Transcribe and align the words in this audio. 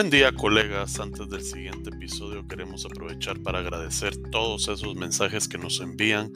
Buen 0.00 0.08
día 0.08 0.32
colegas, 0.32 0.98
antes 0.98 1.28
del 1.28 1.42
siguiente 1.42 1.90
episodio 1.90 2.48
queremos 2.48 2.86
aprovechar 2.86 3.38
para 3.40 3.58
agradecer 3.58 4.16
todos 4.30 4.66
esos 4.68 4.96
mensajes 4.96 5.46
que 5.46 5.58
nos 5.58 5.78
envían, 5.80 6.32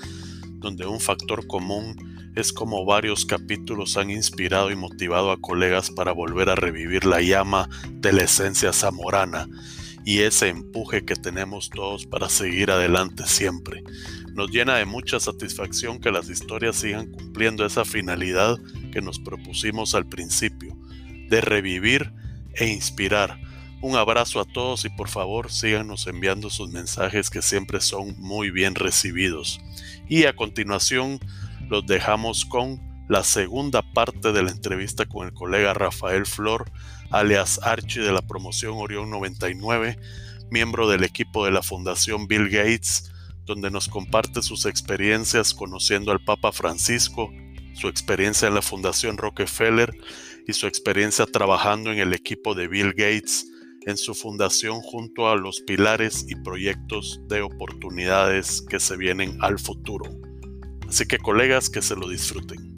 donde 0.59 0.85
un 0.85 1.01
factor 1.01 1.47
común 1.47 1.97
es 2.37 2.53
como 2.53 2.85
varios 2.85 3.25
capítulos 3.25 3.97
han 3.97 4.11
inspirado 4.11 4.71
y 4.71 4.77
motivado 4.77 5.31
a 5.31 5.41
colegas 5.41 5.91
para 5.91 6.13
volver 6.13 6.51
a 6.51 6.57
revivir 6.57 7.07
la 7.07 7.23
llama 7.23 7.71
de 7.91 8.13
la 8.13 8.25
esencia 8.25 8.71
zamorana 8.75 9.49
y 10.05 10.19
ese 10.19 10.51
empuje 10.51 11.07
que 11.07 11.17
tenemos 11.17 11.71
todos 11.71 12.05
para 12.05 12.29
seguir 12.29 12.71
adelante 12.71 13.25
siempre. 13.25 13.83
Nos 14.35 14.51
llena 14.51 14.77
de 14.77 14.85
mucha 14.85 15.21
satisfacción 15.21 16.01
que 16.01 16.13
las 16.13 16.29
historias 16.29 16.77
sigan 16.77 17.11
cumpliendo 17.11 17.65
esa 17.65 17.87
finalidad 17.87 18.59
que 18.93 19.01
nos 19.01 19.19
propusimos 19.21 19.95
al 19.95 20.07
principio, 20.07 20.77
de 21.31 21.41
revivir 21.41 22.13
e 22.57 22.67
inspirar. 22.67 23.44
Un 23.85 23.97
abrazo 23.97 24.41
a 24.41 24.47
todos 24.47 24.87
y 24.87 24.89
por 24.89 25.11
favor 25.11 25.53
síganos 25.53 26.07
enviando 26.07 26.49
sus 26.49 26.71
mensajes 26.71 27.29
que 27.29 27.43
siempre 27.43 27.83
son 27.83 28.15
muy 28.17 28.51
bien 28.51 28.75
recibidos. 28.75 29.61
Y 30.09 30.25
a 30.25 30.35
continuación 30.35 31.21
los 31.69 31.85
dejamos 31.85 32.47
con 32.47 32.81
la 33.11 33.23
segunda 33.23 33.83
parte 33.93 34.33
de 34.33 34.43
la 34.43 34.53
entrevista 34.53 35.05
con 35.05 35.27
el 35.27 35.35
colega 35.35 35.75
Rafael 35.75 36.25
Flor, 36.25 36.73
alias 37.11 37.61
Archie 37.63 38.01
de 38.01 38.13
la 38.13 38.23
promoción 38.23 38.73
Orión 38.79 39.11
99, 39.11 39.99
miembro 40.51 40.89
del 40.89 41.05
equipo 41.05 41.45
de 41.45 41.51
la 41.51 41.63
Fundación 41.63 42.27
Bill 42.27 42.49
Gates, 42.49 43.13
donde 43.45 43.71
nos 43.71 43.89
comparte 43.89 44.41
sus 44.41 44.65
experiencias 44.65 45.53
conociendo 45.53 46.11
al 46.11 46.25
Papa 46.25 46.53
Francisco, 46.53 47.31
su 47.75 47.89
experiencia 47.89 48.49
en 48.49 48.55
la 48.55 48.63
Fundación 48.63 49.19
Rockefeller 49.19 49.95
y 50.49 50.55
su 50.55 50.67
experiencia 50.67 51.27
trabajando 51.27 51.93
en 51.93 51.99
el 51.99 52.15
equipo 52.15 52.55
de 52.55 52.67
Bill 52.67 52.95
Gates 52.95 53.51
en 53.87 53.97
su 53.97 54.15
fundación 54.15 54.81
junto 54.81 55.29
a 55.29 55.37
los 55.37 55.61
pilares 55.61 56.27
y 56.29 56.37
proyectos 56.37 57.21
de 57.29 57.43
oportunidades 57.43 58.63
que 58.63 58.81
se 58.81 58.97
vienen 58.97 59.37
al 59.41 59.59
futuro. 59.59 60.05
Así 60.89 61.07
que 61.07 61.19
colegas, 61.19 61.71
que 61.71 61.83
se 61.83 61.97
lo 61.97 62.09
disfruten. 62.09 62.75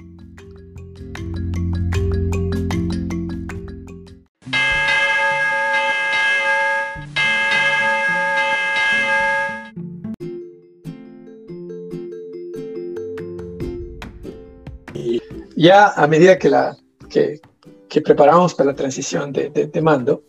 ya 15.56 15.88
a 15.88 16.06
medida 16.06 16.38
que, 16.38 16.48
la, 16.48 16.76
que, 17.08 17.41
que 17.88 18.00
preparamos 18.00 18.54
para 18.54 18.70
la 18.70 18.76
transición 18.76 19.32
de, 19.32 19.50
de, 19.50 19.82
mando, 19.82 20.22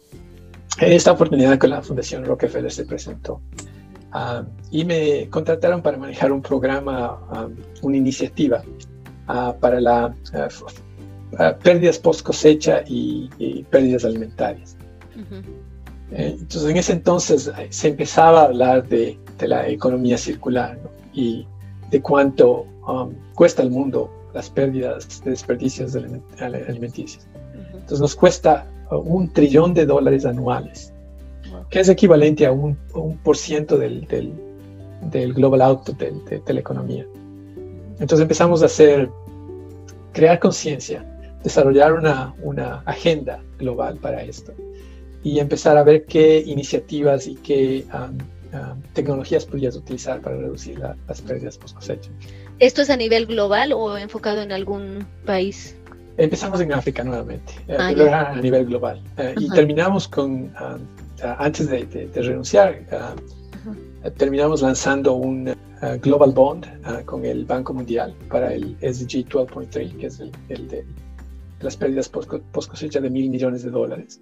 esta 0.79 1.11
oportunidad 1.11 1.57
con 1.57 1.71
la 1.71 1.81
Fundación 1.81 2.25
Rockefeller 2.25 2.71
se 2.71 2.85
presentó. 2.85 3.41
Ah, 4.11 4.43
y 4.71 4.85
me 4.85 5.29
contrataron 5.29 5.81
para 5.81 5.97
manejar 5.97 6.31
un 6.31 6.41
programa, 6.41 7.19
ah, 7.29 7.47
una 7.81 7.97
iniciativa 7.97 8.63
uh, 9.27 9.59
para 9.59 9.81
la 9.81 10.15
pérdidas 11.61 11.99
post 11.99 12.21
cosecha 12.21 12.83
y, 12.87 13.63
pérdidas 13.69 14.05
alimentarias. 14.05 14.77
Eh, 16.11 16.37
entonces, 16.39 16.69
en 16.69 16.77
ese 16.77 16.93
entonces 16.93 17.51
eh, 17.57 17.67
se 17.69 17.89
empezaba 17.89 18.41
a 18.41 18.45
hablar 18.45 18.87
de, 18.87 19.19
de 19.37 19.47
la 19.47 19.67
economía 19.67 20.17
circular 20.17 20.79
y 21.13 21.45
de 21.89 22.01
cuánto 22.01 22.65
um, 22.87 23.13
cuesta 23.35 23.61
al 23.61 23.71
mundo 23.71 24.09
las 24.33 24.49
pérdidas 24.49 25.21
de 25.23 25.31
desperdicios 25.31 25.95
alimenticios. 26.39 27.27
Entonces 27.73 27.99
nos 27.99 28.15
cuesta 28.15 28.67
uh, 28.69 28.76
un 28.91 29.31
trillón 29.33 29.73
de 29.73 29.85
dólares 29.85 30.25
anuales, 30.25 30.93
que 31.69 31.79
es 31.79 31.89
equivalente 31.89 32.45
a 32.45 32.51
un, 32.51 32.77
por 33.23 33.37
ciento 33.37 33.77
del, 33.77 34.07
del, 34.07 35.33
global 35.33 35.61
output 35.61 35.97
de, 35.97 36.41
de, 36.45 36.53
la 36.53 36.59
economía. 36.59 37.05
Entonces 37.99 38.21
empezamos 38.21 38.61
a 38.63 38.67
hacer, 38.67 39.09
crear 40.13 40.39
conciencia, 40.39 41.05
desarrollar 41.43 41.93
una, 41.93 42.33
una 42.41 42.81
agenda 42.85 43.41
global 43.57 43.97
para 43.97 44.23
esto 44.23 44.53
y 45.23 45.39
empezar 45.39 45.77
a 45.77 45.83
ver 45.83 46.05
qué 46.05 46.43
iniciativas 46.45 47.27
y 47.27 47.35
qué 47.35 47.85
um, 47.93 48.17
um, 48.57 48.81
tecnologías 48.93 49.45
podías 49.45 49.75
utilizar 49.75 50.21
para 50.21 50.37
reducir 50.37 50.79
las 50.79 51.21
pérdidas 51.21 51.57
post 51.57 51.75
cosecha. 51.75 52.09
¿Esto 52.59 52.81
es 52.81 52.89
a 52.89 52.97
nivel 52.97 53.25
global 53.25 53.73
o 53.73 53.97
enfocado 53.97 54.41
en 54.41 54.51
algún 54.51 55.05
país? 55.25 55.75
Empezamos 56.17 56.59
en 56.61 56.73
África 56.73 57.03
nuevamente, 57.03 57.53
eh, 57.67 57.77
ah, 57.77 57.89
pero 57.93 58.07
era 58.07 58.31
a 58.31 58.35
nivel 58.35 58.65
global. 58.65 59.01
Eh, 59.17 59.35
y 59.37 59.49
terminamos 59.49 60.07
con, 60.07 60.51
ah, 60.55 60.77
ah, 61.23 61.35
antes 61.39 61.69
de, 61.69 62.09
renunciar, 62.15 62.79
terminamos 64.17 64.61
lanzando 64.61 65.13
un 65.13 65.53
Global 66.01 66.31
Bond 66.31 66.65
con 67.05 67.23
el 67.23 67.45
Banco 67.45 67.71
Mundial 67.71 68.15
para 68.29 68.51
el 68.51 68.75
SDG 68.81 69.27
12.3, 69.29 69.97
que 69.97 70.07
es 70.07 70.19
el, 70.19 70.67
de 70.67 70.83
las 71.61 71.77
pérdidas 71.77 72.09
post, 72.09 72.29
cosecha 72.51 72.99
de 72.99 73.09
mil 73.11 73.29
millones 73.29 73.61
de 73.61 73.69
dólares. 73.69 74.19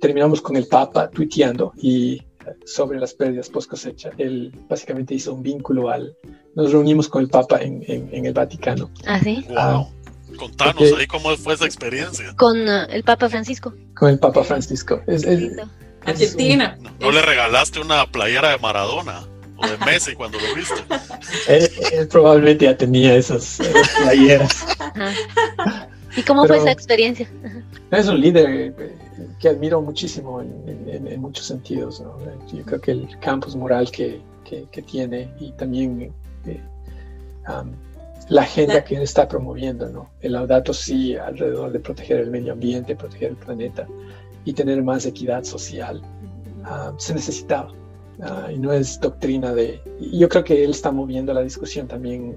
terminamos 0.00 0.42
con 0.42 0.56
el 0.56 0.66
Papa 0.66 1.08
tuiteando 1.08 1.72
y 1.78 2.20
sobre 2.66 2.98
las 3.00 3.14
pérdidas 3.14 3.48
post 3.48 3.70
cosecha. 3.70 4.10
Él 4.18 4.52
básicamente 4.68 5.14
hizo 5.14 5.32
un 5.32 5.42
vínculo 5.42 5.88
al... 5.88 6.14
Nos 6.54 6.72
reunimos 6.72 7.08
con 7.08 7.22
el 7.22 7.30
Papa 7.30 7.62
en, 7.62 7.82
en, 7.86 8.26
el 8.26 8.32
Vaticano. 8.34 8.90
Ah, 9.06 9.20
sí. 9.20 9.46
Wow. 9.48 9.86
Contanos 10.40 10.82
ahí 10.98 11.06
cómo 11.06 11.36
fue 11.36 11.52
esa 11.52 11.66
experiencia. 11.66 12.34
Con 12.36 12.66
uh, 12.66 12.86
el 12.88 13.04
Papa 13.04 13.28
Francisco. 13.28 13.74
Con 13.94 14.08
el 14.08 14.18
Papa 14.18 14.42
Francisco. 14.42 15.02
Es, 15.06 15.26
Argentina. 16.06 16.78
No, 16.98 17.10
le 17.10 17.20
regalaste 17.20 17.78
una 17.78 18.06
playera 18.06 18.48
de 18.48 18.58
Maradona 18.58 19.28
o 19.58 19.66
de 19.68 19.76
Messi 19.84 20.14
cuando 20.14 20.38
lo 20.40 20.54
viste? 20.54 20.82
él, 21.94 22.08
probablemente 22.08 22.64
ya 22.64 22.74
tenía 22.74 23.16
esas, 23.16 23.58
playeras. 24.02 24.64
¿Y 26.16 26.22
cómo 26.22 26.46
fue 26.46 26.56
esa 26.56 26.72
experiencia? 26.72 27.28
Es 27.90 28.08
un 28.08 28.18
líder 28.18 28.74
eh, 28.78 28.96
que 29.38 29.50
admiro 29.50 29.82
muchísimo 29.82 30.40
en, 30.40 31.20
muchos 31.20 31.44
sentidos. 31.44 32.02
Yo 32.50 32.64
creo 32.64 32.80
que 32.80 32.92
el 32.92 33.18
campus 33.20 33.54
moral 33.54 33.90
que, 33.90 34.22
que, 34.44 34.82
tiene 34.82 35.30
y 35.38 35.52
también 35.52 36.14
eh, 36.46 36.60
la 38.30 38.42
agenda 38.42 38.84
que 38.84 38.94
él 38.94 39.02
está 39.02 39.26
promoviendo, 39.26 39.88
¿no? 39.90 40.08
el 40.20 40.32
Laudato 40.32 40.72
sí 40.72 41.16
alrededor 41.16 41.72
de 41.72 41.80
proteger 41.80 42.20
el 42.20 42.30
medio 42.30 42.52
ambiente, 42.52 42.94
proteger 42.94 43.30
el 43.30 43.36
planeta 43.36 43.88
y 44.44 44.52
tener 44.52 44.82
más 44.82 45.04
equidad 45.04 45.42
social, 45.42 46.00
se 46.96 47.14
necesitaba. 47.14 47.72
Ah, 48.22 48.50
y 48.52 48.58
no 48.58 48.70
es 48.72 49.00
doctrina 49.00 49.54
de... 49.54 49.80
yo 50.12 50.28
creo 50.28 50.44
que 50.44 50.62
él 50.62 50.70
está 50.70 50.92
moviendo 50.92 51.32
la 51.32 51.40
discusión 51.40 51.88
también 51.88 52.36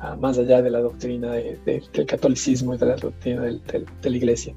ah, 0.00 0.16
más 0.16 0.38
allá 0.38 0.62
de 0.62 0.70
la 0.70 0.80
doctrina 0.80 1.32
del 1.32 1.60
catolicismo 2.06 2.74
y 2.74 2.78
de 2.78 2.86
la 2.86 2.96
doctrina 2.96 3.42
de 3.42 4.10
la 4.10 4.16
iglesia. 4.16 4.54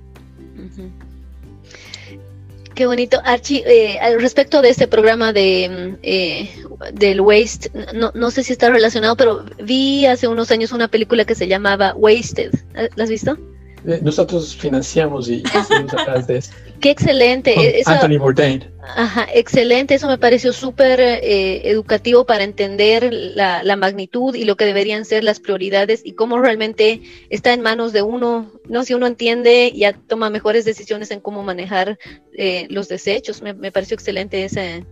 Qué 2.75 2.87
bonito. 2.87 3.21
Archie, 3.23 3.63
eh, 3.65 4.17
respecto 4.19 4.61
de 4.61 4.69
este 4.69 4.87
programa 4.87 5.31
de 5.31 5.97
eh, 6.01 6.49
del 6.93 7.21
Waste, 7.21 7.71
no, 7.93 8.11
no 8.15 8.31
sé 8.31 8.43
si 8.43 8.53
está 8.53 8.69
relacionado, 8.69 9.15
pero 9.15 9.45
vi 9.61 10.05
hace 10.05 10.27
unos 10.27 10.49
años 10.51 10.71
una 10.71 10.87
película 10.87 11.25
que 11.25 11.35
se 11.35 11.47
llamaba 11.47 11.93
Wasted. 11.95 12.51
¿La 12.95 13.03
has 13.03 13.09
visto? 13.09 13.37
Eh, 13.85 13.99
nosotros 14.01 14.55
financiamos 14.55 15.29
y 15.29 15.43
estamos 15.43 15.93
atrás 15.93 16.27
de 16.27 16.37
eso. 16.37 16.51
Qué 16.83 16.89
excelente. 16.89 17.81
Anthony 17.85 18.17
Bourdain. 18.19 18.69
Ajá, 18.81 19.25
excelente. 19.33 19.95
Eso 19.95 20.09
me 20.09 20.17
pareció 20.17 20.51
súper 20.51 20.99
eh, 20.99 21.69
educativo 21.69 22.25
para 22.25 22.43
entender 22.43 23.07
la, 23.13 23.63
la, 23.63 23.77
magnitud 23.77 24.35
y 24.35 24.43
lo 24.43 24.57
que 24.57 24.65
deberían 24.65 25.05
ser 25.05 25.23
las 25.23 25.39
prioridades 25.39 26.01
y 26.03 26.11
cómo 26.11 26.41
realmente 26.41 27.01
está 27.29 27.53
en 27.53 27.61
manos 27.61 27.93
de 27.93 28.01
uno. 28.01 28.51
No, 28.67 28.83
si 28.83 28.93
uno 28.95 29.07
entiende, 29.07 29.71
ya 29.73 29.93
toma 29.93 30.29
mejores 30.29 30.65
decisiones 30.65 31.09
en 31.11 31.21
cómo 31.21 31.41
manejar 31.41 31.97
eh, 32.33 32.67
los 32.69 32.89
desechos. 32.89 33.41
Me, 33.41 33.53
me, 33.53 33.71
pareció 33.71 33.95
excelente 33.95 34.43
ese. 34.43 34.85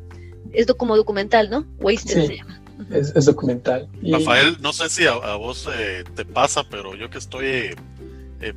Es 0.53 0.67
como 0.67 0.95
documental, 0.95 1.49
¿no? 1.49 1.67
Wasted 1.81 2.25
se 2.25 2.37
llama. 2.37 2.61
Es, 2.89 3.13
es, 3.13 3.25
documental. 3.25 3.89
Rafael, 4.01 4.55
no 4.61 4.71
sé 4.71 4.87
si 4.87 5.07
a, 5.07 5.35
vos 5.35 5.67
te 6.15 6.23
pasa, 6.23 6.63
pero 6.63 6.95
yo 6.95 7.09
que 7.09 7.17
estoy 7.17 7.75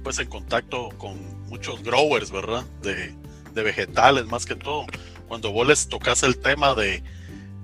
pues 0.02 0.18
en 0.18 0.28
contacto 0.28 0.88
con 0.98 1.16
muchos 1.48 1.82
growers, 1.82 2.30
¿verdad? 2.30 2.64
De, 2.82 3.14
vegetales 3.54 4.26
más 4.26 4.46
que 4.46 4.56
todo. 4.56 4.86
Cuando 5.28 5.52
vos 5.52 5.66
les 5.66 5.88
tocas 5.88 6.22
el 6.22 6.38
tema 6.38 6.74
de 6.74 7.02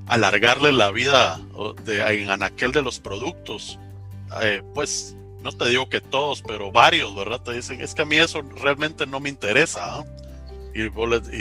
alargarle 0.07 0.73
la 0.73 0.91
vida 0.91 1.41
de, 1.85 2.01
en 2.01 2.31
anaquel 2.31 2.73
de 2.73 2.83
los 2.83 3.01
productos, 3.01 3.79
eh, 4.43 4.63
pues 4.75 5.17
no 5.43 5.53
te 5.53 5.69
digo 5.69 5.89
que 5.89 6.01
todos, 6.01 6.43
pero 6.43 6.71
varios, 6.71 7.15
¿verdad? 7.15 7.41
Te 7.41 7.53
dicen, 7.53 7.81
es 7.81 7.95
que 7.95 8.03
a 8.03 8.05
mí 8.05 8.17
eso 8.17 8.43
realmente 8.43 9.07
no 9.07 9.21
me 9.21 9.29
interesa. 9.29 10.05
Y, 10.75 10.83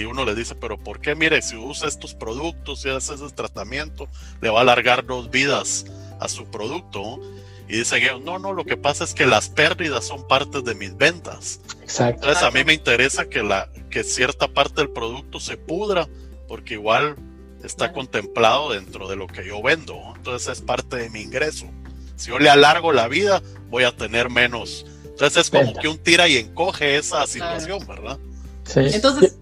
uno 0.06 0.26
le 0.26 0.36
dice, 0.36 0.56
pero 0.56 0.78
¿por 0.78 1.00
qué? 1.02 1.14
Mire, 1.14 1.42
si 1.42 1.56
usa 1.56 1.88
estos 1.88 2.16
productos 2.16 2.84
y 2.86 2.90
hace 2.90 3.14
ese 3.14 3.30
tratamiento, 3.30 4.08
le 4.42 4.50
va 4.50 4.60
a 4.60 4.62
alargar 4.62 5.06
dos 5.06 5.30
vidas 5.30 5.86
a 6.20 6.28
su 6.28 6.46
producto. 6.46 7.20
Y 7.70 7.78
dicen 7.78 8.02
ellos, 8.02 8.22
no, 8.24 8.40
no, 8.40 8.52
lo 8.52 8.66
que 8.66 8.78
pasa 8.78 9.04
es 9.04 9.14
que 9.14 9.28
las 9.28 9.48
pérdidas 9.48 10.04
son 10.04 10.28
partes 10.28 10.64
de 10.64 10.74
mis 10.74 10.98
ventas. 10.98 11.62
Exacto. 11.82 12.24
Entonces 12.24 12.44
a 12.44 12.50
mí 12.50 12.64
me 12.64 12.74
interesa 12.74 13.30
que, 13.30 13.44
la, 13.44 13.70
que 13.92 14.04
cierta 14.04 14.48
parte 14.48 14.82
del 14.82 14.90
producto 14.90 15.40
se 15.40 15.56
pudra, 15.56 16.10
porque 16.48 16.74
igual 16.74 17.16
está 17.64 17.94
contemplado 17.94 18.72
dentro 18.72 19.08
de 19.08 19.16
lo 19.16 19.28
que 19.28 19.46
yo 19.46 19.62
vendo. 19.62 19.96
Entonces 20.16 20.58
es 20.58 20.62
parte 20.62 20.96
de 20.96 21.12
mi 21.12 21.22
ingreso. 21.22 21.68
Si 22.16 22.30
yo 22.30 22.40
le 22.40 22.50
alargo 22.50 22.92
la 22.92 23.08
vida, 23.08 23.44
voy 23.70 23.84
a 23.84 23.96
tener 23.96 24.32
menos. 24.32 24.88
Entonces 25.06 25.38
es 25.44 25.50
como 25.52 25.74
que 25.76 25.88
un 25.88 26.00
tira 26.00 26.28
y 26.28 26.38
encoge 26.38 26.98
esa 26.98 27.28
situación, 27.28 27.86
¿verdad? 27.86 28.18
Sí. 28.66 28.80
Entonces, 28.94 29.38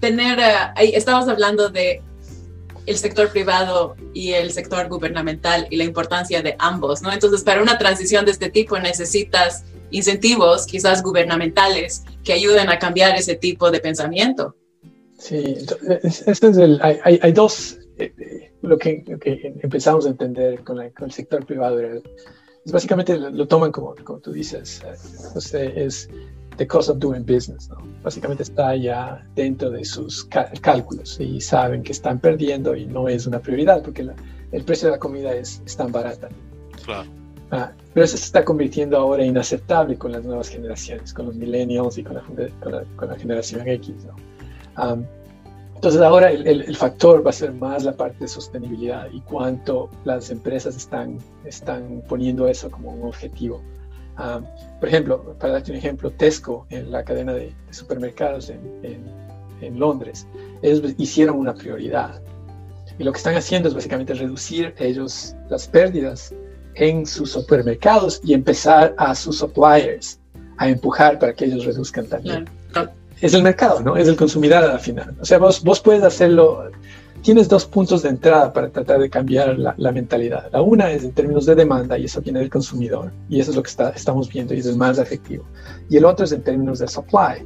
tener, 0.00 0.38
eh, 0.38 0.54
ahí 0.76 0.90
estamos 0.94 1.28
hablando 1.28 1.70
de 1.70 2.02
el 2.88 2.96
sector 2.96 3.30
privado 3.30 3.96
y 4.14 4.32
el 4.32 4.50
sector 4.50 4.88
gubernamental 4.88 5.66
y 5.70 5.76
la 5.76 5.84
importancia 5.84 6.42
de 6.42 6.56
ambos, 6.58 7.02
¿no? 7.02 7.12
Entonces, 7.12 7.42
para 7.42 7.62
una 7.62 7.76
transición 7.76 8.24
de 8.24 8.30
este 8.30 8.48
tipo 8.48 8.78
necesitas 8.78 9.64
incentivos, 9.90 10.66
quizás 10.66 11.02
gubernamentales, 11.02 12.04
que 12.24 12.32
ayuden 12.32 12.70
a 12.70 12.78
cambiar 12.78 13.16
ese 13.16 13.36
tipo 13.36 13.70
de 13.70 13.80
pensamiento. 13.80 14.56
Sí, 15.18 15.56
este 16.02 16.30
es 16.30 16.56
el, 16.56 16.80
hay, 16.82 17.18
hay, 17.20 17.32
dos, 17.32 17.78
eh, 17.98 18.12
eh, 18.18 18.52
lo, 18.62 18.78
que, 18.78 19.04
lo, 19.06 19.18
que, 19.18 19.54
empezamos 19.62 20.06
a 20.06 20.10
entender 20.10 20.62
con, 20.64 20.78
la, 20.78 20.90
con 20.90 21.06
el 21.06 21.12
sector 21.12 21.44
privado, 21.44 21.80
es 21.80 22.72
básicamente 22.72 23.18
lo, 23.18 23.28
lo, 23.30 23.46
toman 23.48 23.72
como, 23.72 23.94
como 24.04 24.20
tú 24.20 24.32
dices, 24.32 24.80
eh, 25.54 25.72
es 25.76 26.08
the 26.58 26.66
cost 26.66 26.90
of 26.90 26.98
doing 26.98 27.24
business, 27.24 27.70
¿no? 27.70 27.78
Básicamente 28.02 28.42
está 28.42 28.76
ya 28.76 29.24
dentro 29.34 29.70
de 29.70 29.84
sus 29.84 30.24
cálculos 30.60 31.18
y 31.20 31.40
saben 31.40 31.82
que 31.82 31.92
están 31.92 32.18
perdiendo 32.18 32.76
y 32.76 32.84
no 32.84 33.08
es 33.08 33.26
una 33.26 33.38
prioridad 33.38 33.82
porque 33.82 34.02
la, 34.02 34.14
el 34.52 34.64
precio 34.64 34.88
de 34.88 34.92
la 34.92 34.98
comida 34.98 35.32
es, 35.32 35.62
es 35.64 35.76
tan 35.76 35.90
barata. 35.90 36.28
Claro. 36.84 37.08
Ah, 37.50 37.72
pero 37.94 38.04
eso 38.04 38.16
se 38.18 38.24
está 38.24 38.44
convirtiendo 38.44 38.98
ahora 38.98 39.24
inaceptable 39.24 39.96
con 39.96 40.12
las 40.12 40.24
nuevas 40.24 40.48
generaciones, 40.48 41.14
con 41.14 41.26
los 41.26 41.34
millennials 41.34 41.96
y 41.96 42.02
con 42.02 42.16
la, 42.16 42.22
con 42.22 42.72
la, 42.72 42.84
con 42.96 43.08
la 43.08 43.16
generación 43.16 43.66
X, 43.66 43.94
¿no? 44.04 44.84
Um, 44.84 45.04
entonces 45.76 46.00
ahora 46.00 46.30
el, 46.30 46.46
el, 46.46 46.62
el, 46.62 46.76
factor 46.76 47.24
va 47.24 47.30
a 47.30 47.32
ser 47.32 47.52
más 47.52 47.84
la 47.84 47.92
parte 47.92 48.18
de 48.18 48.28
sostenibilidad 48.28 49.08
y 49.12 49.20
cuánto 49.20 49.88
las 50.04 50.28
empresas 50.30 50.76
están, 50.76 51.18
están 51.44 52.02
poniendo 52.08 52.48
eso 52.48 52.68
como 52.68 52.90
un 52.90 53.06
objetivo. 53.06 53.62
Um, 54.18 54.44
por 54.80 54.88
ejemplo, 54.88 55.36
para 55.38 55.54
darte 55.54 55.70
un 55.70 55.76
ejemplo, 55.76 56.10
Tesco, 56.10 56.66
en 56.70 56.90
la 56.90 57.04
cadena 57.04 57.32
de, 57.32 57.54
de 57.66 57.72
supermercados 57.72 58.50
en, 58.50 58.60
en, 58.82 59.04
en, 59.60 59.78
Londres, 59.78 60.26
ellos 60.62 60.92
hicieron 60.98 61.36
una 61.36 61.54
prioridad. 61.54 62.20
Y 62.98 63.04
lo 63.04 63.12
que 63.12 63.18
están 63.18 63.36
haciendo 63.36 63.68
es 63.68 63.74
básicamente 63.74 64.14
reducir 64.14 64.74
ellos 64.78 65.36
las 65.48 65.68
pérdidas 65.68 66.34
en 66.74 67.06
sus 67.06 67.30
supermercados 67.30 68.20
y 68.24 68.34
empezar 68.34 68.94
a 68.98 69.14
sus 69.14 69.38
suppliers 69.38 70.18
a 70.56 70.68
empujar 70.68 71.18
para 71.18 71.32
que 71.32 71.44
ellos 71.44 71.64
reduzcan 71.64 72.06
también. 72.06 72.48
Es 73.20 73.34
el 73.34 73.42
mercado, 73.42 73.80
¿no? 73.80 73.96
Es 73.96 74.08
el 74.08 74.16
consumidor 74.16 74.64
al 74.64 74.80
final. 74.80 75.14
O 75.20 75.24
sea, 75.24 75.38
vos, 75.38 75.62
vos 75.62 75.80
puedes 75.80 76.02
hacerlo 76.02 76.70
tienes 77.22 77.48
dos 77.48 77.64
puntos 77.66 78.02
de 78.02 78.10
entrada 78.10 78.52
para 78.52 78.70
tratar 78.70 79.00
de 79.00 79.10
cambiar 79.10 79.58
la, 79.58 79.74
la, 79.76 79.92
mentalidad. 79.92 80.50
La 80.52 80.62
una 80.62 80.90
es 80.90 81.04
en 81.04 81.12
términos 81.12 81.46
de 81.46 81.54
demanda 81.54 81.98
y 81.98 82.04
eso 82.04 82.20
viene 82.20 82.40
del 82.40 82.50
consumidor 82.50 83.12
y 83.28 83.40
eso 83.40 83.50
es 83.50 83.56
lo 83.56 83.62
que 83.62 83.70
está, 83.70 83.90
estamos 83.90 84.28
viendo 84.28 84.54
y 84.54 84.58
es 84.58 84.66
el 84.66 84.76
más 84.76 84.98
efectivo. 84.98 85.44
Y 85.88 85.96
el 85.96 86.04
otro 86.04 86.24
es 86.24 86.32
en 86.32 86.42
términos 86.42 86.78
de 86.78 86.88
supply, 86.88 87.44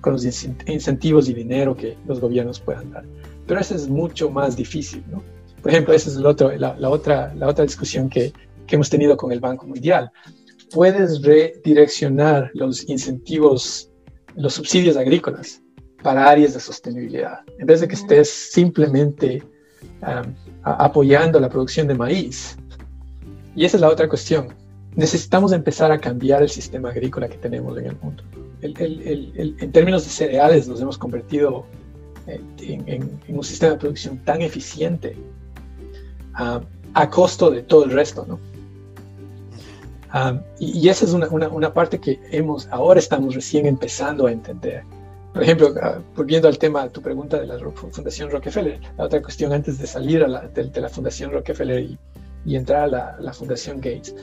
con 0.00 0.14
los 0.14 0.24
incentivos 0.24 1.28
y 1.28 1.34
dinero 1.34 1.76
que 1.76 1.96
los 2.06 2.20
gobiernos 2.20 2.60
puedan 2.60 2.90
dar. 2.90 3.04
Pero 3.46 3.60
eso 3.60 3.74
es 3.74 3.88
mucho 3.88 4.30
más 4.30 4.56
difícil, 4.56 5.02
¿no? 5.10 5.22
Por 5.62 5.70
ejemplo, 5.70 5.94
esa 5.94 6.10
es 6.10 6.16
el 6.16 6.26
otro, 6.26 6.50
la, 6.56 6.76
la, 6.76 6.90
otra, 6.90 7.32
la 7.34 7.46
otra 7.46 7.64
discusión 7.64 8.08
que, 8.08 8.32
que 8.66 8.74
hemos 8.74 8.90
tenido 8.90 9.16
con 9.16 9.30
el 9.30 9.38
Banco 9.38 9.66
Mundial. 9.66 10.10
Puedes 10.72 11.22
redireccionar 11.22 12.50
los 12.54 12.88
incentivos, 12.88 13.88
los 14.34 14.54
subsidios 14.54 14.96
agrícolas 14.96 15.62
para 16.02 16.28
áreas 16.28 16.54
de 16.54 16.60
sostenibilidad, 16.60 17.40
en 17.58 17.66
vez 17.66 17.80
de 17.80 17.88
que 17.88 17.94
estés 17.94 18.28
simplemente 18.28 19.42
um, 20.02 20.34
apoyando 20.62 21.38
la 21.40 21.48
producción 21.48 21.86
de 21.86 21.94
maíz. 21.94 22.56
Y 23.54 23.64
esa 23.64 23.76
es 23.76 23.80
la 23.80 23.88
otra 23.88 24.08
cuestión. 24.08 24.48
Necesitamos 24.96 25.52
empezar 25.52 25.90
a 25.92 25.98
cambiar 25.98 26.42
el 26.42 26.48
sistema 26.48 26.90
agrícola 26.90 27.28
que 27.28 27.38
tenemos 27.38 27.78
en 27.78 27.86
el 27.86 27.96
mundo. 28.02 28.22
El, 28.60 28.74
el, 28.78 29.32
el, 29.36 29.56
en 29.58 29.72
términos 29.72 30.04
de 30.04 30.10
cereales 30.10 30.68
nos 30.68 30.80
hemos 30.80 30.98
convertido 30.98 31.64
en, 32.26 32.88
en, 32.88 33.20
en 33.26 33.36
un 33.36 33.44
sistema 33.44 33.72
de 33.72 33.78
producción 33.78 34.18
tan 34.18 34.42
eficiente 34.42 35.16
uh, 36.38 36.60
a 36.94 37.10
costo 37.10 37.50
de 37.50 37.62
todo 37.62 37.84
el 37.84 37.90
resto, 37.90 38.26
¿no? 38.26 38.38
Um, 40.14 40.40
y, 40.58 40.78
y, 40.78 40.88
esa 40.90 41.06
es 41.06 41.12
una, 41.14 41.26
una, 41.28 41.48
una 41.48 41.72
parte 41.72 41.98
que 41.98 42.20
hemos, 42.30 42.68
ahora 42.68 43.00
estamos 43.00 43.34
recién 43.34 43.64
empezando 43.64 44.26
a 44.26 44.32
entender 44.32 44.84
por 45.32 45.42
ejemplo, 45.42 45.74
volviendo 46.14 46.46
al 46.46 46.58
tema 46.58 46.88
tu 46.88 47.00
pregunta 47.00 47.40
de 47.40 47.46
la 47.46 47.58
Fundación 47.58 48.30
Rockefeller, 48.30 48.80
la 48.98 49.04
otra 49.04 49.22
cuestión 49.22 49.52
antes 49.52 49.78
de 49.78 49.86
salir 49.86 50.20
la, 50.28 50.42
de, 50.42 50.64
de, 50.64 50.80
la 50.80 50.90
Fundación 50.90 51.32
Rockefeller 51.32 51.80
y, 51.82 51.98
y 52.44 52.56
entrar 52.56 52.82
a 52.82 52.86
la, 52.86 53.16
la, 53.18 53.32
Fundación 53.32 53.76
Gates, 53.78 54.14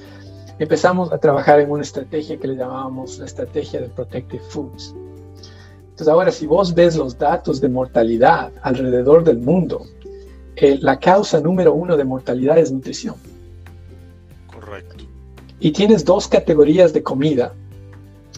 empezamos 0.60 1.12
a 1.12 1.18
trabajar 1.18 1.60
en 1.62 1.72
una 1.72 1.82
estrategia 1.82 2.38
que 2.38 2.48
le 2.48 2.56
llamábamos 2.56 3.18
la 3.18 3.26
estrategia 3.26 3.82
de 3.82 3.90
Protective 3.90 4.44
Foods. 4.50 4.94
Entonces 5.82 6.08
ahora, 6.08 6.32
si 6.32 6.46
vos 6.46 6.76
ves 6.76 6.96
los 6.96 7.18
datos 7.18 7.60
de 7.60 7.70
mortalidad 7.70 8.52
alrededor 8.62 9.24
del 9.24 9.40
mundo, 9.40 9.82
eh, 10.56 10.78
la 10.80 11.00
causa 11.00 11.40
número 11.40 11.74
uno 11.74 11.98
de 11.98 12.04
mortalidad 12.04 12.60
es 12.60 12.72
nutrición. 12.72 13.16
Correcto. 14.48 15.06
Y 15.60 15.72
tienes 15.72 16.06
dos 16.06 16.28
categorías 16.28 16.94
de 16.94 17.02
comida 17.02 17.54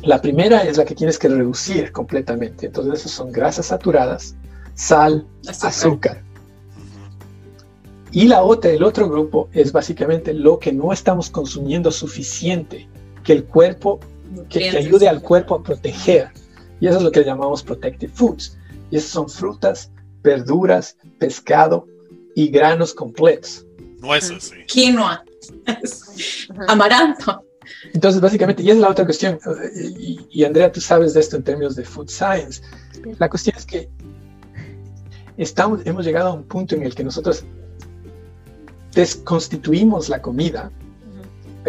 la 0.03 0.21
primera 0.21 0.63
es 0.63 0.77
la 0.77 0.85
que 0.85 0.95
tienes 0.95 1.17
que 1.19 1.27
reducir 1.27 1.91
completamente. 1.91 2.67
Entonces, 2.67 3.01
esas 3.01 3.11
son 3.11 3.31
grasas 3.31 3.67
saturadas, 3.67 4.35
sal, 4.73 5.27
azúcar. 5.47 5.69
azúcar. 5.69 6.23
Y 8.11 8.27
la 8.27 8.43
otra, 8.43 8.71
el 8.71 8.83
otro 8.83 9.09
grupo 9.09 9.49
es 9.53 9.71
básicamente 9.71 10.33
lo 10.33 10.59
que 10.59 10.73
no 10.73 10.91
estamos 10.91 11.29
consumiendo 11.29 11.91
suficiente, 11.91 12.87
que 13.23 13.33
el 13.33 13.45
cuerpo, 13.45 13.99
que, 14.49 14.69
que 14.69 14.77
ayude 14.77 15.07
al 15.07 15.21
cuerpo 15.21 15.55
a 15.55 15.63
proteger. 15.63 16.29
Y 16.79 16.87
eso 16.87 16.97
es 16.97 17.03
lo 17.03 17.11
que 17.11 17.23
llamamos 17.23 17.63
protective 17.63 18.11
foods. 18.11 18.57
Y 18.89 18.97
esas 18.97 19.11
son 19.11 19.29
frutas, 19.29 19.91
verduras, 20.23 20.97
pescado 21.19 21.87
y 22.35 22.49
granos 22.49 22.93
completos. 22.93 23.65
Nueces, 23.99 24.45
sí. 24.45 24.55
Quinoa, 24.67 25.23
amaranto. 26.67 27.45
Entonces, 27.93 28.21
básicamente, 28.21 28.63
y 28.63 28.69
es 28.69 28.77
la 28.77 28.89
otra 28.89 29.05
cuestión, 29.05 29.39
y, 29.75 30.19
y, 30.29 30.43
Andrea, 30.43 30.71
tú 30.71 30.81
sabes 30.81 31.13
de 31.13 31.19
esto 31.19 31.37
en 31.37 31.43
términos 31.43 31.75
de 31.75 31.83
food 31.83 32.09
science, 32.09 32.61
la 33.19 33.29
cuestión 33.29 33.55
es 33.57 33.65
que 33.65 33.89
estamos, 35.37 35.81
hemos 35.85 36.05
llegado 36.05 36.29
a 36.29 36.33
un 36.33 36.43
punto 36.43 36.75
en 36.75 36.83
el 36.83 36.95
que 36.95 37.03
nosotros 37.03 37.43
desconstituimos 38.93 40.09
la 40.09 40.21
comida. 40.21 40.71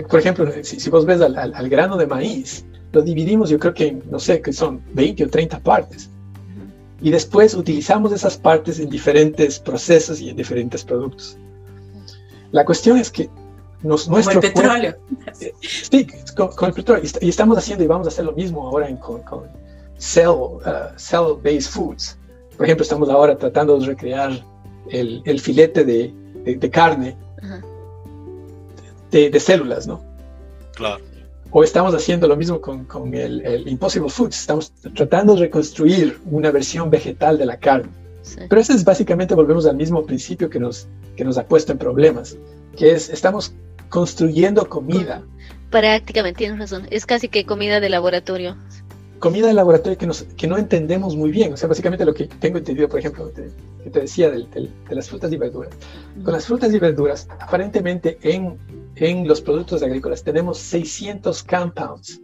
Por 0.08 0.20
ejemplo, 0.20 0.50
si, 0.62 0.80
si 0.80 0.90
vos 0.90 1.04
ves 1.04 1.20
al, 1.20 1.36
al, 1.36 1.54
al, 1.54 1.68
grano 1.68 1.96
de 1.96 2.06
maíz, 2.06 2.64
lo 2.92 3.02
dividimos, 3.02 3.50
yo 3.50 3.58
creo 3.58 3.74
que, 3.74 3.92
no 4.10 4.18
sé, 4.18 4.40
que 4.40 4.52
son 4.52 4.82
20 4.92 5.24
o 5.24 5.28
30 5.28 5.60
partes. 5.60 6.10
Y 7.00 7.10
después 7.10 7.54
utilizamos 7.54 8.12
esas 8.12 8.36
partes 8.36 8.78
en 8.78 8.88
diferentes 8.88 9.58
procesos 9.58 10.20
y 10.20 10.30
en 10.30 10.36
diferentes 10.36 10.84
productos. 10.84 11.36
La 12.52 12.64
cuestión 12.64 12.98
es 12.98 13.10
que 13.10 13.28
nos, 13.82 14.08
nuestro 14.08 14.40
el 14.40 14.52
petróleo. 14.52 14.96
Cuerpo, 14.96 15.58
sí, 15.60 16.06
con, 16.36 16.48
con, 16.48 16.68
el 16.68 16.74
petróleo. 16.74 17.04
Y 17.20 17.28
estamos 17.28 17.58
haciendo 17.58 17.84
y 17.84 17.86
vamos 17.86 18.06
a 18.06 18.10
hacer 18.10 18.24
lo 18.24 18.32
mismo 18.32 18.66
ahora 18.66 18.88
en, 18.88 18.96
con, 18.96 19.22
con 19.22 19.44
cell, 19.98 20.28
uh, 20.28 20.60
cell 20.96 21.36
based 21.42 21.70
foods. 21.70 22.18
Por 22.56 22.66
ejemplo, 22.66 22.82
estamos 22.82 23.08
ahora 23.08 23.36
tratando 23.36 23.78
de 23.78 23.86
recrear 23.86 24.44
el, 24.90 25.22
el 25.24 25.40
filete 25.40 25.84
de, 25.84 26.14
de, 26.44 26.56
de 26.56 26.70
carne 26.70 27.16
uh 27.42 27.72
de, 29.12 29.28
de, 29.28 29.40
células, 29.40 29.86
¿no? 29.86 30.02
Claro. 30.74 31.04
O 31.50 31.62
estamos 31.62 31.94
haciendo 31.94 32.26
lo 32.26 32.34
mismo 32.34 32.62
con, 32.62 32.86
con 32.86 33.14
el, 33.14 33.44
el, 33.44 33.68
Impossible 33.68 34.08
Foods. 34.08 34.40
Estamos 34.40 34.72
tratando 34.94 35.34
de 35.34 35.40
reconstruir 35.40 36.18
una 36.30 36.50
versión 36.50 36.88
vegetal 36.88 37.36
de 37.36 37.44
la 37.44 37.58
carne. 37.58 37.90
Sí. 38.22 38.40
Pero 38.48 38.60
eso 38.60 38.72
es 38.72 38.84
básicamente, 38.84 39.34
volvemos 39.34 39.66
al 39.66 39.76
mismo 39.76 40.04
principio 40.06 40.48
que 40.48 40.58
nos, 40.58 40.88
que 41.14 41.24
nos 41.24 41.36
ha 41.36 41.44
puesto 41.44 41.72
en 41.72 41.78
problemas, 41.78 42.38
que 42.76 42.92
es, 42.92 43.10
estamos 43.10 43.52
construyendo 43.92 44.70
comida. 44.70 45.22
Prácticamente, 45.70 46.38
tienes 46.38 46.58
razón. 46.58 46.86
Es 46.90 47.04
casi 47.04 47.28
que 47.28 47.44
comida 47.44 47.78
de 47.78 47.90
laboratorio. 47.90 48.56
Comida 49.18 49.48
de 49.48 49.52
laboratorio 49.52 49.98
que, 49.98 50.06
nos, 50.06 50.22
que 50.22 50.46
no 50.46 50.56
entendemos 50.56 51.14
muy 51.14 51.30
bien. 51.30 51.52
O 51.52 51.58
sea, 51.58 51.68
básicamente 51.68 52.06
lo 52.06 52.14
que 52.14 52.26
tengo 52.26 52.56
entendido, 52.56 52.88
por 52.88 53.00
ejemplo, 53.00 53.28
de, 53.28 53.50
que 53.84 53.90
te 53.90 54.00
decía 54.00 54.30
de, 54.30 54.46
de, 54.46 54.70
de, 54.88 54.94
las 54.94 55.10
frutas 55.10 55.30
y 55.30 55.36
verduras. 55.36 55.74
Con 56.24 56.32
las 56.32 56.46
frutas 56.46 56.72
y 56.72 56.78
verduras, 56.78 57.28
aparentemente 57.38 58.18
en, 58.22 58.58
en 58.96 59.28
los 59.28 59.42
productos 59.42 59.82
agrícolas 59.82 60.24
tenemos 60.24 60.56
600 60.56 61.42
compounds, 61.42 62.22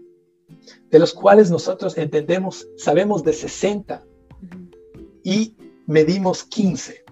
de 0.91 0.99
los 0.99 1.13
cuales 1.13 1.51
nosotros 1.51 1.99
entendemos, 1.99 2.67
sabemos 2.79 3.23
de 3.25 3.35
60 3.35 4.03
y 5.23 5.55
medimos 5.87 6.45
15. 6.45 7.05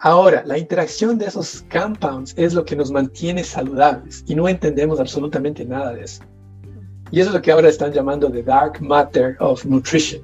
Ahora, 0.00 0.42
la 0.44 0.58
interacción 0.58 1.16
de 1.16 1.26
esos 1.26 1.64
compounds 1.72 2.34
es 2.36 2.52
lo 2.52 2.64
que 2.64 2.76
nos 2.76 2.90
mantiene 2.90 3.42
saludables 3.42 4.24
y 4.26 4.34
no 4.34 4.48
entendemos 4.48 5.00
absolutamente 5.00 5.64
nada 5.64 5.94
de 5.94 6.04
eso. 6.04 6.22
Y 7.10 7.20
eso 7.20 7.30
es 7.30 7.34
lo 7.34 7.42
que 7.42 7.50
ahora 7.50 7.68
están 7.68 7.92
llamando 7.92 8.30
the 8.30 8.42
dark 8.42 8.80
matter 8.80 9.36
of 9.40 9.64
nutrition. 9.64 10.20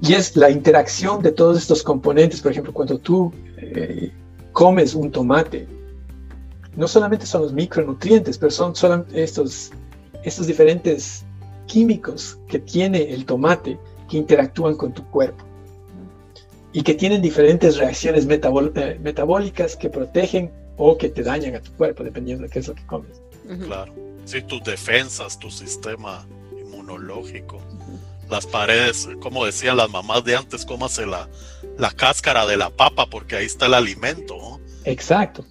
Y 0.00 0.12
es 0.12 0.36
la 0.36 0.50
interacción 0.50 1.22
de 1.22 1.32
todos 1.32 1.58
estos 1.58 1.82
componentes. 1.82 2.40
Por 2.40 2.52
ejemplo, 2.52 2.72
cuando 2.72 2.98
tú 2.98 3.32
eh, 3.56 4.12
comes 4.52 4.94
un 4.94 5.10
tomate, 5.10 5.66
no 6.76 6.86
solamente 6.86 7.26
son 7.26 7.42
los 7.42 7.52
micronutrientes, 7.52 8.38
pero 8.38 8.50
son 8.50 9.06
estos, 9.12 9.72
estos 10.22 10.46
diferentes 10.46 11.24
químicos 11.66 12.38
que 12.48 12.58
tiene 12.58 13.12
el 13.12 13.24
tomate 13.24 13.78
que 14.08 14.18
interactúan 14.18 14.76
con 14.76 14.92
tu 14.92 15.02
cuerpo 15.10 15.44
y 16.74 16.82
que 16.82 16.92
tienen 16.92 17.22
diferentes 17.22 17.76
reacciones 17.76 18.26
eh, 18.28 18.98
metabólicas 19.00 19.76
que 19.76 19.88
protegen 19.88 20.50
o 20.76 20.98
que 20.98 21.08
te 21.08 21.22
dañan 21.22 21.54
a 21.54 21.60
tu 21.60 21.72
cuerpo, 21.72 22.02
dependiendo 22.02 22.42
de 22.42 22.50
qué 22.50 22.58
es 22.58 22.68
lo 22.68 22.74
que 22.74 22.84
comes. 22.84 23.22
Claro. 23.64 23.94
Sí, 24.24 24.42
tus 24.42 24.62
defensas, 24.64 25.38
tu 25.38 25.50
sistema 25.50 26.26
inmunológico, 26.60 27.60
las 28.28 28.44
paredes, 28.44 29.08
como 29.20 29.46
decían 29.46 29.76
las 29.76 29.88
mamás 29.88 30.24
de 30.24 30.34
antes, 30.34 30.64
cómase 30.66 31.06
la, 31.06 31.28
la 31.78 31.92
cáscara 31.92 32.44
de 32.44 32.56
la 32.56 32.70
papa 32.70 33.06
porque 33.06 33.36
ahí 33.36 33.46
está 33.46 33.66
el 33.66 33.74
alimento. 33.74 34.58
Exacto. 34.84 35.44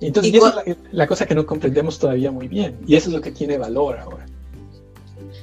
Entonces, 0.00 0.34
esa 0.34 0.62
es 0.66 0.76
la, 0.90 1.06
cosa 1.06 1.26
que 1.26 1.34
no 1.36 1.46
comprendemos 1.46 1.98
todavía 1.98 2.32
muy 2.32 2.48
bien. 2.48 2.76
Y 2.88 2.96
eso 2.96 3.10
es 3.10 3.14
lo 3.14 3.20
que 3.20 3.30
tiene 3.30 3.56
valor 3.56 3.98
ahora. 3.98 4.26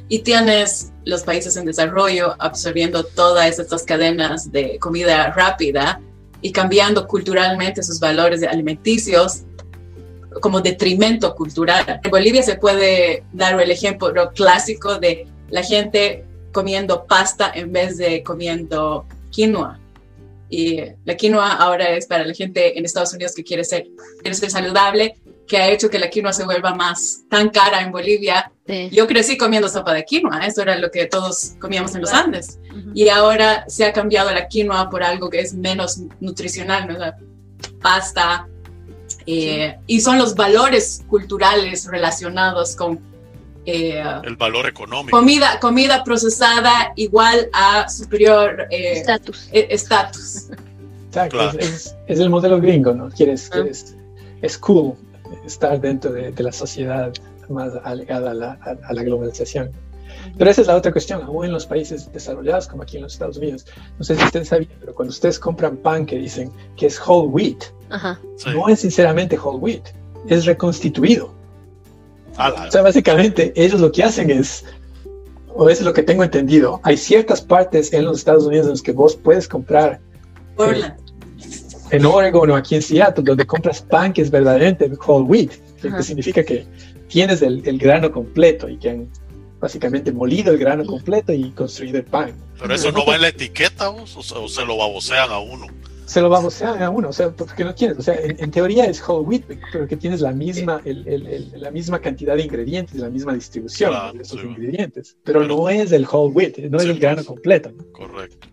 Y 0.10 0.20
tienes 0.20 0.92
los 1.06 1.24
países 1.24 1.58
en 1.58 1.66
desarrollo 1.66 2.36
absorbiendo 2.40 3.04
todas 3.04 3.60
estas 3.60 3.84
cadenas 3.84 4.52
de 4.52 4.78
comida 4.80 5.32
rápida 5.32 6.02
y 6.42 6.52
cambiando 6.52 7.08
culturalmente 7.08 7.84
sus 7.84 8.00
valores 8.00 8.42
alimenticios 8.48 9.44
como 10.42 10.62
detrimento 10.62 11.36
cultural. 11.36 12.00
En 12.04 12.12
Bolivia 12.12 12.44
se 12.44 12.56
puede 12.56 13.24
dar 13.34 13.60
el 13.60 13.72
ejemplo 13.72 14.32
ejemplo 14.34 15.00
de 15.00 15.28
la 15.50 15.64
gente 15.64 16.24
comiendo 16.52 17.06
pasta 17.06 17.52
en 17.54 17.72
vez 17.72 17.98
de 17.98 18.24
comiendo 18.24 19.06
quinoa. 19.32 19.80
Y 20.50 20.82
la 21.04 21.16
quinoa 21.16 21.54
ahora 21.54 21.90
es 21.90 22.06
para 22.06 22.26
la 22.26 22.34
gente 22.34 22.78
en 22.78 22.86
Estados 22.86 23.14
Unidos 23.14 23.34
que 23.36 23.44
quiere 23.44 23.64
ser, 23.64 23.88
quiere 24.22 24.36
ser 24.36 24.50
saludable, 24.50 25.18
que 25.48 25.58
ha 25.58 25.70
hecho 25.70 25.90
que 25.90 25.98
la 25.98 26.10
quinoa 26.10 26.34
se 26.34 26.46
vuelva 26.46 26.76
más 26.76 27.24
tan 27.30 27.50
cara 27.50 27.82
en 27.82 27.92
Bolivia. 27.92 28.52
Yo 28.92 29.08
crecí 29.08 29.38
comiendo 29.38 29.70
sopa 29.70 29.94
de 29.94 30.04
quinoa, 30.04 30.46
eso 30.46 30.62
era 30.62 30.78
lo 30.78 30.92
que 30.92 31.06
todos 31.06 31.54
comíamos 31.60 31.96
en 31.96 32.02
los 32.02 32.12
Andes. 32.12 32.60
Y 32.94 33.08
ahora 33.08 33.64
se 33.68 33.86
ha 33.86 33.94
cambiado 33.94 34.32
la 34.32 34.48
quinoa 34.48 34.90
por 34.90 35.04
algo 35.04 35.30
que 35.30 35.40
es 35.40 35.54
menos 35.54 36.02
nutricional, 36.20 36.88
¿no? 36.88 36.98
pasta. 37.82 38.48
Eh, 39.26 39.76
y 39.88 40.02
son 40.02 40.18
los 40.18 40.36
valores 40.36 41.04
culturales 41.10 41.86
relacionados 41.86 42.76
con 42.76 43.00
eh, 43.66 44.04
el 44.24 44.36
valor 44.36 44.68
económico. 44.68 45.18
Comida, 45.18 45.60
comida 45.60 46.04
procesada 46.04 46.94
igual 46.96 47.50
a 47.54 47.90
superior 47.90 48.68
eh, 48.70 48.94
estatus. 48.94 49.50
estatus. 49.52 50.50
Exacto, 51.08 51.52
es, 51.58 51.96
el 52.08 52.30
modelo 52.30 52.60
gringo, 52.60 52.94
¿no? 52.94 53.10
Quieres, 53.10 53.50
ah. 53.54 53.64
es 54.42 54.58
cool 54.58 54.96
estar 55.46 55.80
dentro 55.80 56.12
de, 56.12 56.34
la 56.38 56.52
sociedad 56.52 57.14
más 57.50 57.74
alegada 57.84 58.32
a 58.32 58.34
la, 58.34 58.52
a, 58.84 58.94
la, 58.94 59.04
globalización. 59.04 59.72
Pero 60.38 60.50
esa 60.50 60.62
es 60.62 60.68
la 60.68 60.76
otra 60.76 60.92
cuestión, 60.92 61.22
aún 61.22 61.46
en 61.46 61.52
los 61.52 61.66
países 61.66 62.12
desarrollados 62.12 62.68
como 62.68 62.84
aquí 62.84 62.98
en 62.98 63.04
los 63.04 63.14
Estados 63.14 63.38
Unidos. 63.38 63.66
No 63.98 64.04
sé 64.04 64.16
si 64.16 64.24
ustedes 64.24 64.48
saben, 64.50 64.68
pero 64.80 64.94
cuando 64.94 65.12
ustedes 65.12 65.40
compran 65.40 65.78
pan 65.78 66.06
que 66.06 66.18
dicen 66.18 66.52
que 66.76 66.88
es 66.88 67.00
whole 67.00 67.30
wheat, 67.30 67.64
no 68.54 68.68
es 68.68 68.82
sinceramente 68.82 69.38
whole 69.38 69.60
wheat, 69.60 69.84
es 70.28 70.46
reconstituido. 70.46 71.34
O 72.38 72.72
sea, 72.72 72.82
básicamente 72.82 73.52
ellos 73.56 73.80
lo 73.80 73.92
que 73.92 74.04
hacen 74.04 74.30
es, 74.30 74.66
o 75.56 75.70
es 75.70 75.82
lo 75.82 75.94
que 75.94 76.04
tengo 76.04 76.24
entendido, 76.24 76.80
hay 76.84 76.98
ciertas 76.98 77.42
partes 77.42 77.92
en 77.94 78.06
los 78.06 78.20
Estados 78.20 78.46
Unidos 78.46 78.68
en 78.68 78.72
las 78.74 78.82
que 78.82 78.92
vos 78.92 79.16
puedes 79.16 79.48
comprar 79.48 80.00
eh, 80.60 80.92
en 81.92 82.06
Oregon 82.06 82.50
o 82.52 82.56
aquí 82.56 82.76
en 82.76 82.82
Seattle, 82.82 83.24
donde 83.24 83.46
compras 83.46 83.82
pan 83.82 84.14
que 84.14 84.22
es 84.22 84.32
verdaderamente 84.32 84.90
whole 85.06 85.26
wheat, 85.26 85.52
que 85.82 86.04
significa 86.04 86.44
que 86.44 86.66
tienes 87.08 87.42
el, 87.42 87.78
grano 87.78 88.12
completo 88.12 88.68
y 88.70 88.78
que 88.78 88.90
han 88.90 89.10
básicamente 89.60 90.12
molido 90.12 90.52
el 90.52 90.60
grano 90.60 90.86
completo 90.86 91.34
y 91.34 91.52
construido 91.52 91.98
el 91.98 92.06
pan. 92.06 92.34
Pero 92.60 92.74
eso 92.74 92.92
no 92.92 93.06
va 93.06 93.16
en 93.16 93.22
la 93.22 93.30
etiqueta 93.30 93.90
o, 93.90 94.04
o 94.04 94.48
se 94.50 94.66
lo 94.66 94.78
babosean 94.78 95.32
a 95.32 95.40
uno 95.40 95.68
se 96.08 96.22
lo 96.22 96.30
vamos 96.30 96.62
a 96.62 96.90
uno, 96.90 97.10
o 97.10 97.14
sea, 97.14 97.32
porque 97.32 97.66
no 97.66 97.76
tienes, 97.76 97.98
o 97.98 98.02
sea, 98.02 98.16
en, 98.16 98.50
teoría 98.50 98.86
es 98.86 99.06
whole 99.06 99.28
wheat, 99.28 99.44
pero 99.74 99.88
que 99.88 99.98
tienes 99.98 100.22
la 100.22 100.32
misma, 100.32 100.82
el, 100.86 101.06
el, 101.06 101.52
la 101.58 101.70
misma 101.70 102.00
cantidad 102.00 102.38
de 102.38 102.44
ingredientes, 102.44 102.96
la 102.96 103.10
misma 103.10 103.34
distribución 103.34 104.16
de 104.16 104.24
esos 104.24 104.42
ingredientes, 104.42 105.18
pero, 105.26 105.46
no 105.46 105.68
es 105.68 105.92
el 105.92 106.08
whole 106.10 106.34
wheat, 106.34 106.58
no 106.70 106.78
es 106.78 106.86
el 106.86 106.98
grano 106.98 107.26
completo. 107.26 107.74
Correcto. 107.92 108.48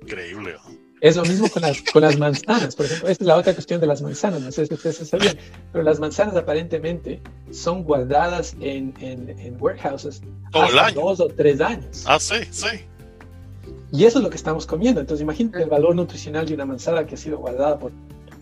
Increíble. 0.00 0.54
Es 1.00 1.16
lo 1.16 1.22
mismo 1.24 1.48
con 1.48 1.62
las, 1.62 1.80
con 1.82 2.02
las 2.02 2.18
manzanas, 2.18 2.74
por 2.74 2.86
ejemplo, 2.86 3.08
esta 3.08 3.24
es 3.24 3.28
la 3.28 3.36
otra 3.36 3.54
cuestión 3.54 3.80
de 3.80 3.86
las 3.86 4.02
manzanas, 4.02 4.40
no 4.40 4.50
sé 4.50 4.66
si 4.66 4.74
ustedes 4.74 4.96
sabían, 4.96 5.36
pero 5.72 5.84
las 5.84 6.00
manzanas 6.00 6.34
aparentemente 6.34 7.20
son 7.52 7.84
guardadas 7.84 8.56
en, 8.60 8.94
en, 9.00 9.28
en 9.38 9.56
warehouses 9.60 10.22
hasta 10.52 10.90
dos 10.92 11.20
o 11.20 11.28
tres 11.28 11.60
años. 11.60 12.04
Ah, 12.06 12.18
sí, 12.18 12.36
sí. 12.50 12.66
Y 13.92 14.04
eso 14.04 14.18
es 14.18 14.24
lo 14.24 14.30
que 14.30 14.36
estamos 14.36 14.66
comiendo. 14.66 15.00
Entonces 15.00 15.22
imagínate 15.22 15.62
el 15.62 15.70
valor 15.70 15.94
nutricional 15.94 16.46
de 16.46 16.54
una 16.54 16.66
manzana 16.66 17.06
que 17.06 17.14
ha 17.14 17.18
sido 17.18 17.38
guardada 17.38 17.78
por 17.78 17.92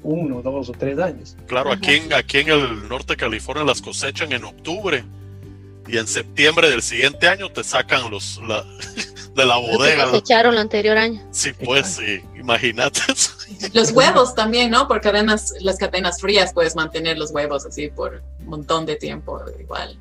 uno, 0.02 0.42
dos 0.42 0.68
o 0.68 0.72
tres 0.72 0.98
años. 0.98 1.36
Claro, 1.46 1.72
aquí 1.72 1.94
en, 1.94 2.12
aquí 2.12 2.38
en 2.38 2.48
el 2.50 2.88
norte 2.88 3.12
de 3.12 3.16
California 3.16 3.64
las 3.64 3.82
cosechan 3.82 4.32
en 4.32 4.44
octubre 4.44 5.04
y 5.88 5.98
en 5.98 6.06
septiembre 6.06 6.70
del 6.70 6.82
siguiente 6.82 7.28
año 7.28 7.50
te 7.50 7.62
sacan 7.64 8.10
los 8.10 8.40
de 9.34 9.46
la 9.46 9.56
bodega. 9.56 10.06
cosecharon 10.06 10.54
el 10.54 10.60
anterior 10.60 10.96
año. 10.96 11.22
Sí, 11.30 11.52
pues 11.52 11.86
sí, 11.86 12.22
imagínate. 12.36 13.00
Los 13.72 13.92
huevos 13.92 14.34
también, 14.34 14.70
¿no? 14.70 14.88
Porque 14.88 15.08
además 15.08 15.54
las 15.60 15.76
cadenas 15.76 16.20
frías 16.20 16.52
puedes 16.52 16.74
mantener 16.74 17.18
los 17.18 17.30
huevos 17.30 17.64
así 17.66 17.88
por 17.88 18.22
un 18.40 18.46
montón 18.46 18.86
de 18.86 18.96
tiempo 18.96 19.40
igual. 19.60 19.96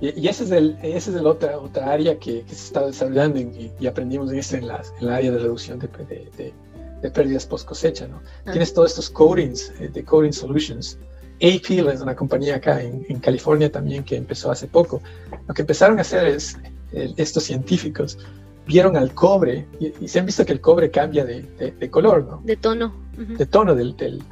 Y, 0.00 0.28
ese 0.28 0.44
es 0.44 0.50
el, 0.50 0.76
ese 0.82 1.10
es 1.10 1.16
el 1.16 1.26
otra, 1.26 1.58
otra 1.58 1.90
área 1.92 2.18
que, 2.18 2.44
se 2.48 2.54
está 2.54 2.84
desarrollando 2.86 3.38
y, 3.38 3.86
aprendimos 3.86 4.30
en, 4.30 4.38
este, 4.38 4.58
en, 4.58 4.68
la, 4.68 4.82
en 5.00 5.08
área 5.08 5.30
de 5.30 5.38
reducción 5.38 5.78
de, 5.78 5.88
de, 5.88 6.52
de, 7.00 7.10
pérdidas 7.10 7.46
post 7.46 7.66
cosecha. 7.66 8.06
¿no? 8.06 8.20
Ah. 8.44 8.52
Tienes 8.52 8.74
todos 8.74 8.90
estos 8.90 9.08
coatings 9.08 9.72
eh, 9.80 9.88
de 9.88 10.04
Coding 10.04 10.32
Solutions. 10.32 10.98
AP 11.36 11.70
es 11.70 12.00
una 12.00 12.14
compañía 12.14 12.56
acá 12.56 12.80
en, 12.82 13.04
en, 13.08 13.20
California 13.20 13.70
también 13.70 14.04
que 14.04 14.16
empezó 14.16 14.50
hace 14.50 14.66
poco. 14.66 15.02
Lo 15.46 15.54
que 15.54 15.62
empezaron 15.62 15.98
a 15.98 16.02
hacer 16.02 16.26
es, 16.26 16.56
estos 16.92 17.44
científicos 17.44 18.18
vieron 18.66 18.96
al 18.96 19.12
cobre 19.12 19.66
y, 19.78 20.08
se 20.08 20.18
han 20.18 20.26
visto 20.26 20.44
que 20.44 20.52
el 20.52 20.60
cobre 20.60 20.90
cambia 20.90 21.24
de, 21.24 21.42
de 21.78 21.90
color, 21.90 22.24
¿no? 22.24 22.40
De 22.44 22.56
tono. 22.56 22.94
De 23.16 23.46
tono 23.46 23.74
del, 23.74 23.96
del, 23.96 24.22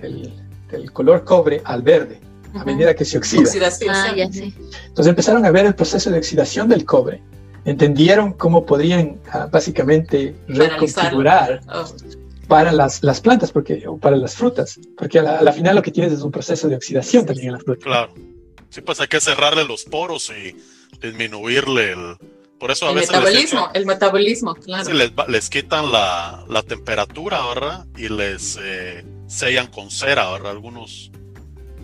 del 0.71 0.93
color 0.93 1.25
cobre 1.25 1.61
al 1.65 1.83
verde 1.83 2.21
a 2.55 2.65
medida 2.65 2.95
que 2.95 3.05
se 3.05 3.19
oxida. 3.19 3.49
Ah, 3.91 4.15
Entonces 4.15 5.07
empezaron 5.07 5.45
a 5.45 5.51
ver 5.51 5.67
el 5.67 5.75
proceso 5.75 6.11
de 6.11 6.19
oxidación 6.19 6.69
del 6.69 6.85
cobre, 6.85 7.21
entendieron 7.65 8.33
cómo 8.33 8.65
podrían 8.65 9.19
ah, 9.33 9.49
básicamente 9.51 10.37
reconfigurar 10.47 11.61
oh. 11.73 11.85
Para 12.47 12.73
las, 12.73 13.03
las, 13.03 13.21
plantas 13.21 13.53
porque, 13.53 13.87
o 13.87 13.99
para 13.99 14.17
las 14.17 14.35
frutas, 14.35 14.79
porque 14.97 15.19
a 15.19 15.43
la, 15.43 15.53
final 15.53 15.77
lo 15.77 15.83
que 15.83 15.91
tienes 15.91 16.13
es 16.13 16.23
un 16.23 16.31
proceso 16.31 16.69
de 16.69 16.77
oxidación 16.77 17.27
también 17.27 17.49
en 17.49 17.53
las 17.55 17.63
frutas. 17.63 17.85
Claro. 17.85 18.15
Sí, 18.71 18.81
pues 18.81 19.01
hay 19.01 19.09
que 19.09 19.21
cerrarle 19.21 19.65
los 19.65 19.85
poros 19.85 20.31
y 20.31 20.57
disminuirle 21.01 21.93
el... 21.93 22.17
Por 22.59 22.71
eso 22.71 22.87
a 22.87 22.91
el 22.91 22.97
veces 22.97 23.11
metabolismo, 23.11 23.69
el 23.75 23.87
metabolismo, 23.87 24.55
claro. 24.55 24.93
les, 24.93 25.13
les, 25.29 25.51
quitan 25.51 25.93
la, 25.93 26.45
la, 26.49 26.63
temperatura, 26.63 27.45
¿verdad? 27.47 27.87
Y 27.97 28.09
les 28.09 28.59
eh, 28.63 29.05
sellan 29.27 29.67
con 29.67 29.91
cera, 29.91 30.31
¿verdad? 30.31 30.53
Algunos 30.53 31.11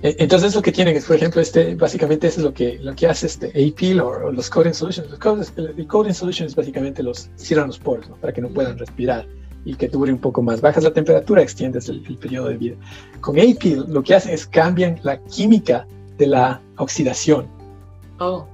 e, 0.03 0.17
entonces 0.19 0.55
lo 0.55 0.63
que 0.63 0.73
tienen 0.73 0.97
es, 0.97 1.05
por 1.05 1.17
ejemplo, 1.17 1.41
este, 1.41 1.75
básicamente 1.75 2.27
es 2.29 2.39
lo 2.39 2.55
que, 2.55 2.79
lo 2.81 2.95
que 2.95 3.07
hace 3.07 3.27
este 3.27 3.49
AP 3.49 4.03
o, 4.03 4.31
los 4.31 4.49
coding 4.49 4.73
solutions. 4.73 5.11
Los 5.11 5.53
el, 5.57 5.87
coding 5.87 6.15
solutions 6.15 6.55
básicamente 6.55 7.03
los 7.03 7.31
cierran 7.37 7.67
los 7.67 7.79
poros 7.79 8.07
para 8.21 8.33
que 8.33 8.41
no 8.41 8.49
puedan 8.49 8.79
respirar 8.79 9.27
y 9.65 9.75
que 9.75 9.89
dure 9.89 10.13
un 10.13 10.19
poco 10.19 10.43
más. 10.43 10.61
Bajas 10.61 10.85
la 10.85 10.93
temperatura, 10.93 11.43
extiendes 11.43 11.89
el, 11.89 12.01
periodo 12.19 12.49
de 12.49 12.57
vida. 12.57 12.77
Con 13.21 13.39
AP 13.39 13.89
lo 13.89 14.03
que 14.03 14.15
hacen 14.15 14.33
es 14.33 14.47
cambian 14.47 14.99
la 15.03 15.19
química 15.25 15.87
de 16.19 16.27
la 16.27 16.61
oxidación. 16.77 17.47
Oh. 18.19 18.47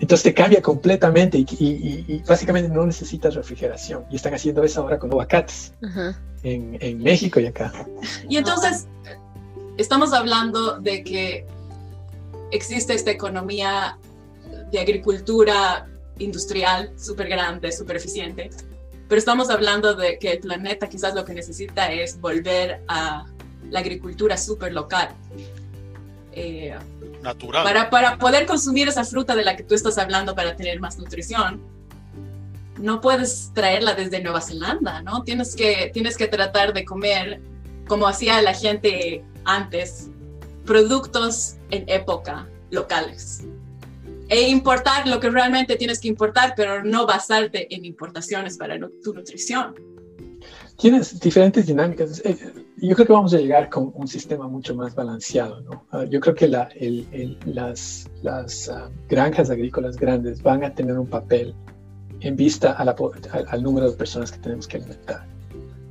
Entonces 0.00 0.22
te 0.22 0.34
cambia 0.34 0.62
completamente 0.62 1.38
y, 1.38 2.22
básicamente 2.26 2.68
no 2.68 2.86
necesitas 2.86 3.34
refrigeración. 3.34 4.04
Y 4.10 4.16
están 4.16 4.34
haciendo 4.34 4.62
eso 4.62 4.82
ahora 4.82 4.98
con 4.98 5.10
aguacates 5.10 5.74
en, 6.42 6.78
en 6.80 6.98
México 7.02 7.40
y 7.40 7.46
acá. 7.46 7.72
Y 8.28 8.36
entonces 8.36 8.86
estamos 9.76 10.12
hablando 10.12 10.78
de 10.78 11.02
que 11.02 11.46
existe 12.52 12.94
esta 12.94 13.10
economía 13.10 13.98
de 14.70 14.78
agricultura 14.78 15.88
industrial 16.18 16.92
súper 16.96 17.28
grande, 17.28 17.72
súper 17.72 17.96
eficiente, 17.96 18.50
pero 19.08 19.18
estamos 19.18 19.50
hablando 19.50 19.94
de 19.94 20.18
que 20.18 20.32
el 20.32 20.40
planeta 20.40 20.88
quizás 20.88 21.14
lo 21.14 21.24
que 21.24 21.32
necesita 21.32 21.90
es 21.90 22.20
volver 22.20 22.82
a 22.88 23.24
la 23.70 23.80
agricultura 23.80 24.36
súper 24.36 24.72
local. 24.72 25.10
Eh, 26.32 26.76
Natural. 27.22 27.64
Para, 27.64 27.90
para 27.90 28.18
poder 28.18 28.46
consumir 28.46 28.86
esa 28.88 29.04
fruta 29.04 29.34
de 29.34 29.44
la 29.44 29.56
que 29.56 29.64
tú 29.64 29.74
estás 29.74 29.98
hablando 29.98 30.34
para 30.34 30.54
tener 30.54 30.78
más 30.78 30.98
nutrición, 30.98 31.60
no 32.78 33.00
puedes 33.00 33.50
traerla 33.54 33.94
desde 33.94 34.22
Nueva 34.22 34.40
Zelanda, 34.40 35.02
¿no? 35.02 35.24
Tienes 35.24 35.56
que, 35.56 35.90
tienes 35.92 36.16
que 36.16 36.28
tratar 36.28 36.72
de 36.72 36.84
comer 36.84 37.40
como 37.88 38.06
hacía 38.06 38.40
la 38.42 38.54
gente 38.54 39.24
antes, 39.44 40.08
productos 40.64 41.56
en 41.70 41.88
época 41.88 42.46
locales. 42.70 43.44
E 44.28 44.48
importar 44.48 45.08
lo 45.08 45.20
que 45.20 45.30
realmente 45.30 45.76
tienes 45.76 46.00
que 46.00 46.08
importar, 46.08 46.52
pero 46.56 46.84
no 46.84 47.06
basarte 47.06 47.74
en 47.74 47.84
importaciones 47.84 48.58
para 48.58 48.78
tu 49.02 49.14
nutrición. 49.14 49.74
Tienes 50.76 51.18
diferentes 51.18 51.66
dinámicas. 51.66 52.22
Eh, 52.24 52.36
yo 52.76 52.94
creo 52.94 53.06
que 53.06 53.12
vamos 53.12 53.34
a 53.34 53.38
llegar 53.38 53.68
con 53.68 53.90
un 53.94 54.06
sistema 54.06 54.46
mucho 54.46 54.74
más 54.74 54.94
balanceado. 54.94 55.60
¿no? 55.62 55.84
Ah, 55.90 56.04
yo 56.04 56.20
creo 56.20 56.34
que 56.34 56.46
la, 56.46 56.68
las, 57.46 58.08
ah, 58.70 58.88
granjas 59.08 59.50
agrícolas 59.50 59.96
grandes 59.96 60.42
van 60.42 60.62
a 60.62 60.72
tener 60.72 60.96
un 60.98 61.06
papel 61.06 61.54
en 62.20 62.36
vista 62.36 62.72
a 62.72 62.84
la, 62.84 62.94
al 63.48 63.62
número 63.62 63.90
de 63.90 63.96
personas 63.96 64.30
que 64.30 64.38
tenemos 64.38 64.68
que 64.68 64.76
alimentar. 64.76 65.26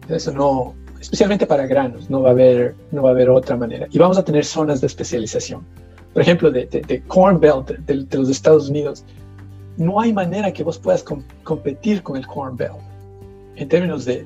Eso 0.08 0.32
no, 0.32 0.74
especialmente 1.02 1.46
para 1.46 1.68
granos, 1.68 2.10
no 2.10 2.22
va 2.22 2.30
a 2.30 2.32
haber, 2.32 2.76
no 2.92 3.04
va 3.04 3.10
a 3.10 3.12
haber 3.12 3.30
otra 3.30 3.58
manera. 3.58 3.88
Y 3.92 3.98
vamos 3.98 4.18
a 4.18 4.24
tener 4.24 4.46
zonas 4.46 4.80
de 4.80 4.88
especialización. 4.88 5.66
Por 6.18 6.24
ejemplo, 6.24 6.50
de, 6.50 6.66
de, 6.66 7.04
Corn 7.04 7.40
Belt 7.40 7.70
de, 7.70 8.18
los 8.18 8.30
Estados 8.30 8.70
Unidos, 8.70 9.04
no 9.78 10.00
hay 10.00 10.12
manera 10.12 10.52
que 10.52 10.64
vos 10.64 10.80
puedas 10.80 11.06
competir 11.44 12.02
con 12.02 12.18
el 12.18 12.26
Corn 12.26 12.58
Belt 12.58 12.74
en 13.56 13.70
términos 13.70 14.04
de 14.06 14.26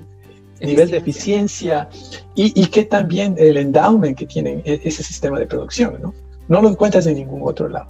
nivel 0.62 0.90
de 0.90 0.96
eficiencia 0.96 1.90
y, 2.34 2.58
y, 2.58 2.68
que 2.68 2.86
también 2.86 3.36
el 3.38 3.58
endowment 3.58 4.18
que 4.18 4.26
tiene 4.26 4.62
e, 4.64 4.80
ese 4.86 5.04
sistema 5.04 5.38
de 5.38 5.46
producción, 5.46 5.98
¿no? 6.02 6.14
No 6.48 6.62
lo 6.62 6.70
encuentras 6.70 7.08
en 7.08 7.16
ningún 7.16 7.42
otro 7.44 7.68
lado. 7.68 7.90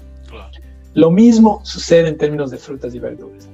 Lo 0.96 1.12
mismo 1.12 1.62
sucede 1.64 2.10
en 2.10 2.18
términos 2.18 2.50
de 2.50 2.58
frutas 2.58 2.96
y 2.96 3.00
verduras. 3.00 3.48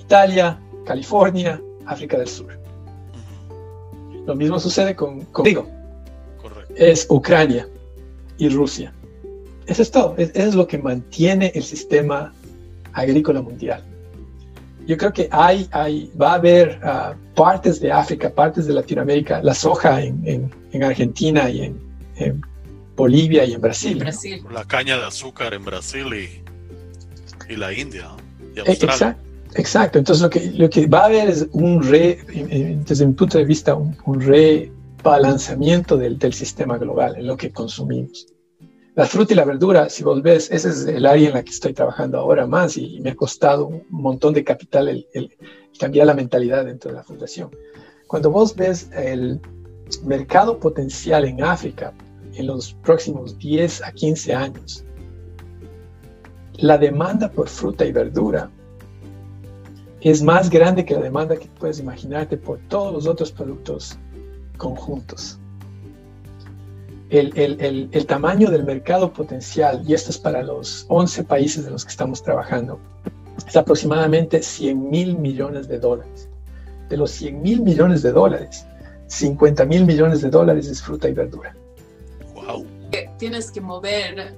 Italia, 0.00 0.58
California, 0.84 1.62
África 1.86 2.18
del 2.18 2.26
Sur. 2.26 2.58
Lo 4.26 4.34
mismo 4.34 4.58
sucede 4.58 4.96
con, 4.96 5.28
digo, 5.44 5.68
es 6.74 7.06
Ucrania 7.08 7.68
y 8.36 8.48
Rusia. 8.48 8.92
Eso 9.66 9.82
es 9.82 9.90
todo. 9.90 10.14
Eso 10.16 10.32
es 10.34 10.54
lo 10.54 10.66
que 10.66 10.78
mantiene 10.78 11.52
el 11.54 11.62
sistema 11.62 12.32
agrícola 12.92 13.42
mundial. 13.42 13.82
Yo 14.86 14.96
creo 14.96 15.12
que 15.12 15.28
hay, 15.32 15.68
hay 15.72 16.10
va 16.20 16.32
a 16.32 16.34
haber 16.34 16.78
ah, 16.82 17.14
partes 17.34 17.80
de 17.80 17.90
África, 17.90 18.30
partes 18.30 18.66
de 18.66 18.72
Latinoamérica, 18.72 19.42
la 19.42 19.54
soja 19.54 20.00
en, 20.00 20.52
en, 20.72 20.82
Argentina 20.84 21.50
y 21.50 21.62
en, 22.16 22.40
Bolivia 22.94 23.44
y 23.44 23.52
en 23.52 23.60
Brasil. 23.60 24.02
La 24.52 24.64
caña 24.64 24.96
de 24.96 25.04
azúcar 25.04 25.52
en 25.52 25.64
Brasil 25.64 26.06
y, 26.14 27.52
y 27.52 27.56
la 27.56 27.72
India. 27.72 28.10
Y 28.54 28.60
eh, 28.60 28.62
Exacto. 28.66 29.26
Exacto, 29.54 29.98
entonces 29.98 30.22
lo 30.22 30.30
que, 30.30 30.50
lo 30.52 30.68
que 30.68 30.86
va 30.86 31.00
a 31.00 31.04
haber 31.06 31.30
es 31.30 31.46
un 31.52 31.82
re, 31.82 32.18
desde 32.86 33.06
mi 33.06 33.14
punto 33.14 33.38
de 33.38 33.44
vista, 33.44 33.74
un, 33.74 34.20
rebalanceamiento 34.20 35.96
del, 35.96 36.18
del, 36.18 36.34
sistema 36.34 36.76
global 36.76 37.16
en 37.16 37.26
lo 37.26 37.38
que 37.38 37.50
consumimos. 37.52 38.26
La 38.96 39.04
fruta 39.04 39.34
y 39.34 39.36
la 39.36 39.44
verdura, 39.44 39.90
si 39.90 40.02
vos 40.02 40.22
ves, 40.22 40.50
ese 40.50 40.70
es 40.70 40.86
el 40.86 41.04
área 41.04 41.28
en 41.28 41.34
la 41.34 41.44
que 41.44 41.50
estoy 41.50 41.74
trabajando 41.74 42.18
ahora 42.18 42.46
más 42.46 42.78
y, 42.78 42.98
me 43.00 43.10
ha 43.10 43.14
costado 43.14 43.66
un 43.66 43.84
montón 43.90 44.32
de 44.32 44.42
capital 44.42 44.88
el, 44.88 45.36
cambiar 45.78 46.06
la 46.06 46.14
mentalidad 46.14 46.64
dentro 46.64 46.90
de 46.90 46.96
la 46.96 47.04
fundación. 47.04 47.50
Cuando 48.06 48.30
vos 48.30 48.56
ves 48.56 48.88
el 48.94 49.38
mercado 50.02 50.58
potencial 50.58 51.26
en 51.26 51.44
África 51.44 51.92
en 52.32 52.46
los 52.46 52.72
próximos 52.72 53.36
10 53.36 53.82
a 53.82 53.92
15 53.92 54.34
años, 54.34 54.82
la 56.54 56.78
demanda 56.78 57.30
por 57.30 57.50
fruta 57.50 57.84
y 57.84 57.92
verdura 57.92 58.50
es 60.00 60.22
más 60.22 60.48
grande 60.48 60.86
que 60.86 60.94
la 60.94 61.02
demanda 61.02 61.36
que 61.36 61.48
puedes 61.58 61.78
imaginarte 61.80 62.38
por 62.38 62.60
todos 62.68 62.94
los 62.94 63.06
otros 63.06 63.30
productos 63.30 63.98
conjuntos. 64.56 65.38
El, 67.08 67.32
el, 67.36 67.88
el, 67.92 68.06
tamaño 68.06 68.50
del 68.50 68.64
mercado 68.64 69.12
potencial, 69.12 69.82
y 69.86 69.94
esto 69.94 70.10
es 70.10 70.18
para 70.18 70.42
los 70.42 70.86
11 70.88 71.22
países 71.24 71.64
de 71.64 71.70
los 71.70 71.84
que 71.84 71.90
estamos 71.90 72.22
trabajando, 72.22 72.80
es 73.46 73.56
aproximadamente 73.56 74.42
100 74.42 74.90
mil 74.90 75.16
millones 75.16 75.68
de 75.68 75.78
dólares. 75.78 76.28
De 76.88 76.96
los 76.96 77.12
100 77.12 77.42
mil 77.42 77.62
millones 77.62 78.02
de 78.02 78.10
dólares, 78.10 78.66
50 79.06 79.64
mil 79.66 79.84
millones 79.84 80.20
de 80.20 80.30
dólares 80.30 80.66
es 80.66 80.82
fruta 80.82 81.08
y 81.08 81.12
verdura. 81.12 81.54
Wow. 82.34 82.66
Tienes 83.18 83.50
que 83.50 83.60
mover 83.60 84.34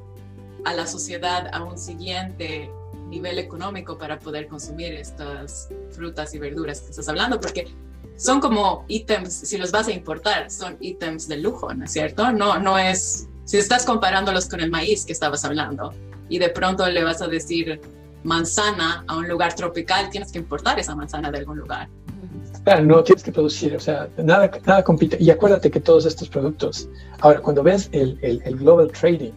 a 0.65 0.75
la 0.75 0.87
sociedad 0.87 1.49
a 1.53 1.65
un 1.65 1.79
siguiente 1.79 2.71
nivel 3.09 3.39
económico 3.39 3.97
para 3.97 4.19
poder 4.19 4.49
consumir 4.49 4.93
estas 4.93 5.69
frutas 5.91 6.35
y 6.35 6.39
verduras 6.39 6.81
que 6.81 6.91
estás 6.91 7.09
hablando, 7.09 7.41
porque 7.41 7.67
son 8.19 8.41
como 8.41 8.85
ítems, 8.89 9.33
si 9.33 9.57
los 9.59 9.71
vas 9.71 9.87
a 9.87 9.93
importar, 9.93 10.51
son 10.51 10.77
ítems 10.81 11.29
de 11.29 11.37
lujo, 11.37 11.73
¿no 11.73 11.85
es 11.85 11.93
cierto? 11.93 12.33
No, 12.33 12.59
no 12.59 12.77
es, 12.77 13.29
si 13.45 13.59
estás 13.59 13.85
comparándolos 13.85 14.49
con 14.49 14.61
el 14.61 14.71
maíz 14.71 15.07
que 15.07 15.13
estabas 15.13 15.45
hablando 15.45 15.95
y 16.29 16.39
de 16.39 16.49
pronto 16.49 16.87
le 16.89 17.05
vas 17.05 17.23
a 17.23 17.29
decir 17.29 17.81
manzana 18.25 19.05
a 19.07 19.17
un 19.17 19.29
lugar 19.29 19.55
tropical, 19.55 20.11
tienes 20.11 20.33
que 20.33 20.39
importar 20.39 20.81
esa 20.81 20.97
manzana 20.97 21.31
de 21.31 21.39
algún 21.39 21.59
lugar. 21.59 21.89
No 22.83 23.05
tienes 23.05 23.23
que 23.23 23.31
producir, 23.31 23.77
o 23.77 23.81
sea, 23.81 24.09
nada, 24.19 24.51
nada 24.67 24.83
compite. 24.83 25.17
Y 25.21 25.31
acuérdate 25.31 25.71
que 25.71 25.81
todos 25.81 26.05
estos 26.05 26.29
productos, 26.29 26.89
ahora, 27.21 27.41
cuando 27.41 27.63
ves 27.63 27.89
el, 27.93 28.19
el 28.21 28.57
global 28.59 28.91
trading, 28.91 29.33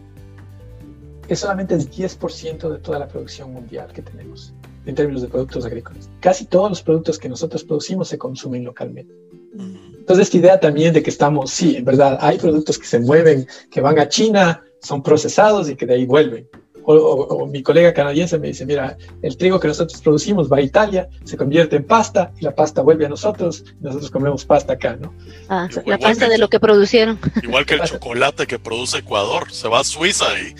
es 1.28 1.38
solamente 1.38 1.74
el 1.74 1.88
10% 1.88 2.68
de 2.68 2.78
toda 2.78 2.98
la 2.98 3.06
producción 3.06 3.52
mundial 3.52 3.90
que 3.92 4.02
tenemos 4.02 4.52
en 4.86 4.94
términos 4.94 5.22
de 5.22 5.28
productos 5.28 5.64
agrícolas. 5.64 6.10
Casi 6.20 6.46
todos 6.46 6.70
los 6.70 6.82
productos 6.82 7.18
que 7.18 7.28
nosotros 7.28 7.64
producimos 7.64 8.08
se 8.08 8.18
consumen 8.18 8.64
localmente. 8.64 9.14
Entonces, 9.54 10.26
esta 10.26 10.36
idea 10.36 10.60
también 10.60 10.92
de 10.92 11.02
que 11.02 11.10
estamos, 11.10 11.50
sí, 11.50 11.76
en 11.76 11.84
verdad, 11.84 12.18
hay 12.20 12.38
productos 12.38 12.78
que 12.78 12.86
se 12.86 12.98
mueven, 12.98 13.46
que 13.70 13.80
van 13.80 13.98
a 13.98 14.08
China, 14.08 14.62
son 14.80 15.02
procesados 15.02 15.70
y 15.70 15.76
que 15.76 15.86
de 15.86 15.94
ahí 15.94 16.06
vuelven. 16.06 16.48
O, 16.84 17.46
mi 17.46 17.62
colega 17.62 17.94
canadiense 17.94 18.36
me 18.40 18.48
dice, 18.48 18.66
mira, 18.66 18.96
el 19.22 19.36
trigo 19.36 19.60
que 19.60 19.68
nosotros 19.68 20.00
producimos 20.02 20.50
va 20.50 20.56
a 20.56 20.62
Italia, 20.62 21.08
se 21.22 21.36
convierte 21.36 21.76
en 21.76 21.84
pasta 21.84 22.32
y 22.40 22.44
la 22.44 22.52
pasta 22.52 22.82
vuelve 22.82 23.06
a 23.06 23.08
nosotros 23.08 23.62
y 23.80 23.84
nosotros 23.84 24.10
comemos 24.10 24.44
pasta 24.44 24.72
acá, 24.72 24.96
¿no? 24.96 25.14
Ah, 25.48 25.68
la 25.86 25.98
pasta 25.98 26.28
de 26.28 26.38
lo 26.38 26.48
que 26.48 26.58
producieron. 26.58 27.20
Igual 27.40 27.66
que 27.66 27.74
el 27.74 27.82
chocolate 27.82 28.48
que 28.48 28.58
produce 28.58 28.98
Ecuador, 28.98 29.52
se 29.52 29.68
va 29.68 29.80
a 29.80 29.84
Suiza 29.84 30.24
y... 30.40 30.54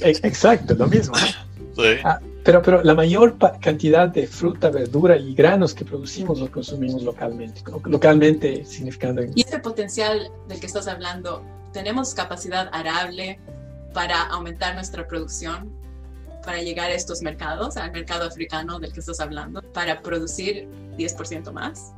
E, 0.00 0.10
exacto, 0.22 0.74
lo 0.74 0.86
mismo. 0.86 1.14
Ah, 2.04 2.20
pero, 2.46 2.62
pero 2.62 2.82
la 2.84 2.94
mayor 2.94 3.36
cantidad 3.60 4.08
de 4.08 4.24
fruta, 4.28 4.70
verdura 4.70 5.16
y 5.16 5.34
granos 5.34 5.74
que 5.74 5.84
producimos 5.84 6.38
los 6.38 6.48
consumimos 6.50 7.02
localmente, 7.02 7.60
localmente 7.86 8.64
significando... 8.64 9.22
Y 9.34 9.40
este 9.40 9.58
potencial 9.58 10.30
del 10.46 10.60
que 10.60 10.66
estás 10.66 10.86
hablando, 10.86 11.42
¿tenemos 11.72 12.14
capacidad 12.14 12.68
arable 12.72 13.40
para 13.92 14.22
aumentar 14.28 14.76
nuestra 14.76 15.08
producción, 15.08 15.72
para 16.44 16.62
llegar 16.62 16.88
a 16.88 16.94
estos 16.94 17.20
mercados, 17.20 17.76
al 17.76 17.90
mercado 17.90 18.24
africano 18.24 18.78
del 18.78 18.92
que 18.92 19.00
estás 19.00 19.18
hablando, 19.18 19.60
para 19.72 20.00
producir 20.00 20.68
10% 20.96 21.50
más? 21.50 21.94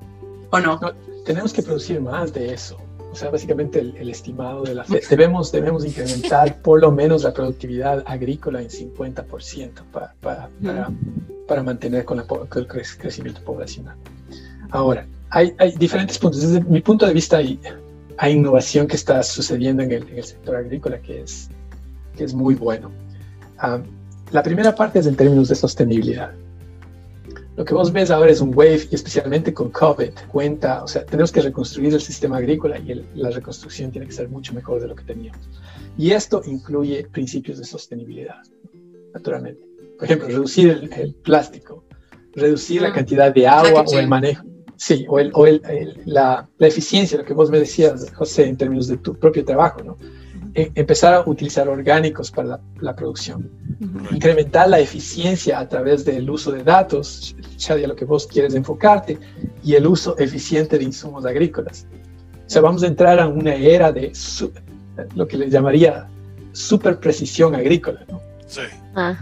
¿O 0.51 0.59
no? 0.61 0.81
Tenemos 1.27 1.53
que 1.53 1.63
producir 1.63 2.01
más 2.01 2.33
de 2.33 2.55
eso. 2.55 2.79
O 3.11 3.15
sea, 3.15 3.31
básicamente 3.31 3.81
el, 3.81 4.09
estimado 4.11 4.63
de 4.65 4.75
la 4.75 4.85
FED. 4.85 5.03
Debemos, 5.09 5.51
debemos 5.51 5.85
incrementar 5.85 6.61
por 6.61 6.81
lo 6.81 6.93
menos 6.93 7.23
la 7.23 7.33
productividad 7.33 8.05
agrícola 8.07 8.61
en 8.61 8.69
50% 8.69 9.71
para, 9.91 10.15
para, 11.47 11.63
mantener 11.63 12.05
con, 12.05 12.19
el 12.19 12.67
crecimiento 12.67 13.43
poblacional. 13.43 13.97
Ahora, 14.71 15.07
hay, 15.31 15.55
hay, 15.59 15.75
diferentes 15.77 16.19
puntos. 16.19 16.43
Desde 16.43 16.61
mi 16.61 16.83
punto 16.83 17.07
de 17.07 17.15
vista, 17.15 17.39
hay, 17.39 17.59
hay 18.19 18.33
innovación 18.35 18.87
que 18.87 18.97
está 18.97 19.23
sucediendo 19.23 19.83
en 19.83 19.93
el, 19.93 20.09
en 20.09 20.19
el 20.19 20.25
sector 20.25 20.57
agrícola 20.57 20.99
que 20.99 21.23
es 21.23 21.49
que 22.19 22.25
es 22.25 22.35
muy 22.35 22.57
bueno. 22.57 22.91
Ah, 23.59 23.81
la 24.33 24.43
primera 24.43 24.75
parte 24.75 24.99
es 24.99 25.07
en 25.07 25.17
términos 25.17 25.49
de 25.49 25.55
sostenibilidad. 25.55 26.33
Lo 27.59 27.65
que 27.65 27.75
vos 27.75 27.93
ves 27.93 28.13
ahora 28.13 28.31
es 28.31 28.41
un 28.41 28.57
wave, 28.57 28.87
y 28.89 28.95
especialmente 28.95 29.53
con 29.53 29.71
COVID, 29.71 30.11
cuenta, 30.31 30.85
o 30.85 30.87
sea, 30.87 31.05
tenemos 31.05 31.33
que 31.33 31.41
reconstruir 31.41 31.93
el 31.93 32.01
sistema 32.01 32.37
agrícola 32.37 32.79
y 32.79 33.05
la 33.17 33.31
reconstrucción 33.31 33.91
tiene 33.91 34.07
que 34.07 34.13
ser 34.13 34.29
mucho 34.29 34.55
mejor 34.55 34.81
de 34.81 34.87
lo 34.87 34.95
que 34.95 35.03
teníamos. 35.03 35.51
Y 35.97 36.13
esto 36.13 36.41
incluye 36.47 37.09
principios 37.11 37.59
de 37.59 37.65
sostenibilidad, 37.65 38.37
naturalmente. 39.13 39.61
Por 39.97 40.05
ejemplo, 40.05 40.29
reducir 40.29 40.89
el, 40.97 41.15
plástico, 41.17 41.83
reducir 42.33 42.83
la 42.83 42.91
ah, 42.91 42.93
cantidad 42.93 43.35
de 43.35 43.49
agua 43.49 43.85
o 43.89 43.99
el 43.99 44.07
manejo. 44.07 44.47
Sí, 44.77 45.05
o, 45.09 45.19
el, 45.19 45.33
o 45.35 45.45
el, 45.45 45.61
la, 46.05 46.49
la, 46.59 46.67
eficiencia, 46.69 47.19
lo 47.19 47.25
que 47.25 47.35
vos 47.35 47.51
me 47.51 47.59
decías, 47.59 48.13
José, 48.15 48.47
en 48.47 48.57
términos 48.57 48.87
de 48.87 48.99
tu 48.99 49.19
propio 49.19 49.45
trabajo, 49.45 49.83
¿no? 49.83 49.97
E, 50.59 50.73
empezar 50.75 51.15
a 51.15 51.21
utilizar 51.35 51.69
orgánicos 51.69 52.33
para 52.33 52.59
la, 52.81 52.97
producción, 52.97 53.49
incrementar 54.11 54.69
la 54.69 54.81
eficiencia 54.81 55.61
a 55.61 55.69
través 55.69 56.05
del 56.05 56.29
uso 56.29 56.51
de 56.51 56.65
datos, 56.65 57.37
ya 57.57 57.77
de 57.77 57.87
lo 57.87 57.95
que 57.95 58.05
vos 58.05 58.27
quieres 58.27 58.55
enfocarte, 58.55 59.21
y 59.63 59.75
el 59.75 59.87
uso 59.87 60.19
eficiente 60.19 60.77
de 60.77 60.85
insumos 60.85 61.25
agrícolas. 61.25 61.87
O 62.47 62.51
sea, 62.51 62.61
vamos 62.61 62.83
a 62.83 62.89
entrar 62.89 63.21
a 63.21 63.29
una 63.29 63.55
era 63.55 63.93
de 63.93 64.11
lo 65.15 65.29
que 65.29 65.37
le 65.37 65.49
llamaría 65.49 66.09
super 66.53 66.99
precisión 66.99 67.55
agrícola, 67.55 68.05
¿no? 68.11 68.21
Sí. 68.47 68.63
Ah, 68.97 69.15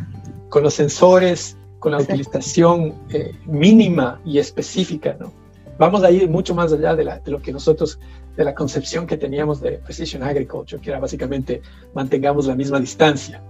Con 0.49 0.63
los 0.63 0.73
sensores, 0.73 1.59
con 1.81 1.93
la 1.93 1.99
Sí. 2.01 2.07
utilización 2.09 2.95
eh, 3.11 3.33
mínima 3.45 4.21
y 4.25 4.39
específica, 4.39 5.17
¿no? 5.21 5.35
Vamos 5.79 6.03
a 6.03 6.11
ir 6.11 6.31
mucho 6.31 6.55
más 6.55 6.73
allá 6.73 6.95
de, 6.97 7.05
la- 7.05 7.19
de 7.19 7.31
lo 7.31 7.43
que 7.43 7.53
nosotros, 7.53 7.99
de 8.37 8.45
la 8.45 8.55
concepción 8.55 9.07
que 9.07 9.17
teníamos 9.17 9.61
de 9.61 9.73
precision 9.79 10.23
agriculture, 10.23 10.81
que 10.81 10.91
era 10.91 11.01
básicamente 11.01 11.63
mantengamos 11.95 12.47
la 12.47 12.55
misma 12.55 12.79
distancia. 12.81 13.41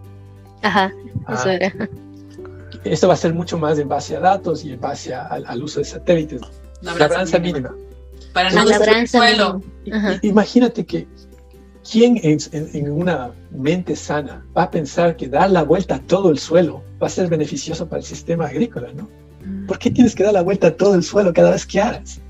ajá, 0.63 0.93
Ah, 1.27 1.35
eso 1.35 1.51
era. 1.51 1.73
esto 2.85 3.09
va 3.09 3.15
a 3.15 3.17
ser 3.17 3.35
mucho 3.35 3.59
más 3.59 3.79
en 3.79 3.89
base 3.89 4.17
a 4.17 4.21
datos 4.21 4.65
y 4.65 4.73
en 4.73 4.81
base 4.81 5.13
a- 5.15 5.27
al, 5.27 5.45
al 5.47 5.63
uso 5.63 5.81
de 5.81 5.85
satélites. 5.85 6.41
Una 6.83 6.95
Labranza 6.95 7.39
mínima. 7.39 7.75
Para 8.33 8.51
La 8.51 8.65
no 8.65 8.71
el 8.71 9.09
suelo. 9.09 9.63
mínima. 9.85 10.19
Imagínate 10.23 10.85
que 10.87 11.07
quién 11.91 12.19
en, 12.23 12.39
en- 12.53 12.71
en 12.75 12.91
una 12.93 13.31
mente 13.51 13.97
sana 13.97 14.45
va 14.57 14.65
a 14.65 14.71
pensar 14.71 15.17
que 15.17 15.27
dar 15.29 15.51
la 15.51 15.63
vuelta 15.63 15.97
a 15.97 16.01
todo 16.01 16.31
el 16.31 16.39
suelo 16.39 16.83
va 17.03 17.07
a 17.09 17.11
ser 17.11 17.29
beneficioso 17.29 17.89
para 17.89 18.01
el 18.01 18.05
sistema 18.07 18.47
agrícola, 18.47 18.89
¿no? 18.95 19.09
¿Por 19.67 19.79
qué 19.79 19.91
tienes 19.91 20.15
que 20.15 20.23
dar 20.25 20.33
la 20.33 20.43
vuelta 20.43 20.69
a 20.69 20.77
todo 20.77 20.95
el 20.95 21.03
suelo 21.03 21.33
cada 21.33 21.51
vez 21.53 21.65
que 21.67 21.81
hagas? 21.81 22.21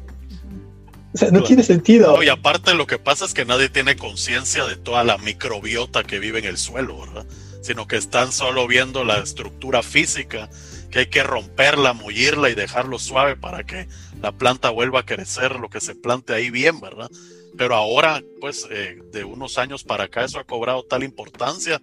No 1.33 1.43
tiene 1.43 1.63
sentido. 1.63 2.23
Y 2.23 2.29
aparte 2.29 2.75
lo 2.75 2.87
que 2.87 2.99
pasa 2.99 3.25
es 3.25 3.35
que 3.35 3.45
nadie 3.45 3.69
tiene 3.69 3.97
conciencia 3.97 4.65
de 4.65 4.77
toda 4.77 5.05
la 5.05 5.19
microbiota 5.19 6.05
que 6.05 6.19
vive 6.19 6.39
en 6.41 6.47
el 6.47 6.59
suelo, 6.59 7.01
¿verdad? 7.01 7.27
Sino 7.63 7.87
que 7.87 7.97
están 7.97 8.33
solo 8.33 8.67
viendo 8.67 9.05
la 9.05 9.19
estructura 9.19 9.83
física, 9.83 10.49
que 10.91 11.01
hay 11.01 11.07
que 11.07 11.23
romperla, 11.23 11.93
mullirla 11.93 12.51
y 12.51 12.55
dejarlo 12.55 12.99
suave 12.99 13.37
para 13.37 13.65
que 13.65 13.89
la 14.21 14.33
planta 14.33 14.71
vuelva 14.71 15.01
a 15.01 15.07
crecer, 15.07 15.57
lo 15.57 15.69
que 15.69 15.81
se 15.81 15.95
plante 15.95 16.33
ahí 16.33 16.51
bien, 16.51 16.81
¿verdad? 16.81 17.11
Pero 17.57 17.75
ahora, 17.75 18.23
pues, 18.41 18.67
eh, 18.71 19.01
de 19.13 19.25
unos 19.25 19.59
años 19.59 19.83
para 19.83 20.05
acá, 20.05 20.25
eso 20.25 20.39
ha 20.39 20.45
cobrado 20.45 20.85
tal 20.85 21.03
importancia 21.03 21.81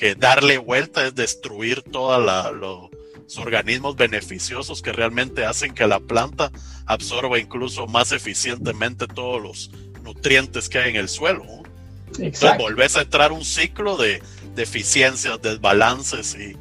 que 0.00 0.14
darle 0.14 0.56
vuelta 0.56 1.06
es 1.06 1.14
destruir 1.14 1.82
todos 1.82 2.18
los 2.54 2.89
organismos 3.38 3.96
beneficiosos 3.96 4.82
que 4.82 4.92
realmente 4.92 5.44
hacen 5.44 5.74
que 5.74 5.86
la 5.86 6.00
planta 6.00 6.50
absorba 6.86 7.38
incluso 7.38 7.86
más 7.86 8.12
eficientemente 8.12 9.06
todos 9.06 9.40
los 9.42 9.70
nutrientes 10.02 10.68
que 10.68 10.78
hay 10.78 10.90
en 10.90 10.96
el 10.96 11.08
suelo. 11.08 11.44
¿no? 11.44 11.62
Entonces 12.08 12.26
Exacto. 12.26 12.62
volvés 12.64 12.96
a 12.96 13.02
entrar 13.02 13.32
un 13.32 13.44
ciclo 13.44 13.96
de 13.96 14.22
deficiencias, 14.56 15.40
desbalances 15.40 16.34
y, 16.34 16.56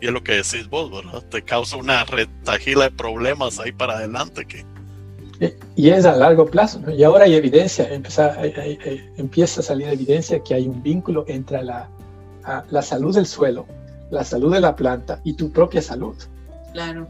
y 0.00 0.06
es 0.06 0.12
lo 0.12 0.22
que 0.22 0.32
decís 0.32 0.68
vos, 0.68 0.90
¿verdad? 0.90 1.22
Te 1.30 1.42
causa 1.42 1.76
una 1.76 2.04
retajila 2.04 2.84
de 2.84 2.90
problemas 2.90 3.58
ahí 3.58 3.72
para 3.72 3.94
adelante 3.94 4.44
que 4.46 4.64
Y 5.74 5.88
es 5.88 6.04
a 6.04 6.14
largo 6.16 6.44
plazo, 6.46 6.80
¿no? 6.80 6.90
Y 6.94 7.02
ahora 7.02 7.24
hay 7.24 7.34
evidencia, 7.34 7.88
empieza, 7.92 8.38
hay- 8.38 8.52
hay- 8.52 8.78
hay- 8.84 9.10
empieza 9.16 9.60
a 9.60 9.64
salir 9.64 9.88
evidencia 9.88 10.42
que 10.42 10.52
hay 10.54 10.66
un 10.68 10.82
vínculo 10.82 11.24
entre 11.28 11.62
la, 11.62 11.88
a- 12.44 12.64
la 12.70 12.82
salud 12.82 13.14
del 13.14 13.26
suelo, 13.26 13.66
la 14.10 14.24
salud 14.24 14.52
de 14.52 14.60
la 14.60 14.76
planta 14.76 15.20
y 15.24 15.34
tu 15.34 15.50
propia 15.52 15.82
salud. 15.82 16.16
Claro. 16.72 17.08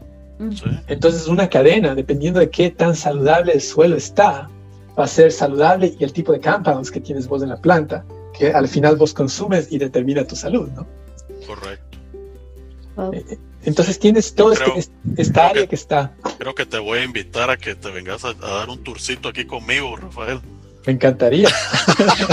¿sí? 0.55 0.63
Entonces, 0.87 1.27
una 1.27 1.49
cadena, 1.49 1.93
dependiendo 1.95 2.39
de 2.39 2.49
qué 2.49 2.71
tan 2.71 2.95
saludable 2.95 3.53
el 3.53 3.61
suelo 3.61 3.95
está, 3.95 4.49
va 4.97 5.03
a 5.03 5.07
ser 5.07 5.31
saludable 5.31 5.95
y 5.99 6.03
el 6.03 6.13
tipo 6.13 6.31
de 6.31 6.39
compounds 6.41 6.89
que 6.91 6.99
tienes 6.99 7.27
vos 7.27 7.43
en 7.43 7.49
la 7.49 7.57
planta, 7.57 8.03
que 8.37 8.51
al 8.51 8.67
final 8.67 8.95
vos 8.95 9.13
consumes 9.13 9.71
y 9.71 9.77
determina 9.77 10.25
tu 10.25 10.35
salud, 10.35 10.69
¿no? 10.71 10.87
correcto. 11.47 11.97
Wow. 12.95 13.13
Eh, 13.13 13.37
Entonces 13.63 13.99
tienes 13.99 14.33
toda 14.33 14.55
creo- 14.55 14.75
este- 14.75 14.93
esta 15.17 15.47
área 15.49 15.63
que- 15.63 15.69
que 15.69 15.75
está. 15.75 16.13
Creo 16.39 16.55
que 16.55 16.65
te 16.65 16.79
voy 16.79 16.99
a 16.99 17.03
invitar 17.03 17.51
a 17.51 17.57
que 17.57 17.75
te 17.75 17.91
vengas 17.91 18.25
a, 18.25 18.29
a 18.29 18.33
dar 18.57 18.69
un 18.69 18.83
tourcito 18.83 19.29
aquí 19.29 19.45
conmigo, 19.45 19.95
Rafael. 19.95 20.39
Me 20.87 20.93
encantaría. 20.93 21.49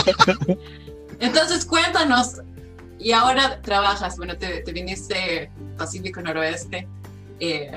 Entonces, 1.20 1.64
cuéntanos. 1.64 2.40
Y 2.98 3.12
ahora 3.12 3.61
trabajas, 3.62 4.16
bueno, 4.16 4.37
te, 4.37 4.62
te 4.62 4.72
viniste 4.72 5.50
Pacífico 5.76 6.20
Noroeste. 6.20 6.87
Eh, 7.40 7.70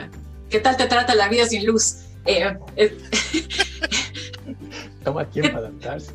¿Qué 0.49 0.59
tal 0.59 0.75
te 0.77 0.87
trata 0.87 1.13
la 1.15 1.29
vida 1.29 1.45
sin 1.45 1.65
luz? 1.65 1.97
Eh, 2.25 2.55
eh, 2.75 2.97
Toma 5.03 5.25
tiempo 5.25 5.57
adaptarse. 5.57 6.11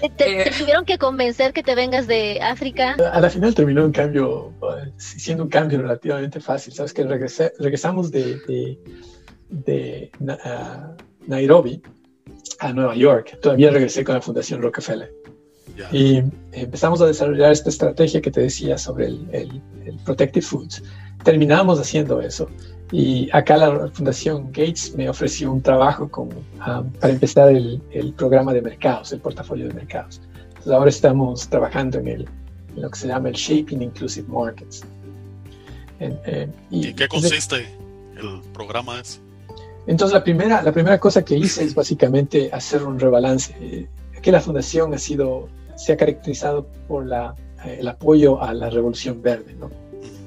¿Te, 0.00 0.08
te- 0.10 0.48
Eh. 0.48 0.52
tuvieron 0.58 0.84
que 0.84 0.98
convencer 0.98 1.52
que 1.52 1.62
te 1.62 1.74
vengas 1.76 2.06
de 2.08 2.40
África? 2.42 2.96
A 3.12 3.20
la 3.20 3.30
final 3.30 3.54
terminó 3.54 3.84
un 3.84 3.92
cambio, 3.92 4.52
eh, 4.62 4.90
siendo 4.96 5.44
un 5.44 5.48
cambio 5.48 5.80
relativamente 5.80 6.40
fácil. 6.40 6.72
Sabes 6.72 6.92
que 6.92 7.04
regresé- 7.04 7.52
regresamos 7.58 8.10
de, 8.10 8.38
de, 8.48 8.78
de 9.50 10.10
a 10.42 10.92
Nairobi 11.26 11.80
a 12.58 12.72
Nueva 12.72 12.96
York. 12.96 13.38
Todavía 13.40 13.70
regresé 13.70 14.02
con 14.02 14.14
la 14.16 14.20
Fundación 14.22 14.60
Rockefeller. 14.62 15.12
Ya. 15.76 15.88
Y 15.90 16.22
empezamos 16.52 17.00
a 17.00 17.06
desarrollar 17.06 17.52
esta 17.52 17.70
estrategia 17.70 18.20
que 18.20 18.30
te 18.30 18.40
decía 18.42 18.76
sobre 18.78 19.06
el, 19.06 19.26
el- 19.32 19.62
el 19.86 19.96
Protected 20.04 20.42
Foods. 20.42 20.82
Terminamos 21.24 21.78
haciendo 21.80 22.20
eso. 22.20 22.48
Y 22.90 23.30
acá 23.32 23.56
la 23.56 23.88
Fundación 23.88 24.48
Gates 24.52 24.94
me 24.96 25.08
ofreció 25.08 25.50
un 25.50 25.62
trabajo 25.62 26.08
con, 26.10 26.28
um, 26.28 26.90
para 27.00 27.12
empezar 27.12 27.48
el, 27.50 27.80
el 27.90 28.12
programa 28.12 28.52
de 28.52 28.60
mercados, 28.60 29.12
el 29.12 29.20
portafolio 29.20 29.66
de 29.68 29.74
mercados. 29.74 30.20
Entonces 30.48 30.72
ahora 30.72 30.90
estamos 30.90 31.48
trabajando 31.48 31.98
en, 32.00 32.08
el, 32.08 32.28
en 32.76 32.82
lo 32.82 32.90
que 32.90 32.98
se 32.98 33.08
llama 33.08 33.30
el 33.30 33.34
Shaping 33.34 33.80
Inclusive 33.82 34.28
Markets. 34.28 34.82
En- 36.00 36.18
en- 36.26 36.52
¿Y 36.70 36.92
qué 36.92 37.04
entonces- 37.04 37.30
consiste 37.30 37.56
el 38.20 38.40
programa 38.52 39.00
ese? 39.00 39.20
entonces, 39.86 40.12
la 40.14 40.22
primera, 40.22 40.62
la 40.62 40.70
primera 40.72 40.98
cosa 41.00 41.24
que 41.24 41.36
hice 41.36 41.64
es 41.64 41.74
básicamente 41.74 42.50
hacer 42.52 42.82
un 42.84 42.98
rebalance. 43.00 43.54
Eh, 43.60 43.88
Aquí 44.18 44.30
la 44.30 44.40
fundación 44.40 44.94
ha 44.94 44.98
sido, 44.98 45.48
se 45.76 45.92
ha 45.92 45.96
caracterizado 45.96 46.66
por 46.88 47.06
la, 47.06 47.34
eh, 47.64 47.78
el 47.80 47.88
apoyo 47.88 48.42
a 48.42 48.52
la 48.54 48.70
revolución 48.70 49.20
verde, 49.22 49.54
¿no? 49.58 49.70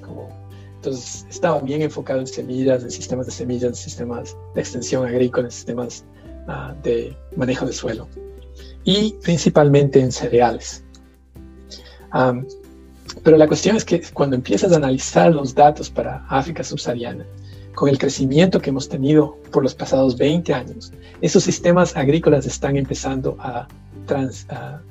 Como- 0.02 0.30
entonces, 0.76 1.26
estaba 1.30 1.60
bien 1.62 1.82
enfocado 1.82 2.20
en 2.20 2.28
semillas, 2.28 2.84
en 2.84 2.92
sistemas 2.92 3.26
de 3.26 3.32
semillas, 3.32 3.70
en 3.70 3.76
sistemas 3.76 4.38
de 4.54 4.62
extensión 4.62 5.06
agrícola, 5.06 5.48
en 5.48 5.52
sistemas 5.52 6.06
ah, 6.48 6.76
de 6.84 7.16
manejo 7.36 7.66
de 7.66 7.74
suelo 7.74 8.08
y 8.84 9.14
principalmente 9.24 10.00
en 10.00 10.12
cereales. 10.12 10.84
Pero 13.24 13.38
la 13.38 13.48
cuestión 13.48 13.76
es 13.76 13.84
que 13.84 14.02
cuando 14.14 14.36
empiezas 14.36 14.72
a 14.72 14.76
analizar 14.76 15.34
los 15.34 15.56
datos 15.56 15.90
para 15.90 16.26
África 16.30 16.64
subsahariana, 16.64 17.26
con 17.74 17.90
el 17.90 17.98
crecimiento 17.98 18.60
que 18.62 18.70
hemos 18.70 18.88
tenido 18.88 19.38
por 19.52 19.64
los 19.64 19.74
pasados 19.76 20.18
20 20.18 20.54
años, 20.54 20.94
esos 21.22 21.44
sistemas 21.44 21.96
agrícolas 21.98 22.46
están 22.46 22.78
empezando 22.78 23.36
a, 23.40 23.68
trans- 24.06 24.46
a- 24.50 24.82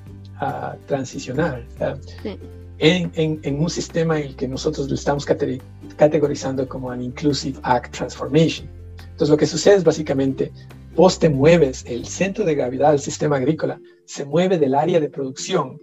a 0.41 0.77
transicionar 0.87 1.65
uh, 1.81 1.97
Sí. 2.23 2.39
en, 2.79 3.11
en- 3.15 3.41
en 3.43 3.61
un 3.61 3.71
sistema 3.71 4.19
en 4.19 4.27
el 4.29 4.37
que 4.37 4.49
nosotros 4.49 4.89
lo 4.89 4.95
estamos 4.95 5.25
cate- 5.27 5.61
categorizando 5.97 6.69
como 6.69 6.91
an 6.91 7.03
Inclusive 7.03 7.59
Act 7.63 7.95
Transformation. 7.97 8.69
Entonces 9.03 9.29
lo 9.29 9.37
que 9.37 9.47
sucede 9.47 9.77
es 9.77 9.85
básicamente, 9.85 10.51
vos 10.97 11.19
te 11.19 11.29
mueves, 11.29 11.85
el 11.87 12.05
centro 12.07 12.45
de 12.45 12.55
gravedad 12.57 12.91
del 12.91 13.01
sistema 13.01 13.37
agrícola 13.37 13.81
se 14.07 14.25
mueve 14.25 14.59
del 14.59 14.75
área 14.75 14.99
de 15.01 15.09
producción 15.09 15.81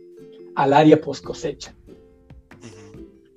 al 0.56 0.74
área 0.74 1.00
post 1.00 1.24
cosecha 1.24 1.74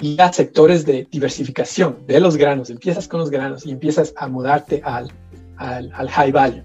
y 0.00 0.20
a 0.20 0.32
sectores 0.32 0.84
de 0.84 1.06
diversificación 1.10 1.98
de 2.06 2.20
los 2.20 2.36
granos. 2.36 2.70
Empiezas 2.70 3.06
con 3.08 3.20
los 3.20 3.30
granos 3.30 3.64
y 3.64 3.70
empiezas 3.70 4.12
a 4.16 4.26
mudarte 4.28 4.82
al, 4.84 5.10
al, 5.56 5.90
al 5.94 6.10
high 6.10 6.32
value, 6.32 6.62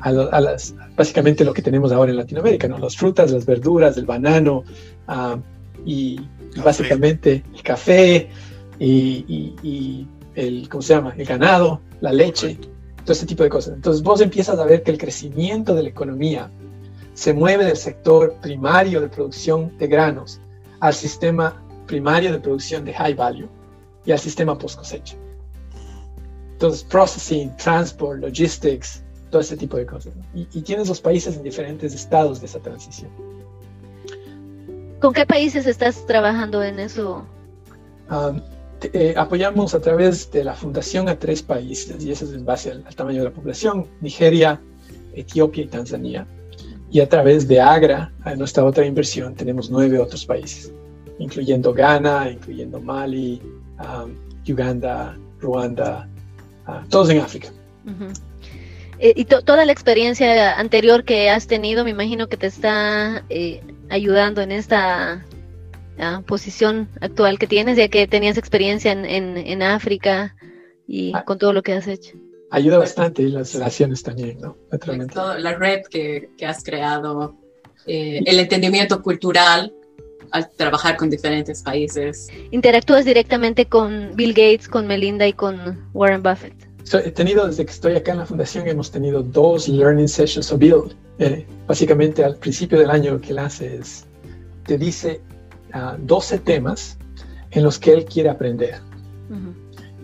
a, 0.00 0.12
lo- 0.12 0.32
a 0.32 0.40
las, 0.40 0.74
básicamente 0.96 1.44
lo 1.44 1.52
que 1.52 1.62
tenemos 1.62 1.92
ahora 1.92 2.10
en 2.10 2.16
Latinoamérica, 2.16 2.68
¿no? 2.68 2.78
las 2.78 2.96
frutas, 2.96 3.30
las 3.30 3.44
verduras, 3.46 3.96
el 3.96 4.06
banano 4.06 4.64
ah, 5.08 5.36
y, 5.84 6.20
y 6.54 6.60
básicamente 6.64 7.44
el 7.54 7.62
café 7.62 8.28
y, 8.78 9.24
y- 9.28 9.54
y 9.62 10.08
el, 10.34 10.68
¿cómo 10.68 10.82
se 10.82 10.94
llama? 10.94 11.14
el 11.16 11.26
ganado, 11.26 11.80
la 12.00 12.12
leche, 12.12 12.58
todo 13.04 13.12
ese 13.12 13.26
tipo 13.26 13.42
de 13.42 13.50
cosas. 13.50 13.74
Entonces 13.74 14.02
vos 14.02 14.20
empiezas 14.20 14.58
a 14.58 14.64
ver 14.64 14.82
que 14.82 14.90
el 14.90 14.98
crecimiento 14.98 15.74
de 15.74 15.82
la 15.82 15.88
economía 15.90 16.50
se 17.14 17.32
mueve 17.34 17.64
del 17.64 17.76
sector 17.76 18.34
primario 18.40 19.00
de 19.00 19.08
producción 19.08 19.76
de 19.78 19.86
granos 19.86 20.40
al 20.80 20.94
sistema 20.94 21.62
primario 21.86 22.32
de 22.32 22.38
producción 22.38 22.84
de 22.84 22.94
high 22.94 23.14
value 23.14 23.48
y 24.06 24.12
al 24.12 24.18
sistema 24.18 24.56
post 24.56 24.78
cosecha. 24.78 25.16
Entonces, 26.52 26.84
processing, 26.84 27.54
transport, 27.56 28.20
logistics, 28.20 29.02
todo 29.30 29.40
ese 29.40 29.56
tipo 29.56 29.76
de 29.76 29.86
cosas. 29.86 30.14
¿no? 30.16 30.22
Y, 30.34 30.46
y 30.52 30.62
tienes 30.62 30.88
los 30.88 31.00
países 31.00 31.36
en 31.36 31.42
diferentes 31.42 31.94
estados 31.94 32.40
de 32.40 32.46
esa 32.46 32.58
transición. 32.60 33.10
¿Con 35.00 35.12
qué 35.14 35.24
países 35.24 35.66
estás 35.66 36.04
trabajando 36.06 36.62
en 36.62 36.78
eso? 36.78 37.24
Um, 38.10 38.40
te- 38.80 38.90
eh, 38.92 39.14
apoyamos 39.16 39.74
a 39.74 39.80
través 39.80 40.30
de 40.30 40.44
la 40.44 40.54
fundación 40.54 41.08
a 41.08 41.18
tres 41.18 41.42
países, 41.42 42.04
y 42.04 42.10
eso 42.10 42.26
es 42.26 42.32
en 42.32 42.44
base 42.44 42.72
al, 42.72 42.84
al 42.86 42.94
tamaño 42.94 43.18
de 43.18 43.30
la 43.30 43.34
población, 43.34 43.86
Nigeria, 44.00 44.60
Etiopía 45.14 45.64
y 45.64 45.68
Tanzania. 45.68 46.26
Y 46.90 47.00
a 47.00 47.08
través 47.08 47.46
de 47.46 47.60
AGRA, 47.60 48.12
a 48.24 48.34
nuestra 48.34 48.64
otra 48.64 48.84
inversión, 48.84 49.34
tenemos 49.34 49.70
nueve 49.70 49.98
otros 49.98 50.26
países, 50.26 50.72
incluyendo 51.20 51.72
Ghana, 51.72 52.30
incluyendo 52.30 52.80
Mali, 52.80 53.40
um, 53.78 54.12
Uganda, 54.52 55.16
Ruanda, 55.40 56.08
ah, 56.66 56.84
todos 56.90 57.08
en 57.10 57.20
África. 57.20 57.48
Ujú. 57.86 58.12
Eh, 59.02 59.14
y 59.16 59.24
toda 59.24 59.64
la 59.64 59.72
experiencia 59.72 60.58
anterior 60.58 61.04
que 61.04 61.30
has 61.30 61.46
tenido, 61.46 61.84
me 61.84 61.90
imagino 61.90 62.28
que 62.28 62.36
te 62.36 62.46
está 62.46 63.24
eh, 63.30 63.62
ayudando 63.88 64.42
en 64.42 64.52
esta 64.52 65.24
ah, 65.98 66.22
posición 66.26 66.86
actual 67.00 67.38
que 67.38 67.46
tienes, 67.46 67.78
ya 67.78 67.88
que 67.88 68.06
tenías 68.06 68.36
experiencia 68.36 68.92
en, 68.92 69.06
en, 69.06 69.62
África 69.62 70.36
y 70.86 71.12
ah. 71.14 71.24
con 71.24 71.38
todo 71.38 71.54
lo 71.54 71.62
que 71.62 71.72
has 71.72 71.86
hecho. 71.86 72.14
Ayuda 72.50 72.76
bastante 72.76 73.22
y 73.22 73.28
las 73.30 73.54
relaciones 73.54 74.02
también, 74.02 74.38
¿no? 74.38 74.58
la 75.38 75.54
red 75.54 75.80
que, 75.88 76.28
que 76.36 76.44
has 76.44 76.62
creado, 76.62 77.38
eh, 77.86 78.20
el 78.26 78.38
entendimiento 78.38 79.00
cultural 79.00 79.72
al 80.30 80.50
trabajar 80.50 80.98
con 80.98 81.08
diferentes 81.08 81.62
países. 81.62 82.28
¿Interactúas 82.50 83.06
directamente 83.06 83.64
con 83.64 84.14
Bill 84.14 84.34
Gates, 84.34 84.68
con 84.68 84.86
Melinda 84.86 85.26
y 85.26 85.32
con 85.32 85.88
Warren 85.94 86.22
Buffett? 86.22 86.59
He 86.98 87.10
tenido, 87.10 87.46
desde 87.46 87.64
que 87.64 87.72
estoy 87.72 87.96
acá 87.96 88.12
en 88.12 88.18
la 88.18 88.26
fundación, 88.26 88.66
hemos 88.66 88.90
tenido 88.90 89.22
dos 89.22 89.68
learning 89.68 90.08
sessions 90.08 90.52
o 90.52 90.58
Bill. 90.58 90.96
Eh, 91.18 91.46
básicamente 91.66 92.24
al 92.24 92.36
principio 92.36 92.78
del 92.78 92.90
año 92.90 93.20
que 93.20 93.30
él 93.30 93.38
hace 93.38 93.76
es, 93.76 94.06
te 94.64 94.78
dice 94.78 95.20
12 95.98 96.34
ah, 96.34 96.40
temas 96.44 96.98
en 97.50 97.62
los 97.62 97.78
que 97.78 97.92
él 97.92 98.04
quiere 98.04 98.28
aprender. 98.28 98.76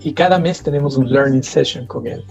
Y 0.01 0.13
cada 0.13 0.39
mes 0.39 0.63
tenemos 0.63 0.97
un 0.97 1.11
learning 1.11 1.43
session 1.43 1.87
con 1.87 2.07
él. 2.07 2.25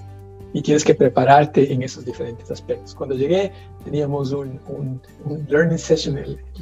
Y 0.53 0.61
tienes 0.61 0.85
que 0.85 0.95
prepararte 0.95 1.73
en 1.73 1.81
esos 1.81 2.05
diferentes 2.05 2.49
aspectos. 2.49 2.95
Cuando 2.95 3.15
llegué 3.15 3.51
teníamos 3.83 4.31
un, 4.31 4.59
un, 4.67 5.01
un 5.25 5.45
learning 5.49 5.77
session, 5.77 6.17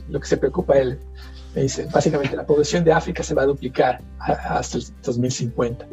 lo 0.09 0.19
que 0.19 0.27
se 0.27 0.37
preocupa 0.37 0.79
él 0.79 0.97
me 1.53 1.63
dice, 1.63 1.87
básicamente 1.93 2.35
la 2.35 2.45
población 2.45 2.83
de 2.83 2.91
África 2.91 3.21
se 3.21 3.35
va 3.35 3.43
a 3.43 3.45
duplicar 3.45 4.01
hasta 4.19 4.77
el 4.77 4.83
2050. 5.03 5.87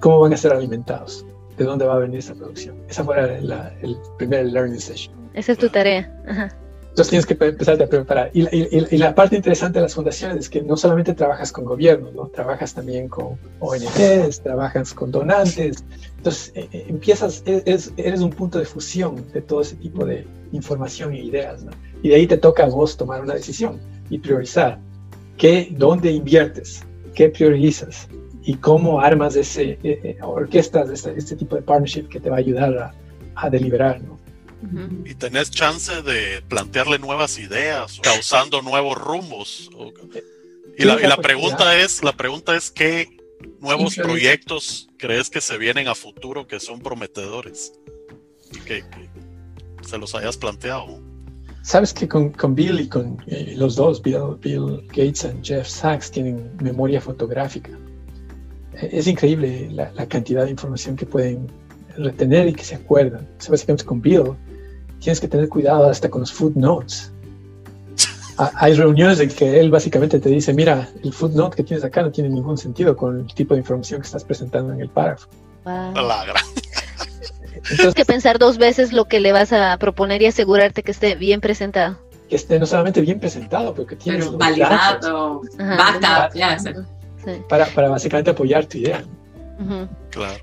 ¿Cómo 0.00 0.20
van 0.20 0.32
a 0.32 0.36
ser 0.36 0.52
alimentados? 0.52 1.24
¿De 1.56 1.64
dónde 1.64 1.84
va 1.84 1.94
a 1.94 1.98
venir 1.98 2.18
esa 2.18 2.34
producción? 2.34 2.76
Esa 2.88 3.04
fue 3.04 3.38
el 3.38 3.98
primer 4.18 4.46
learning 4.46 4.80
session. 4.80 5.14
Esa 5.34 5.52
es 5.52 5.58
tu 5.58 5.68
tarea. 5.68 6.10
Entonces 6.90 7.08
tienes 7.08 7.26
que 7.26 7.44
empezar 7.44 7.80
a 7.80 7.86
preparar. 7.86 8.30
Y, 8.34 8.46
y, 8.50 8.98
la 8.98 9.14
parte 9.14 9.36
interesante 9.36 9.78
de 9.78 9.84
las 9.84 9.94
fundaciones 9.94 10.38
es 10.38 10.48
que 10.50 10.60
no 10.60 10.76
solamente 10.76 11.14
trabajas 11.14 11.52
con 11.52 11.64
gobiernos, 11.64 12.12
¿no? 12.14 12.26
trabajas 12.26 12.74
también 12.74 13.08
con 13.08 13.38
ONGs, 13.60 14.40
trabajas 14.42 14.92
con 14.92 15.12
donantes. 15.12 15.84
Entonces 16.16 16.52
eh, 16.56 16.68
eh, 16.72 16.86
empiezas, 16.88 17.44
eres, 17.46 17.92
eres, 17.96 18.20
un 18.20 18.30
punto 18.30 18.58
de 18.58 18.64
fusión 18.64 19.24
de 19.32 19.40
todo 19.40 19.60
ese 19.60 19.76
tipo 19.76 20.04
de 20.04 20.26
información 20.50 21.14
y 21.14 21.20
ideas. 21.20 21.62
¿no? 21.62 21.70
Y 22.02 22.08
de 22.08 22.16
ahí 22.16 22.26
te 22.26 22.36
toca 22.36 22.64
a 22.64 22.68
vos 22.68 22.96
tomar 22.96 23.20
una 23.20 23.34
decisión 23.34 23.78
y 24.10 24.18
priorizar 24.18 24.80
qué, 25.38 25.68
dónde 25.70 26.10
inviertes, 26.10 26.84
qué 27.14 27.28
priorizas 27.28 28.08
y 28.42 28.54
cómo 28.54 29.00
armas 29.00 29.36
ese, 29.36 29.78
eh, 29.82 30.00
eh, 30.04 30.18
orquestas 30.22 30.90
este, 30.90 31.14
este, 31.16 31.36
tipo 31.36 31.56
de 31.56 31.62
partnership 31.62 32.08
que 32.08 32.20
te 32.20 32.30
va 32.30 32.36
a 32.36 32.38
ayudar 32.40 32.76
a, 32.78 32.94
a 33.34 33.50
deliberar, 33.50 34.00
¿no? 34.00 34.18
Y 35.06 35.14
tenés 35.14 35.50
chance 35.50 36.02
de 36.02 36.42
plantearle 36.46 36.98
nuevas 36.98 37.38
ideas, 37.38 37.98
causando 38.02 38.60
nuevos 38.60 38.98
rumbos. 38.98 39.70
Y 40.76 40.84
la, 40.84 41.00
y 41.00 41.06
la 41.06 41.16
pregunta 41.16 41.78
es, 41.78 42.04
la 42.04 42.12
pregunta 42.12 42.54
es 42.54 42.70
qué 42.70 43.08
nuevos 43.58 43.96
proyectos 43.96 44.88
crees 44.98 45.30
que 45.30 45.40
se 45.40 45.56
vienen 45.56 45.88
a 45.88 45.94
futuro 45.94 46.46
que 46.46 46.60
son 46.60 46.80
prometedores, 46.80 47.72
que, 48.66 48.82
que 48.82 49.08
se 49.88 49.96
los 49.96 50.14
hayas 50.14 50.36
planteado. 50.36 51.00
Sabes 51.62 51.92
que 51.92 52.08
con, 52.08 52.30
con 52.30 52.54
Bill 52.54 52.80
y 52.80 52.88
con 52.88 53.22
eh, 53.26 53.54
los 53.56 53.76
dos, 53.76 54.02
Bill, 54.02 54.36
Bill, 54.40 54.86
Gates 54.88 55.24
y 55.24 55.44
Jeff 55.44 55.68
Sachs, 55.68 56.10
tienen 56.10 56.56
memoria 56.60 57.00
fotográfica. 57.00 57.70
Es 58.74 59.06
increíble 59.06 59.68
la, 59.70 59.90
la, 59.92 60.06
cantidad 60.06 60.44
de 60.44 60.50
información 60.50 60.96
que 60.96 61.06
pueden 61.06 61.48
retener 61.96 62.48
y 62.48 62.54
que 62.54 62.64
se 62.64 62.76
acuerdan. 62.76 63.28
O 63.38 63.42
sea, 63.42 63.50
básicamente 63.50 63.84
con 63.84 64.00
Bill 64.00 64.32
tienes 65.00 65.20
que 65.20 65.28
tener 65.28 65.48
cuidado 65.48 65.88
hasta 65.88 66.08
con 66.08 66.20
los 66.20 66.32
footnotes. 66.32 67.12
Hay 68.54 68.74
reuniones 68.74 69.20
en 69.20 69.30
que 69.30 69.60
él 69.60 69.70
básicamente 69.70 70.20
te 70.20 70.28
dice, 70.28 70.52
mira, 70.54 70.88
el 71.02 71.12
footnote 71.12 71.56
que 71.56 71.64
tienes 71.64 71.84
acá 71.84 72.02
no 72.02 72.10
tiene 72.10 72.30
ningún 72.30 72.56
sentido 72.56 72.96
con 72.96 73.20
el 73.20 73.34
tipo 73.34 73.54
de 73.54 73.60
información 73.60 74.00
que 74.00 74.06
estás 74.06 74.24
presentando 74.24 74.72
en 74.72 74.80
el 74.80 74.88
párrafo. 74.88 75.28
Wow. 75.64 75.94
Tienes 77.76 77.94
que 77.94 78.04
pensar 78.04 78.38
dos 78.38 78.58
veces 78.58 78.92
lo 78.92 79.04
que 79.06 79.20
le 79.20 79.32
vas 79.32 79.52
a 79.52 79.76
proponer 79.78 80.22
y 80.22 80.26
asegurarte 80.26 80.82
que 80.82 80.92
esté 80.92 81.14
bien 81.14 81.40
presentado. 81.40 81.98
Que 82.28 82.36
esté 82.36 82.58
no 82.58 82.66
solamente 82.66 83.00
bien 83.00 83.20
presentado, 83.20 83.74
pero 83.74 83.86
que 83.86 83.96
tiene 83.96 84.24
validado, 84.24 85.42
backup, 85.58 86.34
ya. 86.34 86.56
Para, 87.48 87.66
para 87.66 87.88
básicamente 87.88 88.30
apoyar 88.30 88.66
tu 88.66 88.78
idea. 88.78 89.04
claro. 90.10 90.34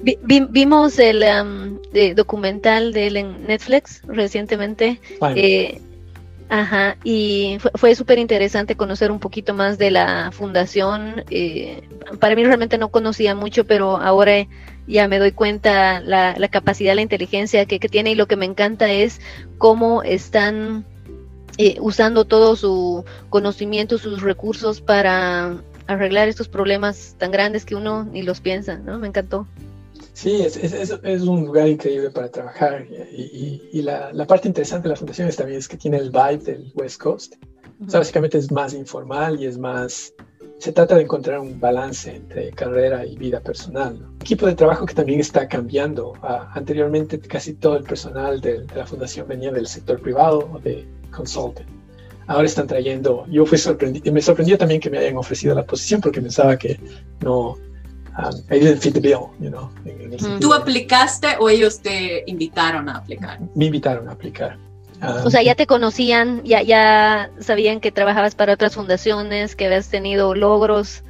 vimos 0.50 1.00
el 1.00 1.24
um, 1.24 1.80
documental 2.16 2.94
de 2.94 3.08
él 3.08 3.18
en 3.18 3.48
Netflix 3.48 4.02
recientemente. 4.08 5.00
Eh, 5.36 5.82
ajá, 6.50 6.98
y 7.04 7.58
fue, 7.60 7.72
fue 7.76 7.96
súper 7.96 8.20
interesante 8.20 8.76
conocer 8.76 9.12
un 9.12 9.20
poquito 9.20 9.54
más 9.54 9.78
de 9.78 9.92
la 9.92 10.32
fundación. 10.32 11.24
Eh, 11.30 11.82
para 12.20 12.36
mí 12.36 12.44
realmente 12.44 12.78
no 12.78 12.90
conocía 12.90 13.36
mucho, 13.36 13.66
pero 13.66 13.98
ahora 13.98 14.48
ya 14.88 15.08
me 15.08 15.20
doy 15.20 15.32
cuenta 15.32 16.00
la, 16.00 16.36
la 16.38 16.48
capacidad, 16.48 16.96
la 16.96 17.02
inteligencia 17.02 17.66
que, 17.66 17.80
tiene 17.80 18.12
y 18.12 18.16
lo 18.16 18.28
que 18.28 18.38
me 18.38 18.46
encanta 18.46 18.92
es 18.92 19.20
cómo 19.58 20.02
están 20.02 20.86
eh, 21.58 21.78
usando 21.80 22.26
todo 22.26 22.56
su 22.56 23.04
conocimiento, 23.30 23.98
sus 23.98 24.22
recursos 24.22 24.82
para 24.82 25.58
arreglar 25.88 26.28
estos 26.28 26.48
problemas 26.48 27.16
tan 27.18 27.32
grandes 27.32 27.66
que 27.66 27.76
uno 27.76 28.04
ni 28.06 28.24
los 28.24 28.42
piensa, 28.42 28.78
¿no? 28.78 29.00
Me 29.00 29.08
encantó. 29.08 29.48
Sí, 30.14 30.42
es, 30.42 30.58
es, 30.58 30.74
es 30.74 31.22
un 31.22 31.46
lugar 31.46 31.68
increíble 31.68 32.10
para 32.10 32.30
trabajar 32.30 32.88
y, 32.90 33.62
y, 33.72 33.82
la, 33.84 34.12
la, 34.14 34.26
parte 34.26 34.48
interesante 34.48 34.88
de 34.88 34.90
la 34.90 34.96
fundación 34.96 35.28
es 35.28 35.36
también 35.36 35.60
es 35.60 35.68
que 35.68 35.78
tiene 35.78 35.98
el 35.98 36.10
vibe 36.10 36.38
del 36.38 36.72
West 36.74 37.00
Coast. 37.00 37.36
o 37.86 37.90
sea, 37.90 38.00
básicamente 38.00 38.40
es 38.40 38.52
más 38.52 38.74
informal 38.74 39.40
y 39.40 39.46
es 39.46 39.60
más 39.60 40.14
se 40.58 40.72
trata 40.72 40.96
de 40.96 41.04
encontrar 41.04 41.40
un 41.40 41.60
balance 41.60 42.16
entre 42.16 42.52
carrera 42.52 43.06
y 43.06 43.16
vida 43.16 43.40
personal. 43.40 44.08
Equipo 44.22 44.48
de 44.48 44.56
trabajo 44.56 44.86
que 44.86 44.96
también 44.96 45.20
está 45.20 45.48
cambiando. 45.48 46.14
Ah, 46.24 46.52
anteriormente 46.56 47.20
casi 47.20 47.54
todo 47.54 47.78
el 47.78 47.84
personal 47.84 48.42
de, 48.42 48.66
la 48.76 48.86
fundación 48.86 49.28
venía 49.28 49.52
del 49.52 49.68
sector 49.68 50.02
privado 50.02 50.50
o 50.52 50.60
de 50.60 50.88
consulting. 51.12 51.77
Ahora 52.28 52.46
están 52.46 52.68
trayendo, 52.68 53.26
yo 53.30 53.46
fui 53.46 53.58
sorprendido, 53.58 54.12
me 54.12 54.22
sorprendió 54.22 54.58
también 54.58 54.82
que 54.82 54.90
me 54.90 54.98
hayan 54.98 55.18
ofrecido 55.18 55.56
la 55.56 55.66
posición 55.66 56.02
porque 56.02 56.22
pensaba 56.22 56.58
que 56.58 56.80
no, 57.22 57.52
um, 57.52 58.36
I 58.52 58.60
didn't 58.60 58.80
fit 58.80 58.94
the 58.94 59.00
bill, 59.00 59.28
you 59.40 59.50
know, 59.50 59.70
¿Tú 60.40 60.54
aplicaste 60.54 61.28
o 61.40 61.50
ellos 61.50 61.80
te 61.80 62.24
invitaron 62.28 62.90
a 62.90 62.98
aplicar? 62.98 63.40
Me 63.56 63.66
invitaron 63.66 64.10
a 64.10 64.12
aplicar. 64.12 64.58
Ah, 65.00 65.22
o 65.26 65.30
sea, 65.30 65.44
ya 65.44 65.56
te 65.56 65.68
conocían, 65.68 66.44
ya, 66.44 66.64
ya 66.64 67.30
sabían 67.40 67.80
que 67.80 67.92
trabajabas 67.92 68.36
para 68.36 68.54
otras 68.54 68.74
fundaciones, 68.74 69.56
que 69.56 69.68
habías 69.68 69.90
tenido 69.90 70.34
logros. 70.34 71.04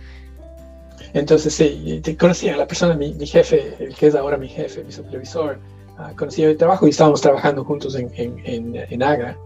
Entonces, 1.13 1.53
sí, 1.53 2.01
te 2.03 2.17
conocía 2.17 2.57
la 2.57 2.67
persona, 2.67 2.95
mi, 2.95 3.13
jefe, 3.25 3.75
el 3.79 3.95
que 3.95 4.07
es 4.07 4.15
ahora 4.15 4.37
mi 4.37 4.49
jefe, 4.49 4.83
mi 4.83 4.91
supervisor, 4.91 5.57
uh, 5.97 6.15
conocía 6.15 6.49
mi 6.49 6.55
trabajo 6.55 6.85
y 6.85 6.89
estábamos 6.89 7.21
trabajando 7.21 7.63
juntos 7.63 7.95
en, 7.95 8.11
en, 8.15 8.75
en, 8.75 9.03
Agra. 9.03 9.37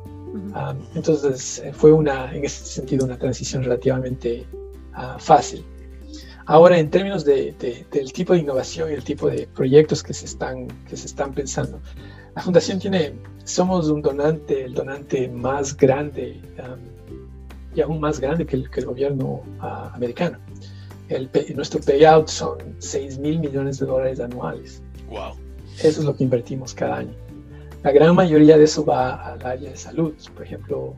Ah, 0.54 0.76
entonces, 0.96 1.64
fue 1.74 1.92
una, 1.92 2.34
en 2.34 2.46
ese 2.46 2.66
sentido, 2.66 3.06
una 3.06 3.18
transición 3.18 3.64
relativamente 3.64 4.46
fácil. 5.20 5.64
Ahora, 6.46 6.78
en 6.78 6.90
términos 6.90 7.24
de, 7.24 7.54
del 7.92 8.14
tipo 8.14 8.34
de 8.34 8.40
innovación 8.40 8.90
y 8.92 8.94
el 8.94 9.04
tipo 9.04 9.30
de 9.30 9.48
proyectos 9.48 10.04
que 10.04 10.14
se 10.14 10.26
están, 10.26 10.68
que 10.90 10.98
se 10.98 11.06
están 11.08 11.34
pensando, 11.34 11.80
la 12.36 12.42
fundación 12.42 12.80
tiene, 12.80 13.14
somos 13.44 13.90
un 13.90 14.02
donante, 14.02 14.66
el 14.66 14.74
donante 14.74 15.28
más 15.30 15.76
grande 15.78 16.42
um, 16.60 16.80
y 17.76 17.82
aún 17.82 18.00
más 18.00 18.20
grande 18.20 18.46
que 18.46 18.56
el, 18.56 18.70
que 18.70 18.82
el 18.82 18.86
gobierno 18.86 19.44
uh, 19.62 19.94
americano. 19.94 20.40
El, 21.10 21.30
nuestro 21.56 21.82
payout 21.82 22.28
son 22.28 22.58
6 22.80 23.20
mil 23.20 23.40
millones 23.40 23.80
de 23.80 23.86
dólares 23.86 24.20
anuales. 24.20 24.82
Wow. 25.10 25.36
Eso 25.80 26.00
es 26.00 26.06
lo 26.06 26.16
que 26.16 26.24
invertimos 26.24 26.74
cada 26.74 26.98
año. 26.98 27.14
La 27.84 27.92
gran 27.92 28.16
mayoría 28.16 28.58
de 28.58 28.66
eso 28.66 28.86
va 28.86 29.34
al 29.34 29.44
área 29.44 29.72
de 29.72 29.78
salud. 29.78 30.14
Por 30.36 30.46
ejemplo, 30.46 30.96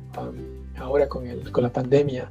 ahora 0.78 1.08
con, 1.08 1.26
el, 1.26 1.50
con, 1.52 1.64
la 1.64 1.72
pandemia, 1.72 2.30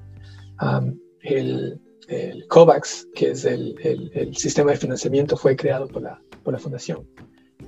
el, 1.23 1.81
el, 2.09 2.47
COVAX, 2.49 3.09
que 3.15 3.31
es 3.31 3.47
el, 3.47 3.75
el, 4.13 4.37
sistema 4.37 4.73
de 4.73 4.77
financiamiento, 4.77 5.39
fue 5.39 5.57
creado 5.57 5.89
por 5.89 6.03
la, 6.03 6.21
por 6.43 6.53
la 6.53 6.59
fundación. 6.59 7.07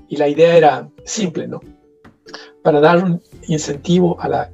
Y 0.09 0.17
la 0.19 0.29
idea 0.29 0.57
era 0.57 0.91
simple, 1.05 1.49
¿no? 1.49 1.61
Para 2.63 2.81
dar 2.81 3.03
un 3.03 3.23
incentivo 3.49 4.19
al 4.21 4.51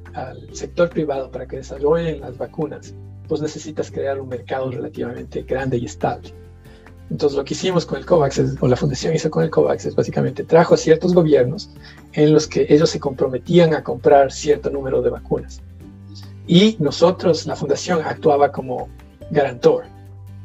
sector 0.53 0.89
privado 0.89 1.31
para 1.33 1.49
que 1.49 1.57
desarrollen 1.57 2.21
las 2.21 2.39
vacunas, 2.39 2.95
pues 3.27 3.41
necesitas 3.41 3.91
crear 3.91 4.21
un 4.21 4.29
mercado 4.29 4.71
relativamente 4.71 5.43
grande 5.43 5.79
y 5.79 5.87
estable. 5.87 6.33
Entonces 7.11 7.37
lo 7.37 7.45
que 7.45 7.55
hicimos 7.55 7.85
con 7.85 7.99
el 7.99 8.07
COVAX, 8.07 8.41
o 8.61 8.69
la 8.69 8.77
fundación 8.77 9.15
hizo 9.15 9.31
con 9.31 9.43
el 9.43 9.51
COVAX, 9.51 9.87
es 9.87 9.95
básicamente 9.97 10.45
trajo 10.45 10.75
a 10.75 10.77
ciertos 10.77 11.13
gobiernos 11.13 11.71
en 12.13 12.33
los 12.33 12.47
que 12.47 12.67
ellos 12.69 12.89
se 12.89 13.01
comprometían 13.01 13.75
a 13.75 13.83
comprar 13.83 14.31
cierto 14.31 14.71
número 14.71 15.03
de 15.03 15.11
vacunas. 15.11 15.61
Y 16.47 16.77
nosotros, 16.79 17.47
la 17.47 17.57
fundación, 17.57 18.01
actuaba 18.05 18.53
como 18.53 18.89
garantor. 19.31 19.85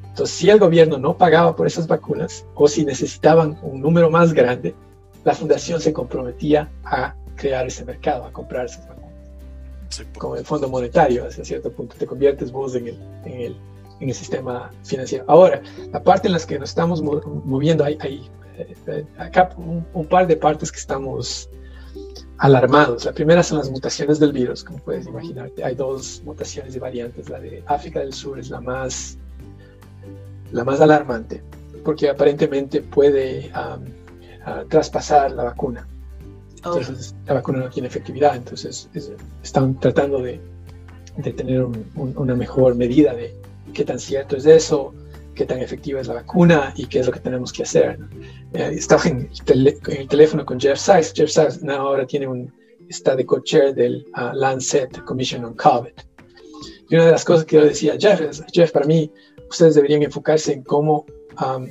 Entonces, 0.10 0.36
si 0.36 0.50
el 0.50 0.60
gobierno 0.60 0.98
no 0.98 1.18
pagaba 1.18 1.56
por 1.56 1.68
esas 1.68 1.88
vacunas 1.88 2.46
o 2.56 2.68
si 2.68 2.84
necesitaban 2.84 3.58
un 3.62 3.82
número 3.82 4.10
más 4.10 4.34
grande, 4.34 4.74
la 5.24 5.34
fundación 5.34 5.80
se 5.80 5.94
comprometía 5.94 6.70
a 6.84 7.16
crear 7.36 7.68
ese 7.68 7.86
mercado, 7.86 8.26
a 8.26 8.32
comprar 8.32 8.66
esas 8.66 8.88
vacunas. 8.88 9.06
Como 10.18 10.36
el 10.36 10.46
Fondo 10.46 10.68
Monetario, 10.68 11.26
hasta 11.26 11.46
cierto 11.46 11.72
punto, 11.72 11.96
te 11.98 12.06
conviertes 12.06 12.52
vos 12.52 12.76
en 12.76 12.88
el, 12.88 13.00
en 13.26 13.42
el, 13.42 13.56
en 14.00 14.10
el 14.10 14.16
sistema 14.16 14.72
financiero. 14.84 15.26
Ahora, 15.28 15.62
la 15.92 16.02
parte 16.04 16.28
en 16.28 16.34
la 16.34 16.40
que 16.40 16.60
nos 16.60 16.70
estamos 16.70 17.02
moviendo, 17.02 17.84
hay, 17.84 17.98
hay 18.02 18.30
eh, 18.58 19.06
acá 19.18 19.50
un, 19.58 19.86
un, 19.94 20.06
par 20.06 20.28
de 20.28 20.36
partes 20.36 20.72
que 20.72 20.80
estamos 20.80 21.50
alarmados. 22.38 23.06
La 23.06 23.14
primera 23.14 23.44
son 23.44 23.60
las 23.60 23.70
mutaciones 23.70 24.20
del 24.20 24.34
virus, 24.34 24.64
como 24.64 24.80
puedes 24.80 25.08
imaginar. 25.08 25.52
Hay 25.64 25.76
dos 25.76 26.22
mutaciones 26.26 26.76
y 26.76 26.80
variantes. 26.80 27.30
La 27.30 27.40
de 27.40 27.64
África 27.68 28.00
del 28.00 28.14
Sur 28.14 28.40
es 28.40 28.50
la 28.50 28.62
más, 28.62 29.18
la 30.52 30.64
más 30.64 30.82
alarmante, 30.82 31.42
porque 31.84 32.10
aparentemente 32.10 32.82
puede 32.82 33.52
traspasar 34.70 35.32
la 35.32 35.44
vacuna. 35.44 35.88
Entonces, 36.58 37.14
la 37.28 37.36
vacuna 37.36 37.60
no 37.60 37.70
tiene 37.70 37.88
efectividad, 37.88 38.36
entonces 38.36 38.90
están 39.44 39.80
tratando 39.80 40.20
de, 40.20 40.42
de 41.18 41.32
tener 41.32 41.64
una 41.96 42.36
mejor 42.36 42.74
medida 42.76 43.14
de 43.14 43.36
qué 43.76 43.84
tan 43.84 44.00
cierto 44.00 44.38
es 44.38 44.46
eso, 44.48 44.94
qué 45.36 45.46
tan 45.46 45.60
efectiva 45.60 46.02
es 46.02 46.08
la 46.08 46.16
vacuna 46.16 46.74
y 46.76 46.88
qué 46.88 47.00
es 47.00 47.06
lo 47.06 47.12
que 47.12 47.20
tenemos 47.20 47.54
que 47.54 47.64
hacer. 47.64 48.00
Eh, 48.54 48.72
estaba 48.74 49.04
en 49.04 49.30
el, 49.48 50.08
teléfono 50.08 50.44
con 50.46 50.60
Jeff 50.60 50.80
Sachs. 50.80 51.14
Jeff 51.14 51.30
Sachs 51.30 51.64
ahora 51.64 52.08
tiene 52.08 52.28
un, 52.28 52.52
está 52.90 53.16
de 53.16 53.26
co-chair 53.26 53.76
del 53.76 54.06
uh, 54.18 54.34
Lancet 54.34 55.04
Commission 55.04 55.46
on 55.46 55.54
COVID. 55.54 55.92
Y 56.90 56.96
una 56.96 57.06
de 57.06 57.12
las 57.12 57.26
cosas 57.26 57.46
que 57.46 57.58
yo 57.58 57.66
decía, 57.66 57.96
Jeff, 58.00 58.22
es, 58.22 58.44
Jeff, 58.54 58.72
para 58.72 58.86
mí, 58.86 59.12
ustedes 59.50 59.76
deberían 59.76 60.04
enfocarse 60.04 60.54
en 60.54 60.64
cómo 60.64 61.06
um, 61.46 61.68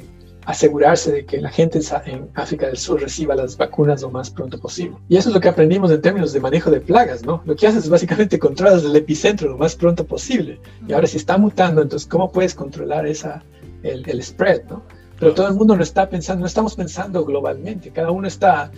asegurarse 0.46 1.12
de 1.12 1.24
que 1.24 1.40
la 1.40 1.50
gente 1.50 1.80
en 2.07 2.28
África 2.35 2.66
del 2.66 2.76
Sur 2.76 3.00
reciba 3.00 3.35
las 3.35 3.57
vacunas 3.57 4.02
lo 4.02 4.11
más 4.11 4.30
pronto 4.30 4.59
posible. 4.59 4.96
Y 5.09 5.16
eso 5.16 5.28
es 5.28 5.35
lo 5.35 5.40
que 5.40 5.48
aprendimos 5.48 5.90
en 5.90 6.02
términos 6.02 6.33
de 6.33 6.40
manejo 6.40 6.70
de 6.70 6.80
plagas, 6.80 7.24
¿no? 7.24 7.42
Lo 7.44 7.57
que 7.57 7.66
haces 7.66 7.85
es 7.85 7.90
básicamente 7.90 8.38
controlas 8.38 8.85
el 8.85 8.94
epicentro 8.96 9.48
lo 9.48 9.59
más 9.59 9.74
pronto 9.74 10.04
posible. 10.07 10.61
Y 10.87 10.92
ahora 10.92 11.07
si 11.07 11.16
está 11.16 11.38
mutando, 11.38 11.83
entonces, 11.83 12.09
¿cómo 12.09 12.30
puedes 12.30 12.54
controlar 12.54 13.07
esa, 13.07 13.42
el, 13.83 14.09
el 14.09 14.22
spread, 14.22 14.64
¿no? 14.68 14.83
Pero 15.18 15.35
todo 15.35 15.48
el 15.48 15.54
mundo 15.54 15.76
no 15.76 15.83
está 15.83 16.09
pensando, 16.09 16.40
no 16.40 16.46
estamos 16.46 16.74
pensando 16.74 17.24
globalmente, 17.24 17.90
cada 17.90 18.11
uno 18.11 18.26
está, 18.26 18.70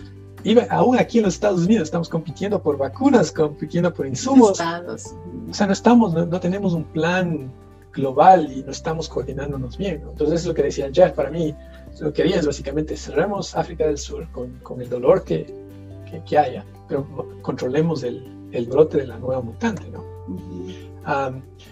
aún 0.71 0.99
aquí 0.99 1.19
en 1.19 1.25
los 1.25 1.35
Estados 1.35 1.65
Unidos 1.65 1.85
estamos 1.85 2.09
compitiendo 2.09 2.63
por 2.63 2.77
vacunas, 2.77 3.33
compitiendo 3.33 3.93
por 3.93 4.07
insumos. 4.07 4.53
Estados. 4.53 5.15
O 5.51 5.55
sea, 5.55 5.67
no 5.67 5.73
estamos, 5.73 6.13
no, 6.15 6.41
tenemos 6.41 6.75
un 6.75 6.85
plan 6.85 7.51
global 7.97 8.53
y 8.53 8.63
no 8.63 8.71
estamos 8.71 9.09
coordinándonos 9.09 9.77
bien. 9.77 10.03
Entonces, 10.09 10.41
es 10.41 10.47
lo 10.47 10.55
que 10.55 10.63
decía 10.63 10.91
Jeff, 10.93 11.13
para 11.13 11.31
mí, 11.31 11.55
lo 12.01 12.13
que 12.13 12.23
haría 12.23 12.37
es 12.37 12.47
básicamente 12.47 12.97
cerremos 12.97 13.57
África 13.57 13.87
del 13.87 13.99
Sur 13.99 14.31
con, 14.31 14.59
con 14.59 14.81
el 14.81 14.89
dolor 14.89 15.25
que, 15.25 15.47
que, 16.09 16.23
que, 16.25 16.39
haya, 16.39 16.65
pero 16.89 17.07
controlemos 17.43 18.03
el, 18.03 18.49
el, 18.53 18.67
brote 18.67 18.99
de 18.99 19.07
la 19.07 19.19
nueva 19.19 19.41
mutante, 19.41 19.89
¿no? 19.89 20.05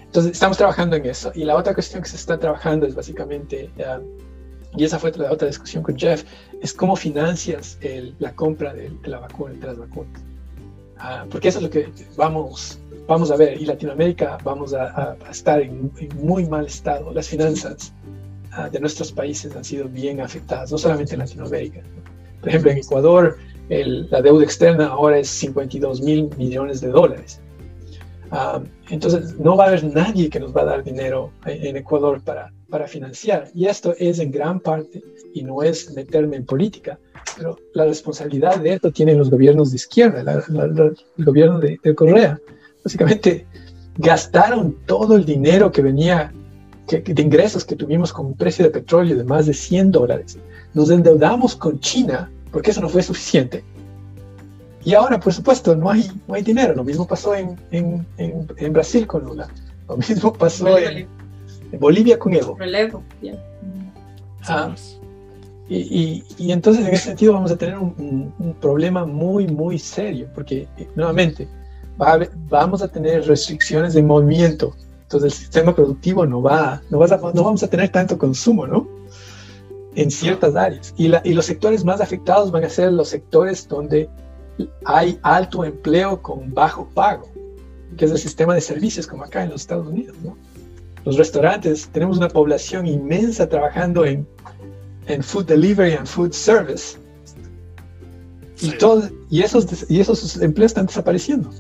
entonces, 0.06 0.32
estamos 0.32 0.56
trabajando 0.56 0.96
en 0.96 1.06
eso. 1.06 1.32
Y 1.34 1.44
la 1.44 1.56
otra 1.56 1.74
cuestión 1.74 2.02
que 2.02 2.08
se 2.08 2.16
está 2.16 2.38
trabajando 2.38 2.86
es 2.86 2.94
básicamente, 2.94 3.70
y 4.76 4.84
esa 4.84 4.98
fue 4.98 5.12
la 5.12 5.30
otra 5.30 5.48
discusión 5.48 5.82
con 5.82 5.96
Jeff, 5.96 6.24
es 6.60 6.72
cómo 6.72 6.96
financias 6.96 7.78
el, 7.80 8.14
la 8.18 8.34
compra 8.34 8.72
de, 8.72 8.92
la 9.04 9.18
vacuna, 9.18 9.54
de 9.54 9.66
las 9.66 9.78
vacunas. 9.78 10.22
Uh, 11.04 11.28
porque 11.28 11.48
eso 11.48 11.58
es 11.58 11.64
lo 11.64 11.70
que 11.70 11.88
vamos, 12.16 12.78
vamos 13.06 13.30
a 13.30 13.36
ver. 13.36 13.60
Y 13.60 13.66
Latinoamérica 13.66 14.38
vamos 14.42 14.72
a, 14.72 15.16
a 15.22 15.30
estar 15.30 15.60
en, 15.60 15.92
muy 16.16 16.46
mal 16.46 16.64
estado. 16.66 17.12
Las 17.12 17.28
finanzas 17.28 17.92
uh, 18.56 18.70
de 18.70 18.80
nuestros 18.80 19.12
países 19.12 19.54
han 19.54 19.64
sido 19.64 19.86
bien 19.86 20.22
afectadas, 20.22 20.72
no 20.72 20.78
solamente 20.78 21.12
en 21.12 21.18
Latinoamérica. 21.20 21.82
Por 22.40 22.48
ejemplo, 22.48 22.70
en 22.70 22.78
Ecuador, 22.78 23.36
el, 23.68 24.08
la 24.10 24.22
deuda 24.22 24.44
externa 24.44 24.86
ahora 24.86 25.18
es 25.18 25.28
52 25.28 26.00
mil 26.00 26.30
millones 26.38 26.80
de 26.80 26.88
dólares. 26.88 27.40
Ah, 28.30 28.62
entonces, 28.88 29.38
no 29.38 29.56
va 29.56 29.64
a 29.64 29.68
haber 29.68 29.84
nadie 29.84 30.30
que 30.30 30.40
nos 30.40 30.56
va 30.56 30.62
a 30.62 30.64
dar 30.64 30.84
dinero 30.84 31.30
en 31.44 31.76
Ecuador 31.76 32.22
para, 32.22 32.50
para 32.70 32.88
financiar. 32.88 33.48
Y 33.54 33.66
esto 33.66 33.94
es 33.98 34.18
en 34.18 34.30
gran 34.30 34.58
parte, 34.58 35.02
y 35.34 35.42
no 35.42 35.62
es 35.62 35.92
meterme 35.92 36.36
en 36.36 36.46
política, 36.46 36.98
pero 37.36 37.58
la 37.72 37.84
responsabilidad 37.84 38.56
de 38.58 38.74
esto 38.74 38.90
tienen 38.90 39.18
los 39.18 39.30
gobiernos 39.30 39.70
de 39.70 39.76
izquierda, 39.76 40.20
el 40.20 41.24
gobierno 41.24 41.58
de, 41.58 41.94
Correa. 41.94 42.38
Básicamente, 42.84 43.46
gastaron 43.96 44.76
todo 44.86 45.16
el 45.16 45.24
dinero 45.24 45.72
que 45.72 45.82
venía 45.82 46.32
que, 46.86 47.00
de 47.00 47.22
ingresos 47.22 47.64
que 47.64 47.76
tuvimos 47.76 48.12
con 48.12 48.26
un 48.26 48.34
precio 48.34 48.64
de 48.64 48.70
petróleo 48.70 49.16
de 49.16 49.24
más 49.24 49.46
de 49.46 49.54
100 49.54 49.90
dólares. 49.90 50.38
Nos 50.74 50.90
endeudamos 50.90 51.56
con 51.56 51.80
China 51.80 52.30
porque 52.50 52.70
eso 52.70 52.80
no 52.80 52.88
fue 52.88 53.02
suficiente 53.02 53.64
y 54.84 54.94
ahora, 54.94 55.18
por 55.18 55.32
supuesto, 55.32 55.74
no 55.74 55.90
hay, 55.90 56.10
no 56.28 56.34
hay 56.34 56.42
dinero. 56.42 56.74
Lo 56.74 56.84
mismo 56.84 57.06
pasó 57.06 57.34
en, 57.34 57.56
en, 57.70 58.06
en, 58.18 58.72
Brasil 58.72 59.06
con 59.06 59.24
Lula. 59.24 59.48
Lo 59.88 59.96
mismo 59.96 60.32
pasó 60.32 60.78
en, 60.78 61.08
Bolivia 61.78 62.18
con 62.18 62.34
Evo. 62.34 62.56
Relevo, 62.56 63.02
ah, 64.46 64.74
y, 65.68 65.76
y, 65.76 66.24
y, 66.36 66.52
entonces 66.52 66.86
en 66.86 66.92
ese 66.92 67.04
sentido 67.04 67.32
vamos 67.32 67.50
a 67.50 67.56
tener 67.56 67.78
un, 67.78 68.34
un, 68.38 68.54
problema 68.54 69.06
muy, 69.06 69.46
muy 69.46 69.78
serio, 69.78 70.28
porque 70.34 70.68
eh, 70.76 70.88
nuevamente 70.94 71.48
va 72.00 72.18
vamos 72.48 72.82
a 72.82 72.88
tener 72.88 73.26
restricciones 73.26 73.94
de 73.94 74.02
movimiento. 74.02 74.74
Entonces 75.02 75.32
el 75.32 75.38
sistema 75.38 75.74
productivo 75.74 76.26
no 76.26 76.42
va, 76.42 76.82
no, 76.90 77.02
a, 77.02 77.06
no 77.06 77.44
vamos 77.44 77.62
a 77.62 77.68
tener 77.68 77.88
tanto 77.88 78.18
consumo, 78.18 78.66
¿no? 78.66 78.86
En 79.94 80.10
ciertas 80.10 80.54
áreas. 80.54 80.92
Y, 80.98 81.08
la, 81.08 81.22
y 81.24 81.32
los 81.32 81.46
sectores 81.46 81.84
más 81.84 82.00
afectados 82.00 82.50
van 82.50 82.64
a 82.64 82.68
ser 82.68 82.92
los 82.92 83.08
sectores 83.08 83.66
donde 83.66 84.08
hay 84.84 85.18
alto 85.22 85.64
empleo 85.64 86.20
con 86.20 86.52
bajo 86.52 86.88
pago, 86.94 87.28
que 87.96 88.04
es 88.04 88.10
el 88.10 88.18
sistema 88.18 88.54
de 88.54 88.60
servicios 88.60 89.06
como 89.06 89.24
acá 89.24 89.44
en 89.44 89.50
los 89.50 89.62
Estados 89.62 89.86
Unidos. 89.86 90.16
¿no? 90.22 90.36
Los 91.04 91.16
restaurantes, 91.16 91.88
tenemos 91.90 92.18
una 92.18 92.28
población 92.28 92.86
inmensa 92.86 93.48
trabajando 93.48 94.04
en, 94.04 94.26
en 95.06 95.22
food 95.22 95.46
delivery 95.46 95.92
and 95.92 96.06
food 96.06 96.32
service. 96.32 96.98
Y, 98.60 98.70
todo, 98.72 99.08
y, 99.30 99.42
esos, 99.42 99.90
y 99.90 100.00
esos 100.00 100.40
empleos 100.40 100.70
están 100.70 100.86
desapareciendo. 100.86 101.50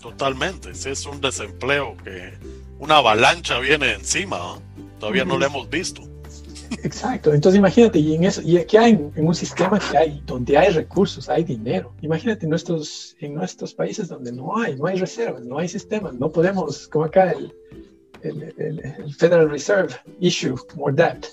Totalmente, 0.00 0.70
es 0.70 1.06
un 1.06 1.20
desempleo 1.20 1.96
que 2.04 2.34
una 2.78 2.96
avalancha 2.96 3.58
viene 3.58 3.94
encima, 3.94 4.58
todavía 5.00 5.24
no 5.24 5.38
lo 5.38 5.46
hemos 5.46 5.68
visto. 5.68 6.02
Exacto, 6.82 7.32
entonces 7.32 7.58
imagínate, 7.58 7.98
y 7.98 8.14
en 8.14 8.24
eso, 8.24 8.42
y 8.42 8.58
aquí 8.58 8.76
hay 8.76 8.90
en 8.90 9.26
un 9.26 9.34
sistema 9.34 9.78
que 9.78 9.96
hay, 9.96 10.22
donde 10.26 10.56
hay 10.58 10.72
recursos, 10.72 11.28
hay 11.28 11.42
dinero. 11.42 11.94
Imagínate 12.02 12.44
en 12.44 12.50
nuestros, 12.50 13.16
en 13.20 13.34
nuestros 13.34 13.74
países 13.74 14.08
donde 14.08 14.32
no 14.32 14.56
hay, 14.56 14.76
no 14.76 14.86
hay 14.86 14.98
reservas, 14.98 15.44
no 15.44 15.58
hay 15.58 15.68
sistemas, 15.68 16.14
no 16.14 16.30
podemos, 16.30 16.86
como 16.88 17.06
acá 17.06 17.30
el, 17.30 17.54
el, 18.22 18.54
el, 18.58 19.14
Federal 19.14 19.48
Reserve 19.48 19.94
issue 20.20 20.56
more 20.76 20.94
debt. 20.94 21.26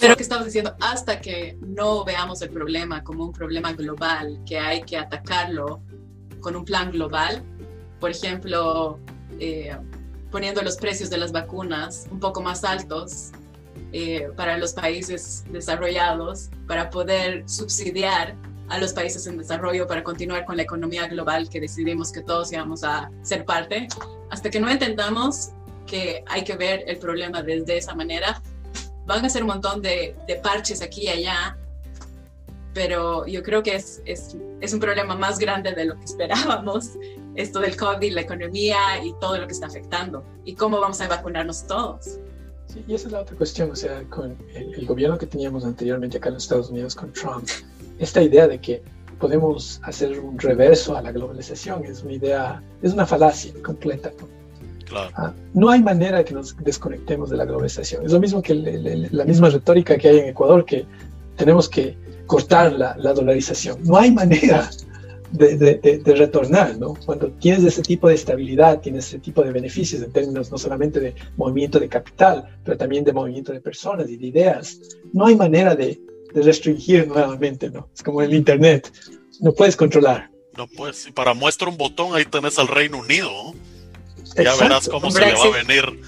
Pero 0.00 0.16
que 0.16 0.22
estamos 0.22 0.44
diciendo, 0.44 0.74
hasta 0.80 1.20
que 1.20 1.56
no 1.60 2.04
veamos 2.04 2.42
el 2.42 2.50
problema 2.50 3.02
como 3.02 3.24
un 3.24 3.32
problema 3.32 3.72
global, 3.72 4.40
que 4.46 4.58
hay 4.58 4.82
que 4.82 4.96
atacarlo 4.96 5.82
con 6.40 6.56
un 6.56 6.64
plan 6.64 6.90
global, 6.90 7.42
por 7.98 8.10
ejemplo, 8.10 8.98
eh, 9.38 9.76
poniendo 10.30 10.62
los 10.62 10.76
precios 10.76 11.10
de 11.10 11.18
las 11.18 11.32
vacunas 11.32 12.06
un 12.10 12.20
poco 12.20 12.40
más 12.40 12.64
altos 12.64 13.30
eh, 13.92 14.28
para 14.36 14.56
los 14.56 14.72
países 14.72 15.44
desarrollados, 15.50 16.50
para 16.66 16.90
poder 16.90 17.48
subsidiar 17.48 18.36
a 18.68 18.78
los 18.78 18.92
países 18.92 19.26
en 19.26 19.36
desarrollo 19.36 19.86
para 19.86 20.04
continuar 20.04 20.44
con 20.44 20.56
la 20.56 20.62
economía 20.62 21.08
global 21.08 21.48
que 21.50 21.60
decidimos 21.60 22.12
que 22.12 22.22
todos 22.22 22.52
íbamos 22.52 22.84
a 22.84 23.10
ser 23.22 23.44
parte. 23.44 23.88
Hasta 24.30 24.48
que 24.48 24.60
no 24.60 24.70
entendamos 24.70 25.50
que 25.86 26.24
hay 26.28 26.44
que 26.44 26.56
ver 26.56 26.84
el 26.86 26.98
problema 26.98 27.42
desde 27.42 27.78
esa 27.78 27.94
manera, 27.96 28.40
van 29.10 29.24
a 29.24 29.28
ser 29.28 29.42
un 29.42 29.48
montón 29.48 29.82
de, 29.82 30.14
de 30.28 30.36
parches 30.36 30.82
aquí 30.82 31.02
y 31.02 31.08
allá, 31.08 31.56
pero 32.72 33.26
yo 33.26 33.42
creo 33.42 33.60
que 33.62 33.74
es, 33.74 34.00
es, 34.04 34.36
es, 34.60 34.72
un 34.72 34.78
problema 34.78 35.16
más 35.16 35.40
grande 35.40 35.72
de 35.72 35.84
lo 35.84 35.96
que 35.98 36.04
esperábamos, 36.12 36.90
esto 37.34 37.58
del 37.58 37.76
COVID, 37.76 38.12
la 38.12 38.20
economía 38.20 39.04
y 39.04 39.12
todo 39.20 39.36
lo 39.36 39.46
que 39.48 39.52
está 39.52 39.66
afectando, 39.66 40.24
y 40.44 40.54
cómo 40.54 40.80
vamos 40.80 41.00
a 41.00 41.08
vacunarnos 41.08 41.66
todos. 41.66 42.18
Sí, 42.66 42.84
y 42.86 42.94
esa 42.94 43.08
es 43.08 43.12
la 43.12 43.20
otra 43.22 43.36
cuestión, 43.36 43.72
o 43.72 43.76
sea, 43.76 44.04
con 44.04 44.36
el, 44.54 44.86
gobierno 44.86 45.18
que 45.18 45.26
teníamos 45.26 45.64
anteriormente 45.64 46.18
acá 46.18 46.28
en 46.28 46.34
los 46.34 46.44
Estados 46.44 46.70
Unidos 46.70 46.94
con 46.94 47.12
Trump, 47.12 47.48
esta 47.98 48.22
idea 48.22 48.46
de 48.46 48.60
que 48.60 48.80
podemos 49.18 49.80
hacer 49.82 50.20
un 50.20 50.38
reverso 50.38 50.96
a 50.96 51.02
la 51.02 51.10
globalización 51.10 51.84
es 51.84 52.04
una 52.04 52.12
idea, 52.12 52.62
es 52.80 52.92
una 52.92 53.06
falacia 53.06 53.52
completa. 53.64 54.12
¿No? 54.90 54.96
Claro. 54.96 55.10
Ah, 55.16 55.32
no 55.54 55.70
hay 55.70 55.82
manera 55.82 56.18
de 56.18 56.24
que 56.24 56.34
nos 56.34 56.56
desconectemos 56.58 57.30
de 57.30 57.36
la 57.36 57.44
globalización. 57.44 58.04
Es 58.04 58.12
lo 58.12 58.20
mismo 58.20 58.42
que 58.42 58.54
la 58.54 59.24
misma 59.24 59.50
retórica 59.50 59.96
que 59.96 60.08
hay 60.08 60.18
en 60.18 60.28
Ecuador, 60.28 60.64
que 60.64 60.86
tenemos 61.36 61.68
que 61.68 61.96
cortar 62.26 62.72
la, 62.72 62.96
la 62.96 63.12
dolarización. 63.12 63.78
No 63.82 63.96
hay 63.96 64.10
manera 64.10 64.70
de, 65.32 65.56
de, 65.56 66.14
retornar, 66.14 66.76
¿no? 66.78 66.94
Cuando 67.06 67.28
tienes 67.32 67.64
ese 67.64 67.82
tipo 67.82 68.08
de 68.08 68.14
estabilidad, 68.14 68.80
tienes 68.80 69.06
ese 69.06 69.18
tipo 69.18 69.42
de 69.42 69.52
beneficios 69.52 70.02
en 70.02 70.12
términos 70.12 70.50
no 70.50 70.58
solamente 70.58 71.00
de 71.00 71.14
movimiento 71.36 71.78
de 71.78 71.88
capital, 71.88 72.58
pero 72.64 72.76
también 72.76 73.04
de 73.04 73.12
movimiento 73.12 73.52
de 73.52 73.60
personas 73.60 74.08
y 74.10 74.16
de 74.16 74.26
ideas, 74.26 74.80
no 75.12 75.26
hay 75.26 75.36
manera 75.36 75.74
de, 75.74 76.00
de 76.34 76.42
restringir 76.42 77.06
nuevamente, 77.06 77.70
¿no? 77.70 77.88
Es 77.94 78.02
como 78.02 78.22
el 78.22 78.34
Internet, 78.34 78.92
no 79.40 79.52
puedes 79.52 79.76
controlar. 79.76 80.30
No 80.56 80.66
puedes, 80.66 81.06
y 81.06 81.12
para 81.12 81.32
muestra 81.32 81.68
un 81.68 81.76
botón, 81.76 82.14
ahí 82.14 82.24
tenés 82.24 82.58
al 82.58 82.68
Reino 82.68 82.98
Unido. 82.98 83.30
Ya 84.36 84.54
verás 84.56 84.88
cómo 84.88 85.10
se 85.10 85.20
le 85.20 85.32
va 85.32 85.44
a 85.44 85.64
venir. 85.64 86.00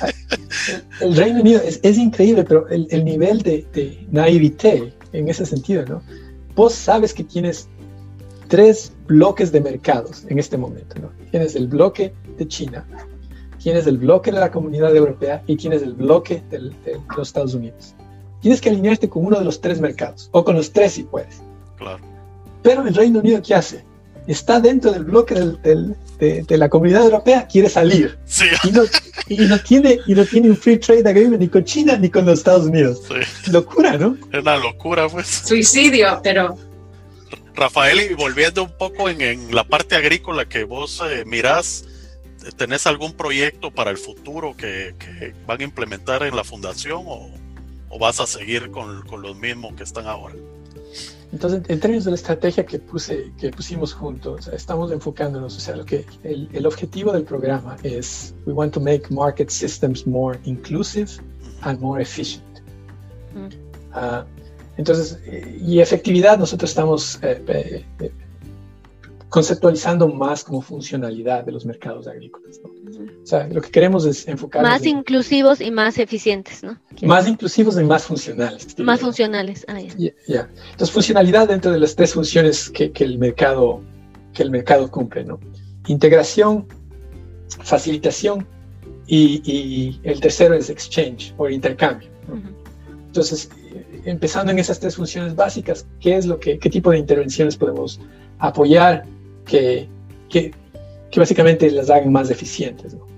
El, 1.00 1.16
Reino 1.16 1.40
Unido 1.40 1.60
es, 1.62 1.80
es 1.82 1.98
increíble, 1.98 2.44
pero 2.44 2.66
el, 2.68 2.86
el 2.90 3.04
nivel 3.04 3.42
de, 3.42 3.66
de 3.72 4.06
naivete 4.10 4.92
en 5.12 5.28
ese 5.28 5.44
sentido, 5.44 5.84
¿no? 5.86 6.02
Vos 6.54 6.74
sabes 6.74 7.12
que 7.12 7.24
tienes 7.24 7.68
tres 8.48 8.92
bloques 9.06 9.52
de 9.52 9.60
mercados 9.60 10.24
en 10.28 10.38
este 10.38 10.56
momento, 10.56 10.98
¿no? 11.00 11.10
Tienes 11.30 11.54
el 11.54 11.68
bloque 11.68 12.12
de 12.38 12.48
China, 12.48 12.86
tienes 13.62 13.86
el 13.86 13.98
bloque 13.98 14.32
de 14.32 14.40
la 14.40 14.50
comunidad 14.50 14.94
europea 14.94 15.42
y 15.46 15.56
tienes 15.56 15.82
el 15.82 15.94
bloque 15.94 16.42
del, 16.50 16.70
de 16.84 17.00
los 17.16 17.28
Estados 17.28 17.54
Unidos. 17.54 17.94
Tienes 18.40 18.60
que 18.60 18.70
alinearte 18.70 19.08
con 19.08 19.24
uno 19.24 19.38
de 19.38 19.44
los 19.44 19.60
tres 19.60 19.80
mercados, 19.80 20.30
o 20.32 20.44
con 20.44 20.56
los 20.56 20.72
tres 20.72 20.92
si 20.92 21.04
puedes. 21.04 21.42
Claro. 21.76 22.02
Pero 22.62 22.86
el 22.86 22.94
Reino 22.94 23.20
Unido, 23.20 23.40
¿qué 23.42 23.54
hace? 23.54 23.84
Está 24.30 24.60
dentro 24.60 24.92
del 24.92 25.04
bloque 25.04 25.34
del, 25.34 25.60
del, 25.62 25.96
de, 26.18 26.42
de, 26.42 26.58
la 26.58 26.68
comunidad 26.68 27.04
europea, 27.04 27.46
quiere 27.46 27.68
salir. 27.68 28.16
Sí. 28.26 28.44
Y, 28.64 28.70
no, 28.70 28.82
y, 29.28 29.36
no 29.46 29.58
tiene, 29.58 29.98
y 30.06 30.14
no 30.14 30.24
tiene 30.24 30.50
un 30.50 30.56
free 30.56 30.78
trade 30.78 31.08
agreement 31.08 31.40
ni 31.40 31.48
con 31.48 31.64
China 31.64 31.96
ni 31.96 32.08
con 32.08 32.26
los 32.26 32.38
Estados 32.38 32.66
Unidos. 32.66 33.02
Sí. 33.08 33.50
Locura, 33.50 33.98
¿no? 33.98 34.16
Es 34.32 34.40
una 34.40 34.56
locura, 34.56 35.08
pues. 35.08 35.26
Suicidio, 35.26 36.20
pero 36.22 36.56
Rafael, 37.54 38.00
y 38.10 38.14
volviendo 38.14 38.62
un 38.62 38.72
poco 38.76 39.08
en, 39.08 39.20
en 39.20 39.54
la 39.54 39.64
parte 39.64 39.96
agrícola 39.96 40.48
que 40.48 40.64
vos 40.64 41.02
eh, 41.06 41.24
mirás, 41.26 41.84
¿tenés 42.56 42.86
algún 42.86 43.12
proyecto 43.12 43.70
para 43.70 43.90
el 43.90 43.98
futuro 43.98 44.56
que, 44.56 44.94
que, 44.98 45.34
van 45.46 45.60
a 45.60 45.64
implementar 45.64 46.22
en 46.22 46.36
la 46.36 46.44
fundación 46.44 47.02
o, 47.06 47.30
o 47.88 47.98
vas 47.98 48.20
a 48.20 48.26
seguir 48.26 48.70
con, 48.70 49.02
con, 49.02 49.22
los 49.22 49.36
mismos 49.36 49.74
que 49.74 49.82
están 49.82 50.06
ahora? 50.06 50.34
Entonces, 51.32 51.62
en 51.68 51.78
términos 51.78 52.04
de 52.04 52.10
la 52.10 52.16
estrategia 52.16 52.66
que, 52.66 52.78
puse, 52.80 53.32
que 53.38 53.50
pusimos 53.50 53.92
juntos, 53.92 54.48
estamos 54.48 54.90
enfocándonos, 54.90 55.56
o 55.56 55.60
sea, 55.60 55.76
lo 55.76 55.84
que 55.84 56.04
el, 56.24 56.48
el 56.52 56.66
objetivo 56.66 57.12
del 57.12 57.22
programa 57.22 57.76
es, 57.84 58.34
we 58.46 58.52
want 58.52 58.72
to 58.74 58.80
make 58.80 59.02
market 59.10 59.48
systems 59.48 60.06
more 60.06 60.38
inclusive 60.44 61.08
and 61.62 61.80
more 61.80 62.02
efficient. 62.02 62.42
Uh, 63.94 64.24
entonces, 64.76 65.18
y 65.60 65.78
efectividad, 65.80 66.38
nosotros 66.38 66.70
estamos 66.70 67.18
eh, 67.22 67.84
eh, 68.00 68.12
conceptualizando 69.30 70.08
más 70.08 70.44
como 70.44 70.60
funcionalidad 70.60 71.44
de 71.44 71.52
los 71.52 71.64
mercados 71.64 72.06
agrícolas. 72.08 72.60
¿no? 72.62 72.70
O 73.22 73.26
sea, 73.26 73.46
lo 73.48 73.62
que 73.62 73.70
queremos 73.70 74.04
es 74.04 74.26
enfocar. 74.26 74.62
Más 74.62 74.82
en, 74.82 74.98
inclusivos 74.98 75.60
y 75.60 75.70
más 75.70 75.98
eficientes, 75.98 76.62
¿no? 76.62 76.78
Más 77.02 77.28
inclusivos 77.28 77.80
y 77.80 77.84
más 77.84 78.04
funcionales. 78.04 78.76
Más 78.78 79.00
funcionales, 79.00 79.64
ah, 79.68 79.80
ya. 79.80 79.94
Yeah, 79.94 80.12
yeah. 80.26 80.50
Entonces, 80.72 80.90
funcionalidad 80.90 81.48
dentro 81.48 81.70
de 81.70 81.78
las 81.78 81.94
tres 81.94 82.12
funciones 82.12 82.68
que, 82.70 82.90
que, 82.90 83.04
el, 83.04 83.18
mercado, 83.18 83.80
que 84.34 84.42
el 84.42 84.50
mercado 84.50 84.90
cumple, 84.90 85.24
¿no? 85.24 85.38
Integración, 85.86 86.66
facilitación 87.62 88.46
y, 89.06 89.40
y 89.44 90.00
el 90.02 90.20
tercero 90.20 90.54
es 90.54 90.70
exchange 90.70 91.34
o 91.38 91.48
intercambio. 91.48 92.10
¿no? 92.28 92.34
Uh 92.34 92.38
-huh. 92.38 93.06
Entonces, 93.06 93.48
empezando 94.04 94.50
en 94.50 94.58
esas 94.58 94.80
tres 94.80 94.96
funciones 94.96 95.36
básicas, 95.36 95.86
¿qué 96.00 96.16
es 96.16 96.26
lo 96.26 96.38
que, 96.38 96.58
qué 96.58 96.68
tipo 96.68 96.90
de 96.90 96.98
intervenciones 96.98 97.56
podemos 97.56 98.00
apoyar 98.38 99.04
que, 99.50 99.88
que, 100.28 100.54
que 101.10 101.20
básicamente 101.20 101.70
las 101.70 101.90
hagan 101.90 102.12
más 102.12 102.30
eficientes? 102.30 102.94
¿no? 102.94 103.10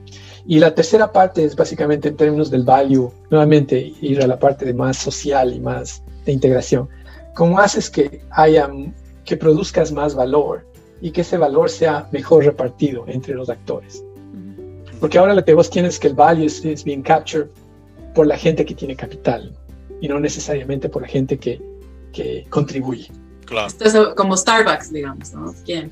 Y 0.46 0.58
la 0.58 0.74
tercera 0.74 1.12
parte 1.12 1.44
es 1.44 1.54
básicamente 1.54 2.08
en 2.08 2.16
términos 2.16 2.50
del 2.50 2.64
value, 2.64 3.12
nuevamente 3.30 3.92
ir 4.00 4.22
a 4.22 4.26
la 4.26 4.38
parte 4.38 4.64
de 4.64 4.74
más 4.74 4.96
social 4.96 5.52
y 5.52 5.60
más 5.60 6.02
de 6.24 6.32
integración. 6.32 6.88
¿Cómo 7.34 7.58
haces 7.58 7.88
que 7.88 8.22
haya, 8.30 8.68
que 9.24 9.36
produzcas 9.36 9.92
más 9.92 10.14
valor 10.14 10.66
y 11.00 11.10
que 11.10 11.20
ese 11.20 11.36
valor 11.36 11.70
sea 11.70 12.08
mejor 12.10 12.44
repartido 12.44 13.04
entre 13.06 13.34
los 13.34 13.48
actores? 13.48 14.02
Porque 14.98 15.18
ahora 15.18 15.34
lo 15.34 15.44
que 15.44 15.54
vos 15.54 15.70
tienes 15.70 15.94
es 15.94 16.00
que 16.00 16.08
el 16.08 16.14
value 16.14 16.46
es, 16.46 16.64
es 16.64 16.84
being 16.84 17.02
captured 17.02 17.48
por 18.14 18.26
la 18.26 18.36
gente 18.36 18.64
que 18.64 18.74
tiene 18.74 18.96
capital 18.96 19.56
y 20.00 20.08
no 20.08 20.18
necesariamente 20.18 20.88
por 20.88 21.02
la 21.02 21.08
gente 21.08 21.38
que, 21.38 21.60
que 22.12 22.46
contribuye. 22.50 23.10
Claro. 23.46 23.68
Esto 23.68 23.84
es 23.84 24.14
como 24.14 24.36
Starbucks, 24.36 24.92
digamos, 24.92 25.32
¿no? 25.32 25.54
¿Quién? 25.64 25.90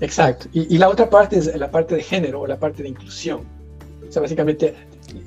Exacto. 0.00 0.46
Y, 0.52 0.78
la 0.78 0.88
otra 0.88 1.10
parte 1.10 1.38
es 1.38 1.54
la 1.56 1.70
parte 1.70 1.94
de 1.94 2.02
género 2.02 2.40
o 2.40 2.46
la 2.46 2.58
parte 2.58 2.82
de 2.82 2.88
inclusión. 2.88 3.40
O 4.08 4.12
sea, 4.12 4.22
básicamente 4.22 4.74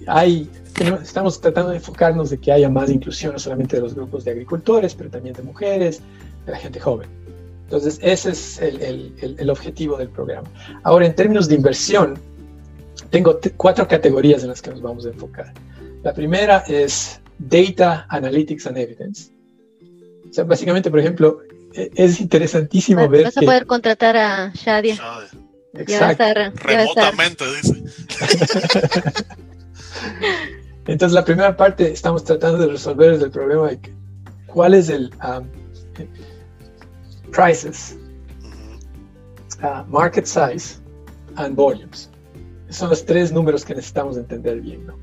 hay, 0.08 0.50
estamos 1.02 1.40
tratando 1.40 1.72
de 1.72 1.78
enfocarnos 1.78 2.30
de 2.30 2.38
que 2.40 2.52
haya 2.52 2.70
más 2.70 2.90
inclusión, 2.90 3.34
no 3.34 3.40
solamente 3.40 3.76
de 3.76 3.84
los 3.84 3.94
grupos 3.94 4.26
de 4.26 4.32
agricultores, 4.32 4.96
pero 4.96 5.10
también 5.10 5.36
de 5.36 5.44
mujeres, 5.44 6.02
de 6.46 6.52
la 6.52 6.58
gente 6.58 6.80
joven. 6.80 7.08
Entonces, 7.64 8.00
ese 8.02 8.32
es 8.32 8.62
el, 8.62 8.82
el, 8.82 9.36
el 9.40 9.50
objetivo 9.50 9.98
del 9.98 10.10
programa. 10.10 10.50
Ahora, 10.84 11.06
en 11.06 11.16
términos 11.16 11.48
de 11.48 11.56
inversión, 11.56 12.20
tengo 13.10 13.40
cuatro 13.58 13.88
categorías 13.88 14.44
en 14.44 14.50
las 14.50 14.62
que 14.62 14.72
nos 14.72 14.82
vamos 14.82 15.06
a 15.06 15.10
enfocar. 15.10 15.54
La 16.04 16.14
primera 16.14 16.64
es 16.68 17.22
Data 17.40 18.06
Analytics 18.10 18.68
and 18.68 18.78
Evidence. 18.78 19.32
O 20.30 20.34
sea, 20.34 20.44
básicamente, 20.44 20.90
por 20.90 21.00
ejemplo, 21.00 21.40
es 21.74 22.20
interesantísimo 22.20 23.08
ver. 23.10 23.26
Vas 23.26 23.38
a 23.38 23.40
que... 23.40 23.46
poder 23.46 23.66
contratar 23.66 24.18
a 24.18 24.52
Shadia. 24.54 24.96
Shadia. 24.96 25.30
Exacto. 25.74 26.24
Estar, 26.24 26.54
Remotamente, 26.56 27.46
dice. 27.56 27.84
Entonces, 30.86 31.14
la 31.14 31.26
primera 31.26 31.56
parte 31.56 31.92
estamos 31.92 32.24
tratando 32.24 32.60
de 32.60 32.68
resolver 32.68 33.14
el 33.14 33.32
problema 33.32 33.70
de 33.70 33.80
que, 33.80 33.94
cuál 34.48 34.74
es 34.74 34.90
el 34.90 35.12
um, 35.24 35.48
prices, 37.32 37.98
uh, 39.64 39.84
market 39.88 40.26
size 40.26 40.80
and 41.36 41.56
volumes. 41.56 42.10
Son 42.70 42.90
los 42.90 43.06
tres 43.06 43.32
números 43.32 43.66
que 43.66 43.74
necesitamos 43.74 44.18
entender 44.18 44.62
bien, 44.62 44.86
¿no? 44.86 44.98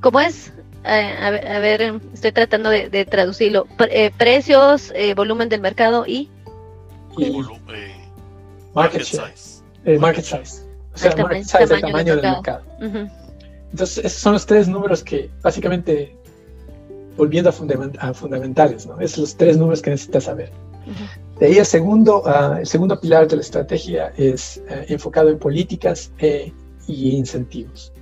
¿Cómo 0.00 0.20
es? 0.20 0.52
Eh, 0.86 1.16
a, 1.18 1.30
ver, 1.30 1.48
a, 1.48 1.58
ver, 1.60 2.00
estoy 2.12 2.32
tratando 2.32 2.68
de, 2.68 2.90
de 2.90 3.06
traducirlo. 3.06 3.66
Pre, 3.76 3.88
eh, 3.90 4.12
precios, 4.16 4.92
eh, 4.94 5.14
volumen 5.14 5.48
del 5.48 5.60
mercado 5.60 6.04
y... 6.06 6.28
y 7.16 7.30
market, 7.30 7.62
market, 8.74 9.02
size. 9.02 9.62
market 9.98 10.24
size. 10.24 10.62
O 10.94 10.98
sea, 10.98 11.12
el 11.12 11.22
market 11.22 11.44
size 11.44 11.64
es 11.64 11.70
el 11.70 11.80
tamaño 11.80 12.16
del 12.16 12.30
mercado. 12.30 12.64
Uh 12.80 12.84
-huh. 12.84 13.10
Entonces, 13.70 14.04
esos 14.04 14.20
son 14.20 14.34
los 14.34 14.46
tres 14.46 14.68
números 14.68 15.02
que 15.02 15.30
básicamente, 15.42 16.14
volviendo 17.16 17.48
a, 17.48 17.52
fundament 17.52 17.96
a 17.98 18.12
fundamentales, 18.12 18.86
¿no? 18.86 19.00
Esos 19.00 19.14
son 19.14 19.22
los 19.22 19.36
tres 19.36 19.56
números 19.56 19.80
que 19.80 19.90
necesitas 19.90 20.24
saber. 20.24 20.50
Uh 20.86 20.90
-huh. 20.90 21.24
De 21.40 21.46
ahí 21.46 21.58
el 21.58 21.66
segundo, 21.66 22.22
uh, 22.22 22.58
el 22.58 22.66
segundo 22.66 23.00
pilar 23.00 23.26
de 23.26 23.36
la 23.36 23.42
estrategia 23.42 24.12
es 24.16 24.62
uh, 24.68 24.92
enfocado 24.92 25.30
en 25.30 25.38
políticas 25.38 26.12
e, 26.18 26.52
y 26.86 27.10
incentivos. 27.16 27.92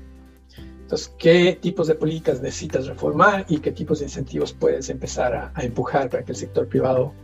Entonces, 0.93 1.15
¿qué 1.17 1.59
tipos 1.59 1.87
de 1.87 1.95
políticas 1.95 2.43
necesitas 2.43 2.87
reformar 2.87 3.47
y 3.49 3.61
qué 3.61 3.73
tipos 3.73 4.01
de 4.01 4.05
incentivos 4.05 4.53
puedes 4.53 4.91
empezar 4.91 5.35
a, 5.35 5.51
a 5.55 5.65
empujar 5.65 6.11
para 6.11 6.23
que 6.23 6.33
el 6.33 6.37
sector 6.37 6.69
privado 6.69 7.15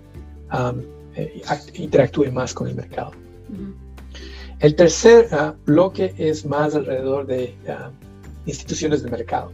um, 0.50 0.80
eh, 1.14 1.42
interactúe 1.74 2.32
más 2.32 2.54
con 2.54 2.68
el 2.68 2.74
mercado? 2.74 3.10
Uh 3.50 3.56
-huh. 3.56 3.74
El 4.60 4.74
tercer 4.74 5.28
uh, 5.32 5.52
bloque 5.66 6.14
es 6.16 6.46
más 6.46 6.74
alrededor 6.74 7.26
de 7.26 7.54
uh, 7.68 7.92
instituciones 8.46 9.02
de 9.02 9.10
mercado. 9.10 9.52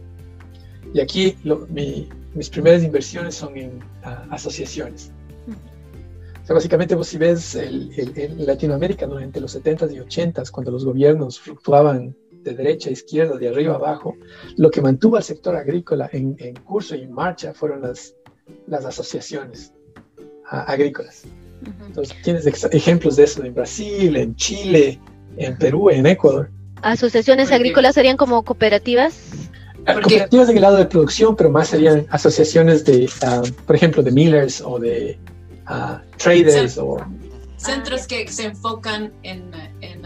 Y 0.93 1.01
aquí 1.01 1.35
lo, 1.43 1.67
mi, 1.67 2.07
mis 2.35 2.49
primeras 2.49 2.83
inversiones 2.83 3.35
son 3.35 3.57
en 3.57 3.83
asociaciones. 4.29 5.11
Uh 5.45 5.51
-huh. 5.51 6.41
O 6.41 6.45
sea, 6.45 6.53
básicamente, 6.53 6.95
vos 6.95 7.07
si 7.09 7.17
ves 7.17 7.55
en 7.55 8.45
Latinoamérica 8.45 9.07
durante 9.07 9.41
los 9.41 9.53
70s 9.57 9.91
y 9.91 9.99
80s, 9.99 10.51
cuando 10.51 10.71
los 10.71 10.85
gobiernos 10.85 11.37
fluctuaban 11.37 12.15
de 12.45 12.53
derecha 12.53 12.89
a 12.89 12.93
izquierda, 12.93 13.35
de 13.37 13.49
arriba 13.49 13.73
a 13.73 13.77
abajo, 13.77 14.15
lo 14.55 14.69
que 14.69 14.79
mantuvo 14.81 15.17
al 15.17 15.23
sector 15.23 15.55
agrícola 15.55 16.07
en, 16.13 16.35
en 16.39 16.53
curso 16.71 16.95
y 16.95 17.01
en 17.01 17.11
marcha 17.11 17.53
fueron 17.53 17.81
las, 17.81 18.13
las 18.67 18.85
asociaciones 18.85 19.73
uh, 20.51 20.63
agrícolas. 20.67 21.23
Uh 21.25 21.29
-huh. 21.67 21.87
Entonces, 21.87 22.15
tienes 22.23 22.45
ejemplos 22.71 23.15
de 23.15 23.23
eso 23.23 23.43
en 23.43 23.53
Brasil, 23.53 24.15
en 24.15 24.35
Chile, 24.35 24.99
en 25.37 25.57
Perú, 25.57 25.89
en 25.89 26.05
Ecuador. 26.05 26.51
¿Asociaciones 26.83 27.51
agrícolas 27.51 27.95
serían 27.95 28.15
como 28.15 28.43
cooperativas? 28.43 29.11
Uh, 29.79 30.01
cooperativas 30.01 30.47
en 30.49 30.57
el 30.57 30.61
lado 30.61 30.77
de 30.77 30.85
producción, 30.85 31.35
pero 31.35 31.49
más 31.49 31.69
serían 31.69 32.05
asociaciones 32.11 32.85
de, 32.85 33.09
por 33.65 33.75
ejemplo, 33.75 34.03
de 34.03 34.11
millers 34.11 34.61
o 34.61 34.79
de 34.79 35.17
traders. 36.17 36.73
Cent 36.73 36.77
o... 36.77 36.97
Centros 37.57 38.05
que 38.05 38.27
se 38.27 38.43
enfocan 38.45 39.11
en, 39.23 39.51
en 39.81 40.03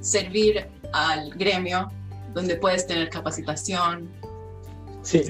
servir 0.00 0.66
al 0.92 1.30
gremio, 1.30 1.90
donde 2.34 2.56
puedes 2.56 2.86
tener 2.86 3.08
capacitación. 3.10 4.08
Sí, 5.02 5.20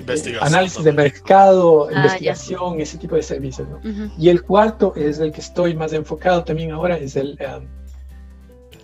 análisis 0.40 0.84
de 0.84 0.92
mercado, 0.92 1.88
ah, 1.88 1.96
investigación, 1.96 2.76
ya. 2.76 2.82
ese 2.82 2.98
tipo 2.98 3.16
de 3.16 3.22
servicios. 3.22 3.66
¿no? 3.68 3.76
Uh 3.76 3.80
-huh. 3.82 4.10
Y 4.18 4.28
el 4.28 4.42
cuarto 4.42 4.92
es 4.96 5.18
el 5.18 5.32
que 5.32 5.40
estoy 5.40 5.74
más 5.74 5.92
enfocado 5.94 6.44
también 6.44 6.72
ahora, 6.72 6.98
es 6.98 7.16
el, 7.16 7.38
um, 7.40 7.64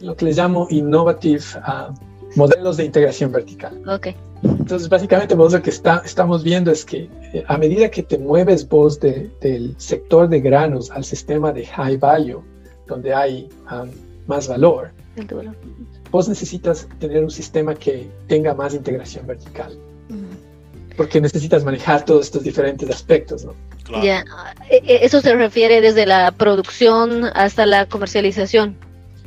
lo 0.01 0.17
que 0.17 0.25
les 0.25 0.37
llamo 0.39 0.67
Innovative 0.71 1.45
uh, 1.59 1.93
modelos 2.37 2.79
de 2.79 2.85
integración 2.85 3.31
vertical. 3.33 3.83
Ok. 3.87 4.09
Entonces, 4.43 4.89
básicamente, 4.89 5.35
vos 5.35 5.53
lo 5.53 5.61
que 5.61 5.71
está, 5.71 6.01
estamos 6.05 6.43
viendo 6.43 6.71
es 6.71 6.85
que 6.85 7.11
eh, 7.35 7.45
a 7.49 7.59
medida 7.59 7.91
que 7.91 8.03
te 8.03 8.17
mueves 8.17 8.67
vos 8.67 8.99
de- 9.01 9.29
del 9.41 9.75
sector 9.79 10.29
de 10.29 10.41
granos 10.41 10.91
al 10.91 11.05
sistema 11.05 11.53
de 11.53 11.67
high 11.67 11.97
value, 11.99 12.43
donde 12.87 13.13
hay 13.13 13.49
um, 13.71 13.91
más 14.27 14.47
valor. 14.49 14.91
Vos 16.11 16.29
necesitas 16.29 16.89
tener 16.99 17.23
un 17.25 17.31
sistema 17.31 17.75
que 17.75 18.09
tenga 18.27 18.55
más 18.55 18.75
integración 18.75 19.27
vertical, 19.27 19.79
porque 20.97 21.21
necesitas 21.21 21.65
manejar 21.65 22.05
todos 22.05 22.27
estos 22.27 22.43
diferentes 22.43 22.89
aspectos, 22.91 23.45
¿no? 23.45 23.55
Claro. 23.85 24.05
Ya, 24.05 24.25
eh, 24.71 24.81
eh, 24.85 24.99
eso 25.03 25.21
se 25.21 25.35
refiere 25.35 25.81
desde 25.81 26.07
la 26.07 26.31
producción 26.33 27.25
hasta 27.35 27.67
la 27.67 27.87
comercialización. 27.87 28.77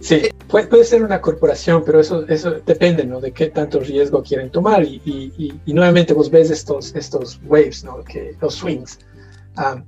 Sí, 0.01 0.23
puede, 0.47 0.67
puede 0.67 0.83
ser 0.83 1.03
una 1.03 1.21
corporación, 1.21 1.83
pero 1.85 1.99
eso, 1.99 2.27
eso 2.27 2.51
depende, 2.65 3.05
¿no? 3.05 3.21
De 3.21 3.31
qué 3.31 3.47
tanto 3.51 3.79
riesgo 3.79 4.23
quieren 4.23 4.49
tomar. 4.49 4.83
Y, 4.83 4.99
y- 5.05 5.31
y- 5.37 5.53
y 5.65 5.73
nuevamente 5.73 6.13
vos 6.13 6.29
ves 6.31 6.49
estos, 6.49 6.93
estos 6.95 7.39
waves, 7.45 7.83
¿no? 7.83 8.03
Que, 8.03 8.35
los 8.41 8.55
swings. 8.55 8.97
Ah, 9.55 9.83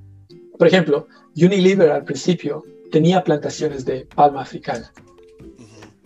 por 0.57 0.67
ejemplo, 0.67 1.07
Unilever 1.35 1.89
al 1.91 2.03
principio 2.03 2.63
tenía 2.91 3.23
plantaciones 3.23 3.85
de 3.85 4.07
palma 4.15 4.43
africana. 4.43 4.91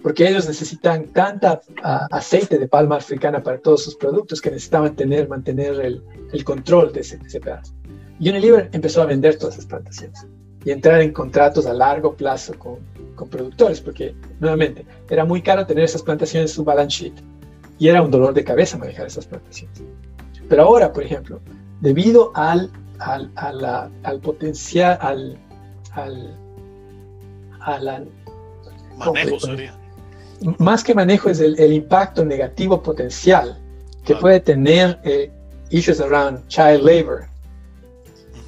Porque 0.08 0.26
ellos 0.26 0.48
necesitan 0.48 1.08
tanta 1.08 1.60
ah, 1.84 2.08
aceite 2.12 2.58
de 2.58 2.66
palma 2.70 2.96
africana 2.96 3.44
para 3.44 3.58
todos 3.58 3.84
sus 3.84 3.96
productos 3.98 4.40
que 4.40 4.50
necesitaban 4.50 4.96
tener, 4.96 5.28
mantener 5.28 5.82
el, 5.82 6.02
el 6.32 6.44
control 6.46 6.94
de 6.94 7.02
ese, 7.02 7.18
de 7.18 7.28
ese 7.28 7.42
pedazo. 7.42 7.74
Unilever 8.22 8.70
empezó 8.72 9.02
a 9.02 9.06
vender 9.06 9.38
todas 9.38 9.56
esas 9.56 9.66
plantaciones 9.66 10.26
y 10.64 10.72
entrar 10.72 11.02
en 11.02 11.12
contratos 11.12 11.66
a 11.66 11.74
largo 11.74 12.16
plazo 12.16 12.58
con, 12.58 12.78
con 13.16 13.28
productores, 13.30 13.82
porque 13.82 14.16
nuevamente 14.40 14.86
era 15.10 15.26
muy 15.26 15.42
caro 15.42 15.66
tener 15.66 15.84
esas 15.84 16.04
plantaciones 16.04 16.52
en 16.52 16.56
su 16.56 16.64
balance 16.64 17.04
sheet 17.04 17.14
y 17.78 17.90
era 17.90 18.02
un 18.02 18.10
dolor 18.10 18.34
de 18.34 18.46
cabeza 18.46 18.78
manejar 18.78 19.08
esas 19.08 19.26
plantaciones. 19.26 19.84
Pero 20.48 20.64
ahora, 20.64 20.94
por 20.94 21.04
ejemplo, 21.04 21.42
debido 21.82 22.32
al, 22.34 22.72
al, 23.00 23.30
a 23.36 23.52
la- 23.52 23.90
al 24.04 24.22
potencial, 24.22 24.98
al, 25.02 25.38
al, 25.92 26.34
a 27.60 27.78
la- 27.80 28.06
Manejo 28.98 29.38
sería. 29.58 29.78
Más 30.60 30.84
que 30.84 30.94
manejo 30.94 31.30
es 31.30 31.40
el, 31.40 31.60
el 31.60 31.74
impacto 31.74 32.24
negativo 32.26 32.82
potencial 32.84 33.58
que 34.02 34.14
Claro. 34.14 34.22
puede 34.22 34.40
tener 34.40 35.00
eh, 35.04 35.32
issues 35.70 36.00
around 36.00 36.48
child 36.48 36.84
labor 36.84 37.26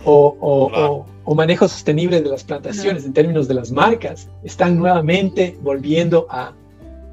o, 0.06 0.36
o- 0.40 0.70
Claro. 0.70 0.94
o- 0.94 1.06
o 1.26 1.36
manejo 1.36 1.68
sostenible 1.68 2.22
de 2.22 2.30
las 2.30 2.44
plantaciones 2.44 3.06
en 3.06 3.14
términos 3.14 3.48
de 3.48 3.54
las 3.54 3.72
marcas, 3.72 4.28
están 4.44 4.78
nuevamente 4.80 5.56
volviendo 5.62 6.26
a, 6.30 6.54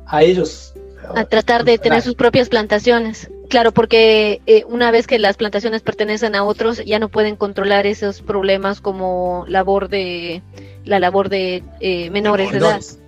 a 0.06 0.22
ellos. 0.22 0.72
A 1.14 1.24
tratar 1.26 1.64
de 1.64 1.76
tener 1.76 2.00
sus 2.00 2.14
propias 2.14 2.48
plantaciones. 2.48 3.30
Claro, 3.50 3.72
porque 3.72 4.40
eh, 4.46 4.64
una 4.68 4.90
vez 4.90 5.06
que 5.06 5.18
las 5.18 5.36
plantaciones 5.36 5.82
pertenecen 5.82 6.34
a 6.34 6.44
otros, 6.44 6.82
ya 6.84 6.98
no 6.98 7.10
pueden 7.10 7.36
controlar 7.36 7.86
esos 7.86 8.22
problemas 8.22 8.80
como 8.80 9.44
labor 9.48 9.88
de 9.90 10.40
la 10.86 10.98
labor 10.98 11.28
de 11.28 11.62
eh, 11.80 12.08
menores 12.10 12.50
de 12.52 12.58
edad. 12.58 12.66
menores. 12.68 12.98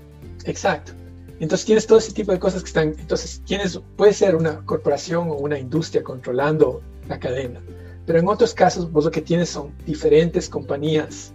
Exacto. 0.45 0.93
Entonces 1.41 1.65
tienes 1.67 1.87
todo 1.87 1.99
ese 1.99 2.13
tipo 2.13 2.33
de 2.33 2.39
cosas 2.39 2.63
que 2.63 2.69
están, 2.69 2.89
entonces 2.99 3.41
tienes, 3.45 3.81
puede 3.97 4.13
ser 4.13 4.35
una 4.35 4.65
corporación 4.67 5.29
o 5.31 5.35
una 5.35 5.59
industria 5.59 6.03
controlando 6.03 6.83
la 7.09 7.19
cadena, 7.21 7.61
pero 8.07 8.19
en 8.19 8.29
otros 8.29 8.55
casos 8.55 8.91
vos 8.91 9.05
lo 9.05 9.11
que 9.11 9.21
tienes 9.23 9.49
son 9.49 9.73
diferentes 9.87 10.49
compañías 10.49 11.33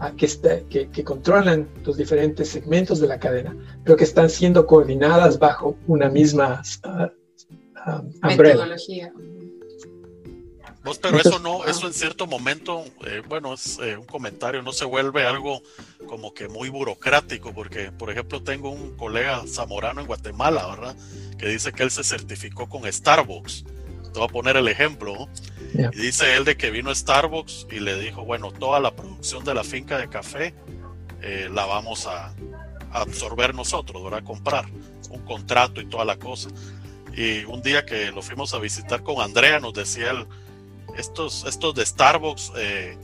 ah, 0.00 0.12
que, 0.16 0.26
está- 0.26 0.60
que, 0.68 0.88
que 0.88 1.04
controlan 1.04 1.68
los 1.84 1.96
diferentes 1.96 2.48
segmentos 2.48 2.98
de 3.00 3.06
la 3.06 3.18
cadena, 3.20 3.54
pero 3.84 3.96
que 3.96 4.04
están 4.04 4.28
siendo 4.28 4.66
coordinadas 4.66 5.38
bajo 5.38 5.76
una 5.86 6.08
misma 6.08 6.62
ah, 6.82 7.10
umbrella. 8.24 8.54
Metodología. 8.54 9.12
Vos, 10.90 10.98
pero 10.98 11.20
eso 11.20 11.38
no, 11.38 11.64
eso 11.66 11.86
en 11.86 11.94
cierto 11.94 12.26
momento, 12.26 12.84
eh, 13.06 13.22
bueno, 13.28 13.54
es 13.54 13.78
eh, 13.78 13.96
un 13.96 14.06
comentario, 14.06 14.60
no 14.60 14.72
se 14.72 14.84
vuelve 14.84 15.24
algo 15.24 15.62
como 16.08 16.34
que 16.34 16.48
muy 16.48 16.68
burocrático, 16.68 17.54
porque, 17.54 17.92
por 17.92 18.10
ejemplo, 18.10 18.42
tengo 18.42 18.70
un 18.70 18.96
colega 18.96 19.40
zamorano 19.46 20.00
en 20.00 20.08
Guatemala, 20.08 20.66
¿verdad? 20.66 20.96
Que 21.38 21.46
dice 21.46 21.72
que 21.72 21.84
él 21.84 21.92
se 21.92 22.02
certificó 22.02 22.68
con 22.68 22.92
Starbucks. 22.92 23.64
Te 24.12 24.18
voy 24.18 24.24
a 24.24 24.32
poner 24.32 24.56
el 24.56 24.66
ejemplo. 24.66 25.28
Y 25.72 25.96
dice 25.96 26.34
él 26.34 26.44
de 26.44 26.56
que 26.56 26.72
vino 26.72 26.92
Starbucks 26.92 27.68
y 27.70 27.78
le 27.78 27.96
dijo, 27.96 28.24
bueno, 28.24 28.50
toda 28.50 28.80
la 28.80 28.90
producción 28.90 29.44
de 29.44 29.54
la 29.54 29.62
finca 29.62 29.96
de 29.96 30.08
café 30.08 30.54
eh, 31.22 31.48
la 31.52 31.66
vamos 31.66 32.08
a, 32.08 32.34
a 32.90 33.00
absorber 33.00 33.54
nosotros, 33.54 34.02
¿verdad? 34.02 34.24
Comprar 34.24 34.66
un 35.08 35.22
contrato 35.24 35.80
y 35.80 35.86
toda 35.86 36.04
la 36.04 36.16
cosa. 36.16 36.48
Y 37.14 37.44
un 37.44 37.62
día 37.62 37.86
que 37.86 38.10
lo 38.10 38.22
fuimos 38.22 38.54
a 38.54 38.58
visitar 38.58 39.04
con 39.04 39.20
Andrea, 39.20 39.60
nos 39.60 39.74
decía 39.74 40.10
él, 40.10 40.26
estos, 40.96 41.44
estos 41.46 41.74
de 41.74 41.86
Starbucks, 41.86 42.52
eh, 42.56 42.96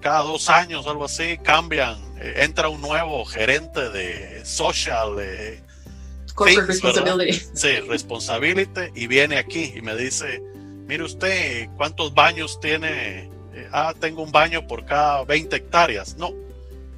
cada 0.00 0.20
dos 0.20 0.48
años, 0.48 0.86
algo 0.86 1.04
así, 1.04 1.38
cambian, 1.38 1.98
eh, 2.18 2.34
entra 2.44 2.68
un 2.68 2.80
nuevo 2.80 3.24
gerente 3.24 3.90
de 3.90 4.44
social, 4.44 5.16
eh, 5.20 5.62
Corporate 6.34 6.72
Things, 6.72 6.82
¿verdad? 6.82 7.16
responsibility. 7.16 7.46
sí, 7.54 7.80
responsibility, 7.88 8.80
y 8.94 9.06
viene 9.06 9.38
aquí 9.38 9.72
y 9.74 9.80
me 9.80 9.96
dice, 9.96 10.42
mire 10.86 11.02
usted, 11.02 11.68
¿cuántos 11.76 12.14
baños 12.14 12.60
tiene? 12.60 13.30
Eh, 13.54 13.68
ah, 13.72 13.94
tengo 13.98 14.22
un 14.22 14.30
baño 14.30 14.66
por 14.66 14.84
cada 14.84 15.24
20 15.24 15.56
hectáreas. 15.56 16.16
No, 16.16 16.32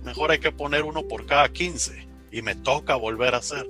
mejor 0.04 0.32
hay 0.32 0.40
que 0.40 0.52
poner 0.52 0.82
uno 0.82 1.06
por 1.06 1.24
cada 1.24 1.48
15 1.48 2.06
y 2.32 2.42
me 2.42 2.56
toca 2.56 2.96
volver 2.96 3.34
a 3.34 3.38
hacer. 3.38 3.66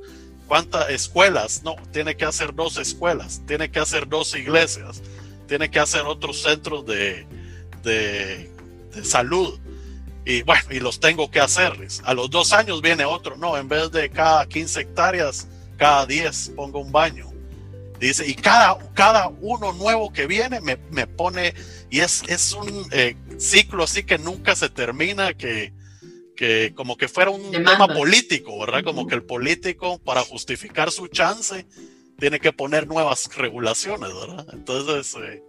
¿Cuántas 0.47 0.89
escuelas? 0.89 1.63
No, 1.63 1.77
tiene 1.93 2.17
que 2.17 2.25
hacer 2.25 2.55
dos 2.55 2.79
escuelas, 2.79 3.43
tiene 3.47 3.71
que 3.71 3.79
hacer 3.79 4.09
dos 4.09 4.35
iglesias, 4.35 5.03
tiene 5.49 5.71
que 5.71 5.81
hacer 5.81 6.03
otros 6.03 6.43
centros 6.43 6.87
de, 6.87 7.27
de, 7.83 8.51
de 8.95 9.05
salud. 9.05 9.59
Y 10.25 10.43
bueno, 10.43 10.63
y 10.71 10.79
los 10.79 11.01
tengo 11.01 11.31
que 11.31 11.41
hacerles. 11.41 12.03
A 12.05 12.15
los 12.15 12.31
dos 12.31 12.53
años 12.53 12.83
viene 12.83 13.05
otro. 13.05 13.37
No, 13.37 13.57
en 13.57 13.67
vez 13.67 13.91
de 13.91 14.11
cada 14.11 14.47
15 14.47 14.81
hectáreas, 14.83 15.49
cada 15.77 16.07
10 16.07 16.53
pongo 16.55 16.81
un 16.81 16.93
baño. 16.93 17.29
Dice, 17.99 18.29
y 18.29 18.35
cada, 18.35 18.79
cada 18.95 19.29
uno 19.41 19.73
nuevo 19.73 20.13
que 20.13 20.27
viene 20.27 20.61
me, 20.61 20.77
me 20.91 21.07
pone, 21.09 21.55
y 21.91 21.99
es, 22.01 22.23
es 22.29 22.53
un 22.53 22.87
eh, 22.93 23.17
ciclo 23.39 23.83
así 23.85 24.05
que 24.05 24.19
nunca 24.19 24.55
se 24.55 24.69
termina, 24.69 25.35
que, 25.35 25.73
que 26.37 26.73
como 26.77 26.97
que 26.97 27.09
fuera 27.09 27.31
un 27.31 27.51
Demanda. 27.51 27.73
tema 27.87 27.95
político, 27.99 28.57
¿verdad? 28.61 28.85
Como 28.85 29.09
que 29.09 29.17
el 29.17 29.25
político, 29.25 29.99
para 29.99 30.21
justificar 30.23 30.93
su 30.93 31.09
chance, 31.09 31.67
tiene 32.19 32.41
que 32.41 32.53
poner 32.53 32.87
nuevas 32.87 33.29
regulaciones, 33.37 34.11
¿verdad? 34.15 34.47
Entonces, 34.53 35.15
eh, 35.23 35.43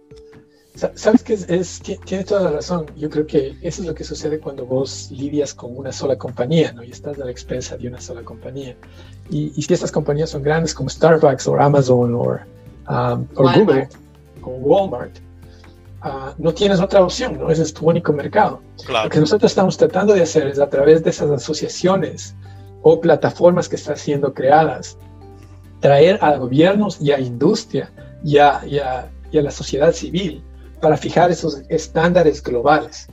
Sa- 0.76 0.92
Sabes 0.94 1.24
que 1.24 1.34
es, 1.34 1.48
es- 1.50 1.80
ti- 1.80 1.98
tiene 2.04 2.22
toda 2.22 2.42
la 2.42 2.52
razón. 2.52 2.86
Yo 2.96 3.10
creo 3.10 3.26
que 3.26 3.56
eso 3.60 3.82
es 3.82 3.88
lo 3.88 3.94
que 3.94 4.04
sucede 4.04 4.38
cuando 4.38 4.64
vos 4.64 5.08
lidias 5.10 5.52
con 5.52 5.76
una 5.76 5.90
sola 5.90 6.16
compañía, 6.16 6.72
¿no? 6.72 6.84
Y 6.84 6.90
estás 6.92 7.18
a 7.18 7.24
la 7.24 7.30
expensa 7.30 7.76
de 7.76 7.88
una 7.88 8.00
sola 8.00 8.22
compañía. 8.22 8.76
Y, 9.30 9.52
y 9.56 9.62
si 9.62 9.74
estas 9.74 9.90
compañías 9.90 10.30
son 10.30 10.42
grandes 10.44 10.72
como 10.72 10.88
Starbucks 10.88 11.48
o 11.48 11.56
Amazon 11.60 12.14
o 12.14 12.38
um. 12.88 13.26
Google 13.34 13.88
o 14.42 14.50
Walmart, 14.50 15.16
ah, 16.02 16.34
no 16.38 16.54
tienes 16.54 16.78
otra 16.80 17.02
opción, 17.02 17.36
¿no? 17.36 17.50
Ese 17.50 17.64
es 17.64 17.74
tu 17.74 17.86
único 17.88 18.12
mercado. 18.12 18.62
Lo 18.78 18.84
claro, 18.84 19.10
que 19.10 19.18
nosotros 19.18 19.50
estamos 19.50 19.76
tratando 19.76 20.14
de 20.14 20.22
hacer 20.22 20.46
es 20.46 20.60
a 20.60 20.70
través 20.70 21.02
de 21.02 21.10
esas 21.10 21.30
asociaciones 21.30 22.36
o 22.82 23.00
plataformas 23.00 23.68
que 23.68 23.74
están 23.76 23.96
siendo 23.96 24.32
creadas, 24.32 24.96
traer 25.80 26.18
a 26.22 26.36
gobiernos 26.36 27.00
y 27.00 27.10
a 27.12 27.18
industria 27.20 27.90
y 28.24 28.38
a, 28.38 28.60
y 28.66 28.78
a- 28.78 29.10
y 29.32 29.38
a 29.38 29.42
la 29.42 29.50
sociedad 29.50 29.92
civil 29.92 30.42
para 30.80 30.96
fijar 30.96 31.30
esos 31.30 31.62
estándares 31.68 32.42
globales. 32.42 33.06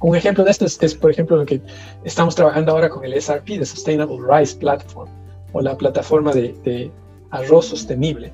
Un 0.00 0.16
ejemplo 0.16 0.44
de 0.44 0.50
esto 0.50 0.64
es, 0.64 0.82
es, 0.82 0.94
por 0.94 1.10
ejemplo, 1.10 1.36
lo 1.36 1.44
que 1.46 1.60
estamos 2.04 2.34
trabajando 2.34 2.72
ahora 2.72 2.88
con 2.88 3.04
el 3.04 3.12
SRP, 3.14 3.58
de 3.58 3.66
Sustainable 3.66 4.16
Rice 4.28 4.56
Platform, 4.56 5.10
o 5.52 5.60
la 5.60 5.76
plataforma 5.76 6.32
de, 6.32 6.54
de 6.64 6.90
arroz 7.30 7.66
sostenible. 7.66 8.32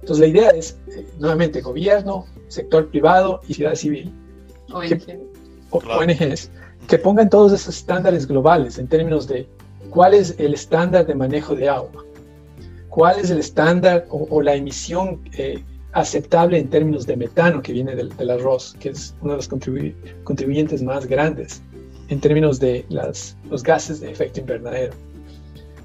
Entonces, 0.00 0.18
la 0.20 0.26
idea 0.26 0.50
es, 0.50 0.78
eh, 0.94 1.06
nuevamente, 1.18 1.60
gobierno, 1.60 2.26
sector 2.48 2.88
privado 2.90 3.40
y 3.48 3.54
ciudad 3.54 3.74
civil, 3.76 4.12
ONG. 4.72 5.18
o 5.70 5.78
Claro. 5.78 6.00
ONGs, 6.00 6.50
que 6.88 6.98
pongan 6.98 7.30
todos 7.30 7.52
esos 7.52 7.76
estándares 7.76 8.26
globales 8.26 8.78
en 8.78 8.88
términos 8.88 9.26
de 9.28 9.48
cuál 9.90 10.14
es 10.14 10.34
el 10.38 10.52
estándar 10.54 11.06
de 11.06 11.14
manejo 11.14 11.54
de 11.54 11.68
agua, 11.68 12.04
cuál 12.96 13.20
es 13.20 13.28
el 13.28 13.38
estándar 13.38 14.06
o, 14.08 14.26
o 14.30 14.40
la 14.40 14.54
emisión 14.54 15.20
eh, 15.36 15.62
aceptable 15.92 16.58
en 16.58 16.70
términos 16.70 17.04
de 17.04 17.14
metano 17.14 17.60
que 17.60 17.74
viene 17.74 17.94
del, 17.94 18.08
del 18.16 18.30
arroz, 18.30 18.74
que 18.80 18.88
es 18.88 19.14
uno 19.20 19.32
de 19.32 19.36
los 19.36 19.50
contribu- 19.50 19.94
contribuyentes 20.24 20.82
más 20.82 21.04
grandes 21.04 21.60
en 22.08 22.20
términos 22.20 22.58
de 22.58 22.86
las, 22.88 23.36
los 23.50 23.62
gases 23.62 24.00
de 24.00 24.10
efecto 24.10 24.40
invernadero. 24.40 24.94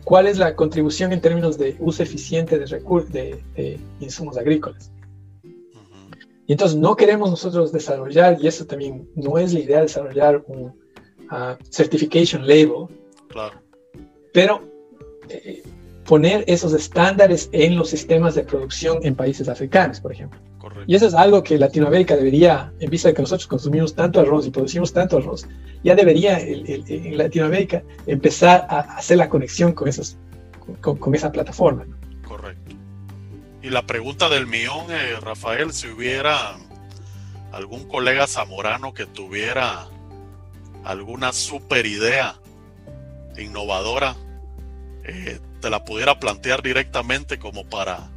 ¿Cuál 0.06 0.26
es 0.28 0.38
la 0.38 0.56
contribución 0.56 1.12
en 1.12 1.20
términos 1.20 1.58
de 1.58 1.76
uso 1.80 2.02
eficiente 2.02 2.58
de, 2.58 2.66
de, 2.66 3.44
de 3.58 3.80
insumos 4.00 4.38
agrícolas? 4.38 4.90
Y 6.48 6.54
entonces 6.54 6.78
no 6.78 6.96
queremos 6.96 7.30
nosotros 7.30 7.74
desarrollar, 7.74 8.38
y 8.42 8.48
eso 8.48 8.66
también 8.66 9.10
no 9.16 9.38
es 9.38 9.52
la 9.52 9.60
idea, 9.60 9.82
desarrollar 9.82 10.46
un 10.48 10.74
ah, 11.30 11.58
certification 11.70 12.48
label, 12.48 12.88
claro, 13.28 13.62
pero 14.32 14.62
eh, 15.28 15.62
poner 16.12 16.44
esos 16.46 16.74
estándares 16.74 17.48
en 17.54 17.78
los 17.78 17.90
sistemas 17.90 18.36
de 18.36 18.44
producción 18.44 19.00
en 19.04 19.16
países 19.16 19.48
africanos, 19.48 20.02
por 20.02 20.12
ejemplo. 20.12 20.38
Y 20.86 20.94
eso 20.94 21.08
es 21.08 21.14
algo 21.14 21.42
que 21.42 21.58
Latinoamérica 21.58 22.18
debería, 22.18 22.74
en 22.82 22.90
vista 22.90 23.08
de 23.08 23.14
que 23.14 23.22
nosotros 23.22 23.48
consumimos 23.48 23.96
tanto 23.96 24.20
arroz 24.20 24.46
y 24.46 24.52
producimos 24.52 24.92
tanto 24.92 25.20
arroz, 25.20 25.48
ya 25.86 25.96
debería 25.96 26.38
en 26.38 27.18
Latinoamérica 27.18 27.82
empezar 28.08 28.68
a 28.70 28.80
hacer 28.98 29.20
la 29.20 29.30
conexión 29.30 29.72
con, 29.72 29.88
esos, 29.88 30.18
con, 30.82 31.16
esa 31.16 31.32
plataforma. 31.32 31.86
Correcto. 32.28 32.76
Y 33.62 33.70
la 33.70 33.88
pregunta 33.88 34.28
del 34.28 34.48
millón, 34.48 34.88
eh, 34.90 35.16
Rafael, 35.22 35.72
si 35.72 35.88
hubiera 35.88 36.58
algún 37.54 37.88
colega 37.88 38.28
zamorano 38.28 38.94
que 38.94 39.06
tuviera 39.06 39.88
alguna 40.84 41.32
super 41.32 41.86
idea 41.86 42.36
innovadora, 43.38 44.18
eh, 45.06 45.40
te 45.62 45.70
la 45.70 45.86
pudiera 45.86 46.20
plantear 46.20 46.62
directamente 46.62 47.40
como 47.40 47.66
para 47.66 48.10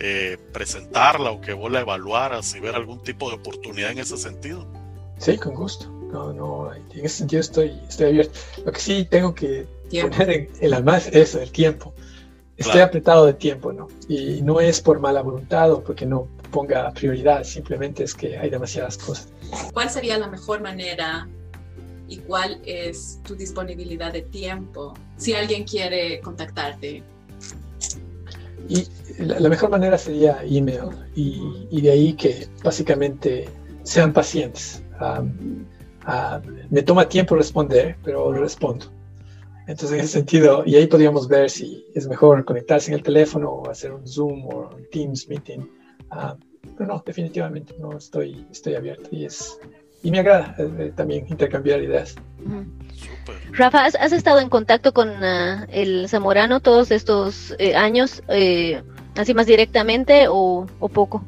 eh, 0.00 0.38
presentarla 0.52 1.30
o 1.30 1.40
que 1.40 1.52
vos 1.52 1.70
la 1.70 1.80
evaluaras 1.80 2.54
y 2.54 2.60
ver 2.60 2.74
algún 2.74 3.02
tipo 3.02 3.28
de 3.28 3.36
oportunidad 3.36 3.90
en 3.90 3.98
ese 3.98 4.16
sentido. 4.16 4.66
Sí, 5.18 5.36
con 5.36 5.54
gusto. 5.54 5.86
No, 6.12 6.32
no, 6.32 6.74
en 6.74 7.04
ese 7.04 7.18
sentido 7.18 7.40
estoy, 7.40 7.78
estoy 7.88 8.06
abierto. 8.06 8.38
Lo 8.64 8.72
que 8.72 8.80
sí 8.80 9.06
tengo 9.10 9.34
que 9.34 9.66
poner 10.00 10.30
en, 10.30 10.48
el 10.60 10.84
más 10.84 11.08
eso, 11.08 11.40
el 11.40 11.50
tiempo. 11.50 11.94
Estoy 12.56 12.80
apretado 12.80 13.26
de 13.26 13.34
tiempo, 13.34 13.72
¿no? 13.72 13.88
Y 14.08 14.40
no 14.42 14.60
es 14.60 14.80
por 14.80 15.00
mala 15.00 15.22
voluntad 15.22 15.72
o 15.72 15.82
porque 15.82 16.06
no 16.06 16.28
ponga 16.50 16.92
prioridad, 16.92 17.44
simplemente 17.44 18.04
es 18.04 18.14
que 18.14 18.38
hay 18.38 18.50
demasiadas 18.50 18.98
cosas. 18.98 19.28
¿Cuál 19.72 19.90
sería 19.90 20.18
la 20.18 20.28
mejor 20.28 20.60
manera 20.60 21.28
y 22.08 22.18
cuál 22.18 22.60
es 22.64 23.20
tu 23.26 23.34
disponibilidad 23.34 24.12
de 24.12 24.22
tiempo 24.22 24.94
si 25.22 25.34
alguien 25.34 25.64
quiere 25.64 26.20
contactarte? 26.20 27.02
Y 28.68 28.86
la, 29.18 29.48
mejor 29.48 29.70
manera 29.70 29.98
sería 29.98 30.42
email 30.44 30.90
y, 31.14 31.66
y, 31.70 31.80
de 31.80 31.90
ahí 31.90 32.12
que 32.14 32.48
básicamente 32.62 33.48
sean 33.82 34.12
pacientes. 34.12 34.82
me 36.70 36.82
toma 36.82 37.08
tiempo 37.08 37.36
responder, 37.36 37.96
pero 38.04 38.32
respondo. 38.32 38.86
Entonces, 39.66 39.92
en 39.92 40.00
ese 40.00 40.12
sentido, 40.14 40.64
y 40.66 40.74
ahí 40.74 40.86
podríamos 40.86 41.28
ver 41.28 41.48
si 41.48 41.86
es 41.94 42.08
mejor 42.08 42.44
conectarse 42.44 42.90
en 42.90 42.98
el 42.98 43.02
teléfono 43.02 43.50
o 43.50 43.70
hacer 43.70 43.92
un 43.92 44.06
Zoom 44.06 44.46
o 44.46 44.70
un 44.74 44.86
Teams 44.90 45.28
meeting. 45.28 45.60
pero 46.76 46.86
no, 46.86 47.02
definitivamente 47.04 47.74
no 47.78 47.96
estoy, 47.96 48.44
estoy 48.50 48.74
abierto 48.74 49.08
y 49.12 49.24
es 49.24 49.58
y 50.02 50.10
me 50.10 50.18
agrada 50.18 50.54
eh, 50.58 50.70
eh, 50.78 50.92
también 50.94 51.26
intercambiar 51.28 51.80
ideas. 51.82 52.16
Rafa, 53.52 53.84
¿has, 53.84 54.12
estado 54.12 54.40
en 54.40 54.48
contacto 54.48 54.92
con 54.92 55.08
ah, 55.22 55.66
el 55.70 56.08
zamorano 56.08 56.60
todos 56.60 56.90
estos 56.90 57.54
eh, 57.58 57.76
años, 57.76 58.22
así 59.16 59.34
más 59.34 59.46
directamente 59.46 60.26
o, 60.28 60.66
poco? 60.92 61.24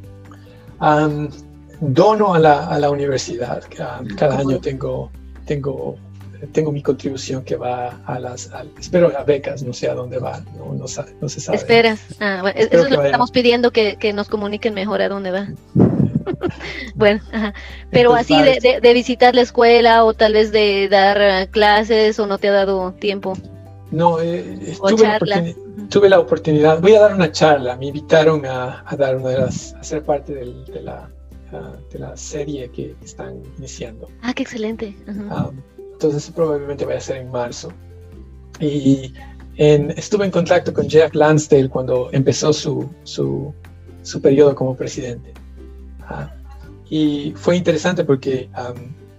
dono 1.81 2.35
a 2.35 2.39
la, 2.39 2.66
a 2.66 2.79
la 2.79 2.91
universidad. 2.91 3.62
Cada, 3.68 4.39
año 4.39 4.59
tengo, 4.59 5.11
tengo, 5.47 5.97
tengo 6.53 6.72
mi 6.72 6.83
contribución 6.83 7.45
que 7.45 7.57
va 7.57 8.01
a 8.07 8.18
las, 8.18 8.51
espero 8.79 9.16
a 9.16 9.22
becas, 9.22 9.62
no 9.62 9.72
sé 9.72 9.89
a 9.89 9.95
dónde 9.95 10.18
va, 10.18 10.41
no, 10.57 10.72
no, 10.75 10.89
se 10.89 11.41
sabe. 11.41 11.59
Esperas. 11.59 12.01
Ah, 12.20 12.53
eso 12.55 12.85
es 12.85 12.91
lo 12.91 13.01
que 13.01 13.07
estamos 13.07 13.31
pidiendo, 13.31 13.70
que, 13.70 13.97
que 13.97 14.12
nos 14.12 14.29
comuniquen 14.29 14.75
mejor 14.75 15.01
a 15.01 15.09
dónde 15.09 15.31
va. 15.31 15.49
bueno, 16.95 17.20
pero 17.90 18.14
así 18.14 18.36
de, 18.40 18.92
visitar 18.95 19.34
la 19.34 19.42
escuela 19.42 20.05
o 20.05 20.14
tal 20.14 20.32
vez 20.32 20.53
de 20.53 20.88
dar 20.88 21.20
eh, 21.20 21.49
clases 21.51 22.18
o 22.18 22.26
no 22.26 22.38
te 22.38 22.49
ha 22.49 22.53
dado 22.53 22.92
tiempo. 22.92 23.34
No, 23.90 24.20
eh, 24.20 24.76
tuve, 25.88 26.09
la 26.09 26.18
oportunidad, 26.18 26.80
voy 26.80 26.95
a 26.95 27.01
dar 27.01 27.14
una 27.14 27.30
charla, 27.30 27.76
me 27.76 27.86
invitaron 27.86 28.45
a, 28.45 28.84
dar 28.97 29.16
una 29.16 29.30
de 29.30 29.38
las, 29.38 29.74
a 29.74 29.84
ser 29.84 30.03
parte 30.03 30.34
de, 30.34 30.82
la, 30.82 31.09
de 31.92 31.99
la 31.99 32.16
serie 32.16 32.68
que 32.70 32.97
están 33.05 33.42
iniciando. 33.59 34.09
Ah, 34.22 34.32
qué 34.34 34.42
excelente. 34.42 34.97
Ah, 35.30 35.51
entonces 35.92 36.28
probablemente 36.34 36.84
vaya 36.84 36.99
a 36.99 37.03
ser 37.03 37.18
en 37.18 37.30
marzo. 37.30 37.72
Y 38.59 39.12
estuve 39.57 40.24
en 40.24 40.30
contacto 40.30 40.72
con 40.72 40.88
Jeff 40.88 41.14
Lansdale 41.14 41.68
cuando 41.68 42.09
empezó 42.12 42.53
su, 42.53 42.88
su, 43.05 43.55
su 44.03 44.20
periodo 44.20 44.55
como 44.55 44.76
presidente. 44.76 45.34
Y 46.89 47.33
fue 47.37 47.57
interesante 47.57 48.05
porque 48.05 48.49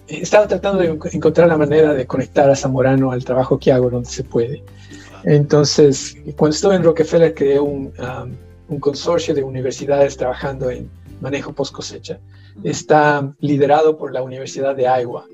estaba 0.07 0.47
tratando 0.47 0.81
de 0.81 0.99
encontrar 1.13 1.47
la 1.47 1.57
manera 1.57 1.93
de 1.93 2.05
conectar 2.05 2.49
a 2.49 2.55
Zamorano 2.55 3.11
al 3.11 3.25
trabajo 3.25 3.57
que 3.57 3.71
hago 3.71 3.89
donde 3.89 4.09
se 4.09 4.23
puede. 4.23 4.63
Entonces, 5.23 6.15
cuando 6.37 6.55
estuve 6.55 6.75
en 6.75 6.83
Rockefeller, 6.83 7.33
creé 7.33 7.59
un, 7.59 7.91
un 8.67 8.79
consorcio 8.79 9.33
de 9.33 9.43
universidades 9.43 10.15
trabajando 10.15 10.69
en 10.69 10.89
manejo 11.21 11.53
post 11.53 11.73
cosecha. 11.73 12.19
Está 12.63 13.33
liderado 13.39 13.97
por 13.97 14.13
la 14.13 14.21
Universidad 14.21 14.75
de 14.75 14.83
Iowa. 14.83 15.25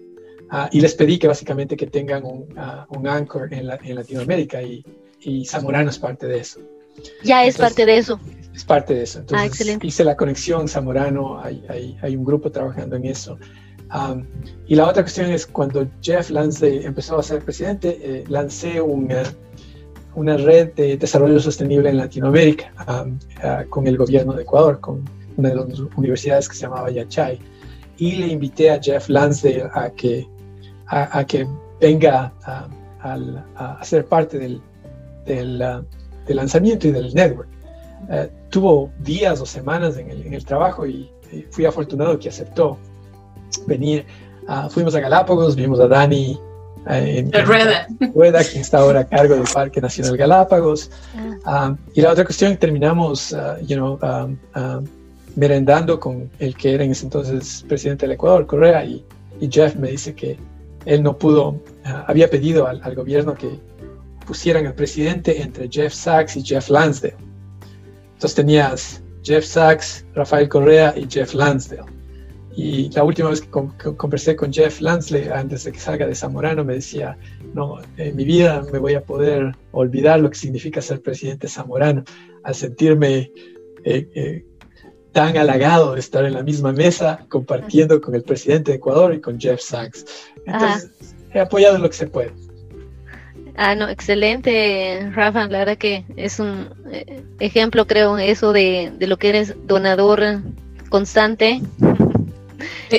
Ah, 0.50 0.70
y 0.72 0.82
les 0.82 0.96
pedí 0.96 1.18
que 1.18 1.28
básicamente 1.28 1.78
que 1.78 1.88
tengan 1.88 2.26
un, 2.26 2.42
uh, 2.58 2.98
un 2.98 3.08
anchor 3.08 3.54
en, 3.54 3.70
en, 3.84 3.96
Latinoamérica 3.96 4.62
y, 4.62 4.84
y 5.22 5.46
Zamorano 5.46 5.90
es 5.90 5.98
parte 5.98 6.28
de 6.28 6.40
eso. 6.40 6.60
Ya 7.24 7.46
es 7.46 7.58
parte 7.58 7.86
de 7.86 7.98
eso 7.98 8.20
es 8.54 8.66
parte 8.66 8.94
de 8.94 9.04
eso. 9.04 9.20
Ah, 9.32 9.46
Entonces 9.46 9.78
hice 9.82 10.04
la 10.04 10.16
conexión 10.16 10.68
Zamorano, 10.68 11.42
hay, 11.42 11.64
hay, 11.70 11.98
hay, 12.02 12.16
un 12.16 12.26
grupo 12.26 12.52
trabajando 12.52 12.96
en 12.96 13.06
eso. 13.06 13.38
Um, 13.94 14.26
y 14.68 14.76
la 14.76 14.88
otra 14.88 15.04
cuestión 15.04 15.30
es 15.32 15.46
cuando 15.46 15.86
Jeff 16.02 16.30
Lance 16.30 16.86
empezó 16.86 17.20
a 17.20 17.24
ser 17.24 17.44
presidente, 17.44 18.00
eh, 18.02 18.24
lancé 18.30 18.80
una, 18.80 19.24
una 20.16 20.38
red 20.38 20.74
de 20.74 20.96
desarrollo 20.98 21.40
sostenible 21.40 21.90
en 21.90 21.98
Latinoamérica 21.98 22.72
um, 22.88 23.20
uh, 23.44 23.70
con 23.70 23.88
el 23.88 23.98
gobierno 23.98 24.34
de 24.34 24.44
Ecuador, 24.44 24.80
con 24.80 25.04
una 25.36 25.50
de 25.50 25.56
las 25.56 25.80
universidades 25.98 26.48
que 26.48 26.56
se 26.56 26.62
llamaba 26.62 26.90
Yachay. 26.90 27.40
Y 27.98 28.16
le 28.16 28.28
invité 28.28 28.72
a 28.72 28.82
Jeff 28.82 29.10
Lansdale 29.10 29.70
a 29.74 29.90
que, 29.92 30.26
a, 30.88 31.24
que 31.26 31.46
venga 31.80 32.34
a, 32.44 32.68
a, 33.02 33.84
ser 33.84 34.06
parte 34.06 34.40
del, 34.40 34.62
del, 35.26 35.62
uh, 35.62 35.86
del 36.26 36.38
lanzamiento 36.38 36.88
y 36.88 36.92
del 36.92 37.14
network. 37.14 37.51
Eh, 38.10 38.30
tuvo 38.50 38.92
días 39.00 39.40
o 39.42 39.46
semanas 39.46 39.98
en 39.98 40.10
el, 40.10 40.26
en 40.26 40.34
el 40.34 40.46
trabajo 40.46 40.86
y, 40.86 41.10
fui 41.52 41.66
afortunado 41.66 42.20
que 42.20 42.28
aceptó 42.28 42.78
venir. 43.66 44.06
Uh, 44.50 44.70
fuimos 44.70 44.94
a 44.96 45.00
Galápagos, 45.00 45.56
vimos 45.56 45.80
a 45.80 45.88
Dani 45.88 46.38
eh, 46.90 47.20
en, 47.20 47.46
Rueda. 47.46 47.88
Rueda, 48.14 48.44
quien 48.44 48.62
está 48.62 48.80
ahora 48.80 49.02
a 49.02 49.08
cargo 49.08 49.36
del 49.36 49.46
Parque 49.54 49.80
Nacional 49.80 50.18
Galápagos. 50.18 50.92
Uh, 51.46 51.76
y 51.94 52.02
la 52.02 52.12
otra 52.12 52.26
cuestión, 52.26 52.58
terminamos, 52.58 53.32
uh, 53.32 53.66
you 53.66 53.78
know, 53.78 53.98
um, 54.04 54.86
merendando 55.38 56.02
con 56.02 56.30
el 56.40 56.54
que 56.58 56.74
era 56.74 56.84
en 56.84 56.92
ese 56.92 57.06
entonces 57.06 57.64
presidente 57.66 58.06
del 58.06 58.16
Ecuador, 58.16 58.46
Correa, 58.46 58.84
y, 58.84 59.06
y 59.40 59.50
Jeff 59.50 59.76
me 59.78 59.92
dice 59.92 60.14
que 60.14 60.38
él 60.86 61.02
no 61.02 61.18
pudo, 61.18 61.56
había 62.08 62.30
pedido 62.30 62.68
al, 62.68 62.82
al, 62.84 62.94
gobierno 62.94 63.36
que 63.36 63.58
pusieran 64.28 64.68
al 64.68 64.74
presidente 64.74 65.42
entre 65.42 65.70
Jeff 65.70 65.94
Sachs 65.94 66.36
y 66.36 66.44
Jeff 66.44 66.70
Lansdale 66.70 67.16
entonces 68.22 68.36
tenías 68.36 69.02
Jeff 69.24 69.44
Sachs, 69.44 70.06
Rafael 70.14 70.48
Correa 70.48 70.94
y 70.96 71.08
Jeff 71.10 71.34
Lansdale. 71.34 71.92
Y 72.56 72.92
la 72.92 73.04
última 73.04 73.32
vez 73.32 73.42
que, 73.42 73.50
conversé 73.50 74.36
con 74.36 74.54
Jeff 74.54 74.80
Lansdale, 74.80 75.34
antes 75.34 75.64
de 75.64 75.72
que 75.72 75.80
salga 75.80 76.06
de 76.06 76.14
Zamorano, 76.14 76.64
me 76.64 76.76
decía, 76.76 77.18
no, 77.56 77.80
en 77.98 78.16
mi 78.16 78.24
vida 78.24 78.64
me 78.72 78.78
voy 78.78 78.94
a 78.94 79.02
poder 79.02 79.56
olvidar 79.72 80.20
lo 80.20 80.30
que 80.30 80.38
significa 80.38 80.84
ser 80.84 81.02
presidente 81.02 81.48
zamorano, 81.48 82.04
al 82.44 82.54
sentirme 82.54 83.32
eh, 83.84 84.08
eh, 84.14 84.46
tan 85.14 85.36
halagado 85.36 85.96
de 85.96 86.00
estar 86.00 86.24
en 86.24 86.36
la 86.36 86.44
misma 86.44 86.74
mesa 86.74 87.26
compartiendo 87.28 88.00
con 88.02 88.14
el 88.14 88.22
presidente 88.22 88.70
de 88.70 88.78
Ecuador 88.78 89.16
y 89.16 89.20
con 89.20 89.40
Jeff 89.40 89.62
Sachs. 89.62 90.06
Entonces, 90.46 90.92
he 91.34 91.40
apoyado 91.40 91.80
lo 91.80 91.90
que 91.90 91.96
se 91.96 92.06
puede. 92.06 92.34
Ah, 93.56 93.76
no, 93.76 93.90
excelente, 93.90 95.10
Rafa. 95.14 95.48
La 95.48 95.60
verdad 95.60 95.78
que 95.78 96.06
es 96.16 96.40
un 96.40 96.70
eh, 96.92 97.24
ejemplo, 97.40 97.86
creo, 97.86 98.18
eso 98.18 98.54
de, 98.54 98.92
de, 98.98 99.08
lo 99.08 99.18
que 99.18 99.30
eres 99.30 99.56
donador 99.68 100.42
constante. 100.90 101.62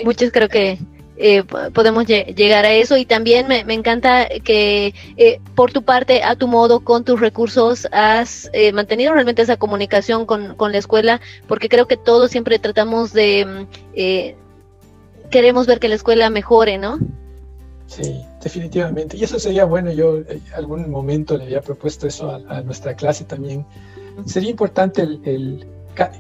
Muchos 0.05 0.31
creo 0.33 0.49
que 0.49 0.79
eh, 1.17 1.45
podemos 1.73 2.07
llegar 2.07 2.65
a 2.65 2.73
eso 2.73 2.97
y 2.97 3.05
también 3.05 3.47
me, 3.47 3.65
me 3.65 3.75
encanta 3.75 4.29
que 4.43 4.95
eh, 5.17 5.41
por 5.55 5.73
tu 5.73 5.83
parte, 5.83 6.23
a 6.23 6.37
tu 6.37 6.49
modo, 6.49 6.81
con 6.81 7.05
tus 7.05 7.21
recursos, 7.21 7.87
has 7.93 8.51
mantenido 8.73 9.13
realmente 9.13 9.43
esa 9.43 9.57
comunicación 9.57 10.27
con, 10.27 10.55
con, 10.57 10.73
la 10.73 10.79
escuela, 10.79 11.21
porque 11.47 11.69
creo 11.69 11.87
que 11.87 11.97
todos 11.97 12.31
siempre 12.31 12.59
tratamos 12.59 13.13
de, 13.13 13.67
queremos 15.31 15.67
ver 15.67 15.79
que 15.81 15.89
la 15.89 15.95
escuela 15.95 16.31
mejore, 16.31 16.79
¿no? 16.79 16.99
Sí, 17.93 18.25
definitivamente. 18.43 19.17
Y 19.17 19.25
eso 19.25 19.39
sería 19.39 19.65
bueno. 19.65 19.93
Yo 19.93 20.17
en 20.17 20.27
eh, 20.29 20.41
algún 20.55 20.91
momento 20.91 21.37
le 21.37 21.45
había 21.45 21.61
propuesto 21.61 22.07
eso 22.07 22.31
a, 22.31 22.63
nuestra 22.63 22.95
clase 22.95 23.25
también. 23.25 23.67
Sería 24.25 24.51
importante 24.51 25.03
el, 25.03 25.67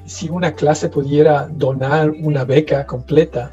si 0.06 0.28
una 0.28 0.54
clase 0.54 0.88
pudiera 0.88 1.48
donar 1.50 2.10
una 2.10 2.44
beca 2.44 2.86
completa. 2.86 3.52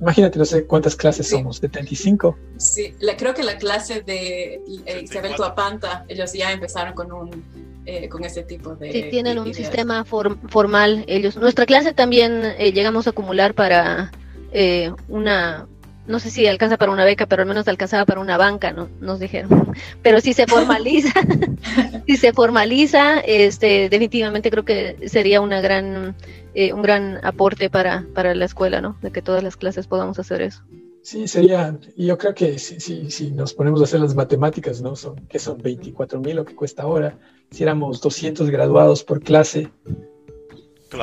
Imagínate, 0.00 0.36
no 0.36 0.44
sé 0.44 0.66
cuántas 0.66 0.96
clases 0.96 1.28
somos, 1.28 1.58
75. 1.58 2.36
Sí, 2.56 2.92
creo 3.16 3.34
que 3.34 3.44
la 3.44 3.56
clase 3.56 4.02
de 4.02 4.54
eh, 4.84 5.00
Isabel 5.02 5.36
Tuapanta, 5.36 6.04
ellos 6.08 6.32
ya 6.32 6.50
empezaron 6.50 6.92
con 6.92 7.12
un 7.12 7.44
eh, 7.86 8.08
con 8.08 8.24
este 8.24 8.42
tipo 8.44 8.74
de... 8.74 8.90
Sí, 8.90 9.04
tienen 9.10 9.38
un 9.38 9.52
sistema 9.52 10.04
formal 10.04 11.04
ellos. 11.06 11.36
Nuestra 11.36 11.66
clase 11.66 11.92
también 11.92 12.42
eh, 12.58 12.72
llegamos 12.72 13.06
a 13.06 13.10
acumular 13.10 13.52
para 13.52 14.10
eh, 14.52 14.90
una, 15.08 15.66
no 16.06 16.18
sé 16.18 16.30
si 16.30 16.46
alcanza 16.46 16.76
para 16.76 16.92
una 16.92 17.04
beca, 17.04 17.26
pero 17.26 17.42
al 17.42 17.48
menos 17.48 17.66
alcanzaba 17.68 18.04
para 18.04 18.20
una 18.20 18.36
banca, 18.36 18.72
¿no? 18.72 18.88
nos 19.00 19.20
dijeron. 19.20 19.72
Pero 20.02 20.20
si 20.20 20.32
se 20.32 20.46
formaliza, 20.46 21.12
si 22.06 22.16
se 22.16 22.32
formaliza, 22.32 23.20
este, 23.20 23.88
definitivamente 23.88 24.50
creo 24.50 24.64
que 24.64 25.08
sería 25.08 25.40
una 25.40 25.60
gran, 25.60 26.14
un 26.54 26.82
gran 26.82 27.20
aporte 27.24 27.70
para, 27.70 28.06
para 28.14 28.34
la 28.34 28.44
escuela, 28.44 28.80
¿no? 28.80 28.98
De 29.02 29.10
que 29.10 29.22
todas 29.22 29.42
las 29.42 29.56
clases 29.56 29.86
podamos 29.86 30.18
hacer 30.18 30.42
eso. 30.42 30.62
Sí, 31.04 31.28
sería, 31.28 31.78
y 31.96 32.06
yo 32.06 32.16
creo 32.16 32.34
que 32.34 32.58
si, 32.58 32.80
si, 32.80 33.10
si, 33.10 33.30
nos 33.30 33.52
ponemos 33.52 33.82
a 33.82 33.84
hacer 33.84 34.00
las 34.00 34.14
matemáticas, 34.14 34.80
¿no? 34.80 34.96
Son, 34.96 35.16
que 35.26 35.38
son 35.38 35.58
24 35.58 36.18
mil 36.18 36.36
lo 36.36 36.46
que 36.46 36.54
cuesta 36.54 36.84
ahora, 36.84 37.18
si 37.50 37.62
éramos 37.62 38.00
200 38.00 38.48
graduados 38.48 39.04
por 39.04 39.20
clase, 39.20 39.70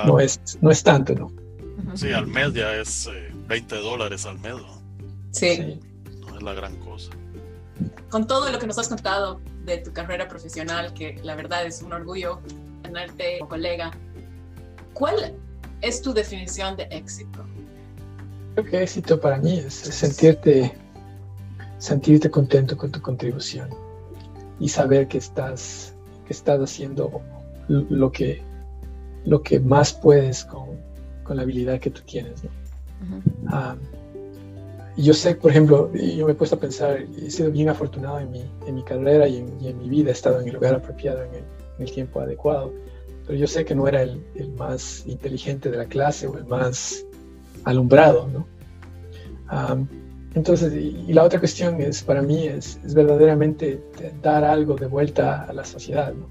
no, 0.05 0.19
es, 0.19 0.41
no 0.59 0.71
es 0.71 0.81
tanto, 0.81 1.13
¿no? 1.13 1.31
Sí, 1.93 2.11
al 2.11 2.25
mes 2.25 2.51
ya 2.53 2.75
es 2.75 3.09
20 3.47 3.75
eh, 3.75 3.79
dólares 3.79 4.25
al 4.25 4.39
mes, 4.39 4.55
¿no? 4.55 4.80
Sí. 5.31 5.79
No 6.21 6.37
es 6.37 6.43
la 6.43 6.53
gran 6.53 6.75
cosa. 6.77 7.11
Con 8.09 8.27
todo 8.27 8.51
lo 8.51 8.59
que 8.59 8.67
nos 8.67 8.77
has 8.77 8.89
contado 8.89 9.39
de 9.65 9.77
tu 9.77 9.91
carrera 9.93 10.27
profesional, 10.27 10.93
que 10.93 11.19
la 11.23 11.35
verdad 11.35 11.65
es 11.65 11.81
un 11.81 11.93
orgullo 11.93 12.39
tenerte 12.83 13.39
como 13.39 13.49
colega, 13.49 13.91
¿cuál 14.93 15.33
es 15.81 16.01
tu 16.01 16.13
definición 16.13 16.75
de 16.75 16.83
éxito? 16.91 17.45
Creo 18.55 18.65
que 18.65 18.83
éxito 18.83 19.19
para 19.19 19.37
mí 19.37 19.59
es, 19.59 19.73
sentirte, 19.73 20.73
sentirte 21.77 22.29
contento 22.29 22.75
con 22.75 22.91
tu 22.91 23.01
contribución 23.01 23.69
y 24.59 24.67
saber 24.67 25.07
que 25.07 25.17
estás, 25.17 25.95
que 26.27 26.33
estás 26.33 26.59
haciendo 26.59 27.21
lo 27.67 28.11
que, 28.11 28.41
lo 29.25 29.41
que 29.41 29.59
más 29.59 29.93
puedes 29.93 30.43
con, 30.43 30.69
con 31.23 31.37
la 31.37 31.43
habilidad 31.43 31.79
que 31.79 31.89
tú 31.89 32.01
tienes. 32.01 32.43
¿no? 32.43 33.77
Yo 34.97 35.13
sé, 35.13 35.35
por 35.35 35.51
ejemplo, 35.51 35.91
yo 35.93 36.25
me 36.25 36.33
he 36.33 36.35
puesto 36.35 36.55
a 36.55 36.59
pensar, 36.59 37.05
he 37.17 37.31
sido 37.31 37.49
bien 37.49 37.69
afortunado 37.69 38.19
en 38.19 38.29
mi, 38.29 38.43
en 38.67 38.75
mi 38.75 38.83
carrera 38.83 39.27
y 39.27 39.37
en, 39.37 39.77
mi 39.77 39.89
vida, 39.89 40.09
he 40.09 40.13
estado 40.13 40.41
en 40.41 40.47
el 40.47 40.53
lugar 40.53 40.75
apropiado, 40.75 41.23
en 41.23 41.31
el, 41.79 41.91
tiempo 41.91 42.19
adecuado, 42.19 42.71
pero 43.25 43.39
yo 43.39 43.47
sé 43.47 43.65
que 43.65 43.73
no 43.73 43.87
era 43.87 44.03
el, 44.03 44.21
más 44.57 45.03
inteligente 45.07 45.71
de 45.71 45.77
la 45.77 45.85
clase 45.85 46.27
o 46.27 46.37
el 46.37 46.45
más 46.45 47.05
alumbrado, 47.63 48.27
¿no? 48.27 48.45
entonces, 50.35 50.73
y, 50.73 51.11
la 51.11 51.23
otra 51.23 51.39
cuestión 51.39 51.81
es, 51.81 52.03
para 52.03 52.21
mí, 52.21 52.47
es, 52.47 52.79
verdaderamente 52.93 53.81
dar 54.21 54.43
algo 54.43 54.75
de 54.75 54.85
vuelta 54.85 55.43
a 55.43 55.53
la 55.53 55.65
sociedad, 55.65 56.13
¿no? 56.13 56.27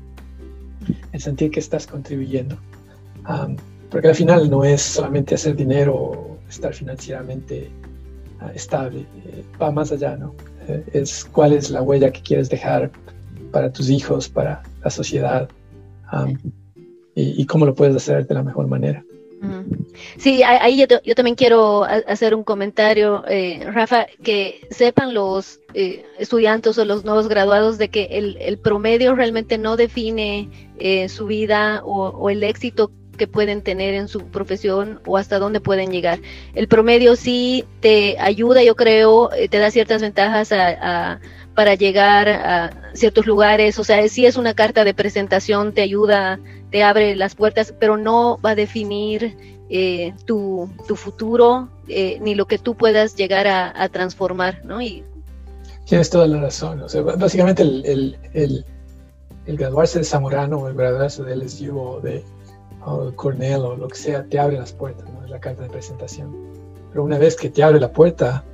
El 1.13 1.21
sentir 1.21 1.51
que 1.51 1.61
estás 1.61 1.87
contribuyendo. 1.87 2.57
porque 3.91 4.09
al 4.09 4.15
final 4.15 4.49
no 4.49 4.65
es 4.65 4.83
solamente 4.83 5.35
hacer 5.35 5.57
dinero 5.57 5.95
o 5.97 6.39
estar 6.49 6.73
financieramente 6.73 7.71
estable, 8.55 9.07
eh, 9.25 9.45
va 9.61 9.71
más 9.71 9.93
allá, 9.93 10.17
¿no? 10.17 10.35
Eh, 10.69 10.85
es 10.93 11.25
cuál 11.25 11.53
es 11.53 11.71
la 11.71 11.83
huella 11.83 12.13
que 12.13 12.23
quieres 12.23 12.49
dejar 12.49 12.91
para 13.53 13.73
tus 13.73 13.91
hijos, 13.91 14.29
para 14.29 14.63
la 14.83 14.91
sociedad, 14.91 15.49
y, 17.15 17.41
y, 17.43 17.47
cómo 17.47 17.67
lo 17.67 17.75
puedes 17.75 17.95
hacer 17.95 18.27
de 18.27 18.35
la 18.35 18.43
mejor 18.43 18.67
manera. 18.67 19.05
Sí, 20.19 20.43
ahí 20.43 20.77
yo, 20.77 21.15
también 21.15 21.35
quiero 21.35 21.85
hacer 21.85 22.35
un 22.35 22.45
comentario, 22.45 23.25
eh, 23.27 23.65
Rafa, 23.73 24.07
que 24.23 24.67
sepan 24.71 25.15
los 25.15 25.61
eh, 25.73 26.05
estudiantes 26.19 26.77
o 26.79 26.85
los 26.85 27.05
nuevos 27.05 27.29
graduados 27.29 27.79
de 27.79 27.89
que 27.89 28.05
el, 28.39 28.59
promedio 28.59 29.15
realmente 29.15 29.57
no 29.57 29.77
define 29.77 30.51
eh, 30.79 31.09
su 31.09 31.27
vida 31.27 31.83
o, 31.85 32.29
el 32.29 32.43
éxito 32.43 32.91
pueden 33.27 33.63
tener 33.63 33.95
en 33.95 34.09
su 34.09 34.27
profesión 34.27 35.01
o 35.07 35.17
hasta 35.17 35.39
dónde 35.39 35.61
pueden 35.61 35.91
llegar. 35.91 36.21
El 36.55 36.69
promedio 36.69 37.17
sí 37.17 37.65
te 37.81 38.19
ayuda, 38.19 38.63
yo 38.63 38.77
creo, 38.77 39.31
te 39.51 39.59
da 39.59 39.71
ciertas 39.71 40.03
ventajas 40.03 40.51
para 41.55 41.75
llegar 41.75 42.29
a 42.29 42.71
ciertos 42.95 43.27
lugares, 43.27 43.79
o 43.79 43.85
sea, 43.85 44.07
sí 44.09 44.27
es 44.27 44.37
una 44.37 44.55
carta 44.55 44.85
de 44.85 44.95
presentación, 44.95 45.73
te 45.73 45.83
ayuda 45.83 46.39
te 46.71 46.83
abre 46.83 47.17
las 47.17 47.35
puertas, 47.35 47.75
pero 47.79 47.97
no 47.97 48.39
va 48.45 48.51
a 48.51 48.55
definir 48.55 49.37
eh, 49.69 50.15
tu, 50.25 50.71
futuro 50.95 51.69
eh, 51.89 52.19
ni 52.21 52.35
lo 52.35 52.47
que 52.47 52.59
tú 52.59 52.75
puedas 52.77 53.17
llegar 53.17 53.47
a, 53.47 53.89
transformar, 53.89 54.65
¿no? 54.65 54.81
Y, 54.81 55.05
Tienes 55.85 56.09
toda 56.09 56.27
la 56.29 56.41
razón. 56.41 56.85
Básicamente 57.19 57.63
el, 57.63 58.17
el, 58.33 58.65
el, 59.47 59.57
graduarse 59.57 59.99
de 59.99 60.05
Zamorano 60.05 60.69
el 60.69 60.75
graduarse 60.75 61.25
de 61.25 61.35
LSU 61.35 61.77
o 61.77 62.01
de 62.01 62.25
Cornell 63.17 63.61
o 63.61 63.77
lo 63.77 63.89
que 63.89 63.97
sea, 63.97 64.25
te 64.25 64.39
abre 64.39 64.57
las 64.57 64.73
puertas, 64.73 65.09
¿no? 65.11 65.25
Es 65.25 65.31
la 65.31 65.41
carta 65.41 65.63
de 65.63 65.69
presentación. 65.69 66.35
Pero 66.91 67.05
una 67.05 67.19
vez 67.19 67.37
que 67.37 67.51
te 67.51 67.63
abre 67.63 67.79
la 67.79 67.93
puerta... 67.93 68.45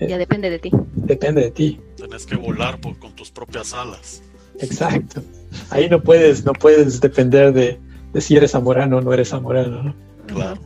ya 0.00 0.16
eh, 0.16 0.18
depende 0.18 0.50
de 0.50 0.58
ti. 0.58 0.70
Depende 0.94 1.42
de 1.42 1.50
ti. 1.50 1.80
Tienes 1.96 2.26
que 2.26 2.36
volar 2.36 2.80
por, 2.80 2.98
con 2.98 3.12
tus 3.14 3.30
propias 3.30 3.72
alas. 3.72 4.22
Exacto. 4.60 5.22
Ahí 5.70 5.88
no 5.88 6.02
puedes, 6.02 6.44
no 6.44 6.52
puedes 6.52 7.00
depender 7.00 7.52
de, 7.52 7.78
si 8.20 8.36
eres 8.36 8.52
zamorano 8.52 8.98
o 8.98 9.00
no 9.00 9.12
eres 9.12 9.28
zamorano. 9.28 9.82
¿no? 9.82 9.94
Claro. 10.26 10.60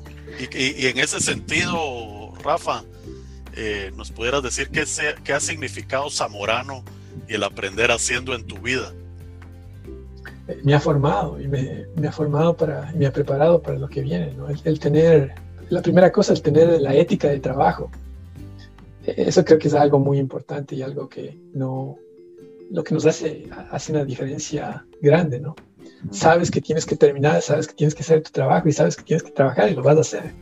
Y, 0.55 0.87
en 0.87 0.99
ese 0.99 1.21
sentido, 1.21 2.33
Rafa, 2.43 2.85
eh, 3.57 3.93
¿nos 3.97 4.11
pudieras 4.11 4.43
decir 4.43 4.71
qué, 4.71 4.85
qué, 5.23 5.33
ha 5.33 5.41
significado 5.41 6.09
zamorano 6.09 6.83
y 7.29 7.35
el 7.35 7.45
aprender 7.45 7.91
haciendo 7.91 8.35
en 8.35 8.47
tu 8.47 8.57
vida? 8.59 8.93
Eh, 10.51 10.61
me 10.65 10.75
ha 10.75 10.81
formado 10.81 11.41
y 11.41 11.47
me, 11.47 11.87
ha 12.07 12.13
formado 12.13 12.57
para, 12.57 12.93
me 12.93 13.07
ha 13.07 13.13
preparado 13.13 13.63
para 13.63 13.79
lo 13.79 13.89
que 13.89 14.03
viene. 14.03 14.33
¿no? 14.35 14.49
el, 14.49 14.81
tener, 14.81 15.35
la 15.69 15.83
primera 15.83 16.11
cosa, 16.11 16.33
el 16.33 16.43
tener 16.43 16.81
la 16.81 16.95
ética 16.95 17.29
de 17.29 17.41
trabajo. 17.41 17.91
Eh, 19.07 19.15
eso 19.17 19.45
creo 19.45 19.59
que 19.59 19.69
es 19.69 19.75
algo 19.75 19.99
muy 19.99 20.19
importante 20.19 20.75
y 20.75 20.83
algo 20.83 21.09
que 21.09 21.39
no, 21.55 21.97
lo 22.71 22.83
que 22.83 22.95
nos 22.95 23.07
hace, 23.07 23.49
hace 23.71 23.93
una 23.93 24.05
diferencia 24.05 24.85
grande, 25.01 25.41
¿no? 25.41 25.55
Sabes 26.11 26.51
que 26.51 26.61
tienes 26.61 26.87
que 26.87 26.97
terminar, 26.97 27.43
sabes 27.43 27.69
que 27.69 27.75
tienes 27.75 27.95
que 27.95 28.03
hacer 28.03 28.23
tu 28.23 28.31
trabajo 28.31 28.69
y 28.69 28.73
sabes 28.73 28.97
que 28.97 29.03
tienes 29.03 29.23
que 29.23 29.33
trabajar 29.33 29.71
y 29.71 29.75
lo 29.75 29.83
vas 29.83 29.99
a 29.99 30.01
hacer. 30.01 30.33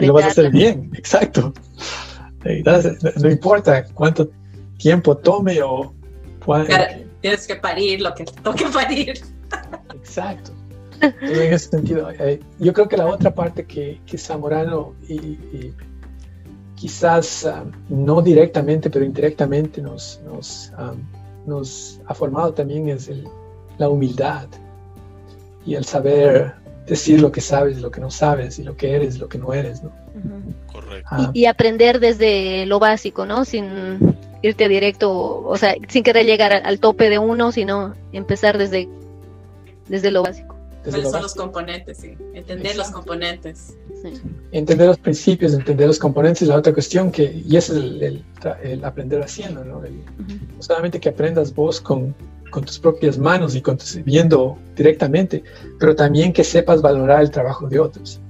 Y 0.00 0.06
lo 0.06 0.12
vas 0.12 0.24
a 0.24 0.28
hacer 0.28 0.50
bien, 0.50 0.92
exacto. 0.96 1.52
No, 3.20 3.28
importa 3.28 3.84
cuánto 3.94 4.30
tiempo 4.78 5.16
tome 5.16 5.60
o 5.60 5.92
cuánto. 6.44 6.72
Tienes 7.20 7.46
que 7.48 7.56
parir 7.56 8.00
lo 8.00 8.14
que 8.14 8.24
toque 8.24 8.66
parir. 8.72 9.20
Exacto. 10.18 10.52
en 11.00 11.52
ese 11.52 11.70
sentido, 11.70 12.10
eh, 12.10 12.40
yo 12.58 12.72
creo 12.72 12.88
que 12.88 12.96
la 12.96 13.06
otra 13.06 13.32
parte 13.32 13.64
que, 13.64 14.00
que 14.04 14.18
Zamorano 14.18 14.94
y, 15.08 15.72
quizás 16.74 17.44
ah, 17.46 17.64
no 17.88 18.20
directamente, 18.20 18.90
pero 18.90 19.04
indirectamente 19.04 19.80
nos, 19.80 20.20
nos 20.24 20.72
ah, 20.76 20.94
nos 21.46 22.00
ha 22.06 22.14
formado 22.14 22.52
también 22.52 22.88
es 22.88 23.10
la 23.78 23.88
humildad 23.88 24.46
y 25.64 25.74
el 25.74 25.84
saber 25.84 26.54
decir 26.86 27.20
lo 27.20 27.30
que 27.32 27.40
sabes, 27.40 27.80
lo 27.80 27.90
que 27.90 28.00
no 28.00 28.10
sabes, 28.10 28.58
y 28.58 28.64
lo 28.64 28.76
que 28.76 28.94
eres, 28.94 29.18
lo 29.18 29.28
que 29.28 29.38
no 29.38 29.52
eres, 29.52 29.82
¿no? 29.82 29.90
Correcto. 30.72 31.08
Ah. 31.10 31.30
Y, 31.34 31.44
aprender 31.44 32.00
desde 32.00 32.64
lo 32.66 32.78
básico, 32.78 33.26
¿no? 33.26 33.44
Sin 33.44 34.16
irte 34.42 34.68
directo, 34.68 35.42
o 35.44 35.56
sea, 35.56 35.74
sin 35.88 36.02
querer 36.02 36.24
llegar 36.24 36.52
al, 36.52 36.80
tope 36.80 37.10
de 37.10 37.18
uno, 37.18 37.52
sino 37.52 37.94
empezar 38.12 38.56
desde, 38.56 38.88
desde 39.88 40.10
lo 40.10 40.22
básico. 40.22 40.58
¿Cuáles 40.84 41.10
son 41.10 41.22
los 41.22 41.34
componentes? 41.34 41.98
Sí. 41.98 42.14
Entender 42.34 42.76
los 42.76 42.90
componentes. 42.90 43.76
Entender 44.52 44.86
los 44.86 44.98
principios, 44.98 45.52
entender 45.52 45.86
los 45.86 45.98
componentes 45.98 46.42
es 46.42 46.48
la 46.48 46.56
otra 46.56 46.72
cuestión 46.72 47.10
que, 47.10 47.42
y 47.46 47.56
es 47.56 47.68
el, 47.70 48.24
aprender 48.82 49.22
haciendo, 49.22 49.64
¿no? 49.64 49.82
solamente 50.60 51.00
que 51.00 51.08
aprendas 51.08 51.54
vos 51.54 51.80
con, 51.80 52.14
con 52.50 52.64
tus 52.64 52.78
propias 52.78 53.18
manos 53.18 53.54
y 53.54 53.60
con 53.60 53.76
tus, 53.76 54.02
viendo 54.04 54.56
directamente, 54.76 55.42
pero 55.78 55.94
también 55.94 56.32
que 56.32 56.44
sepas 56.44 56.80
valorar 56.80 57.22
el 57.22 57.30
trabajo 57.30 57.68
de 57.68 57.80
otros, 57.80 58.20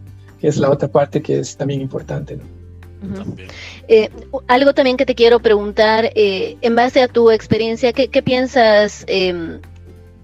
que 0.41 0.49
es 0.49 0.57
la 0.57 0.71
otra 0.71 0.89
parte 0.89 1.23
que 1.23 1.41
es 1.41 1.57
también 1.57 1.81
importante, 1.81 2.37
¿no? 2.37 2.45
Eh, 3.87 4.11
algo 4.49 4.75
también 4.75 4.97
que 4.97 5.07
te 5.07 5.15
quiero 5.15 5.39
preguntar, 5.39 6.11
eh, 6.17 6.57
en 6.61 6.75
base 6.75 7.01
a 7.01 7.07
tu 7.07 7.31
experiencia, 7.31 7.93
¿qué, 7.93 8.09
qué 8.09 8.23
piensas 8.23 9.05
em, 9.07 9.61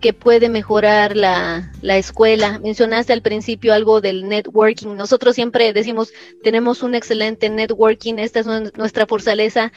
que 0.04 0.12
puede 0.12 0.50
mejorar 0.50 1.16
la, 1.16 1.72
la, 1.80 1.96
escuela. 1.96 2.58
Mencionaste 2.58 3.14
al 3.14 3.22
principio 3.22 3.72
algo 3.72 4.02
del 4.02 4.28
networking. 4.28 4.96
Nosotros 4.96 5.34
siempre 5.34 5.72
decimos, 5.72 6.12
tenemos 6.42 6.82
un 6.82 6.94
excelente 6.94 7.48
networking, 7.48 8.16
esta 8.18 8.40
es 8.40 8.46
nuestra 8.76 9.06
fortaleza, 9.06 9.72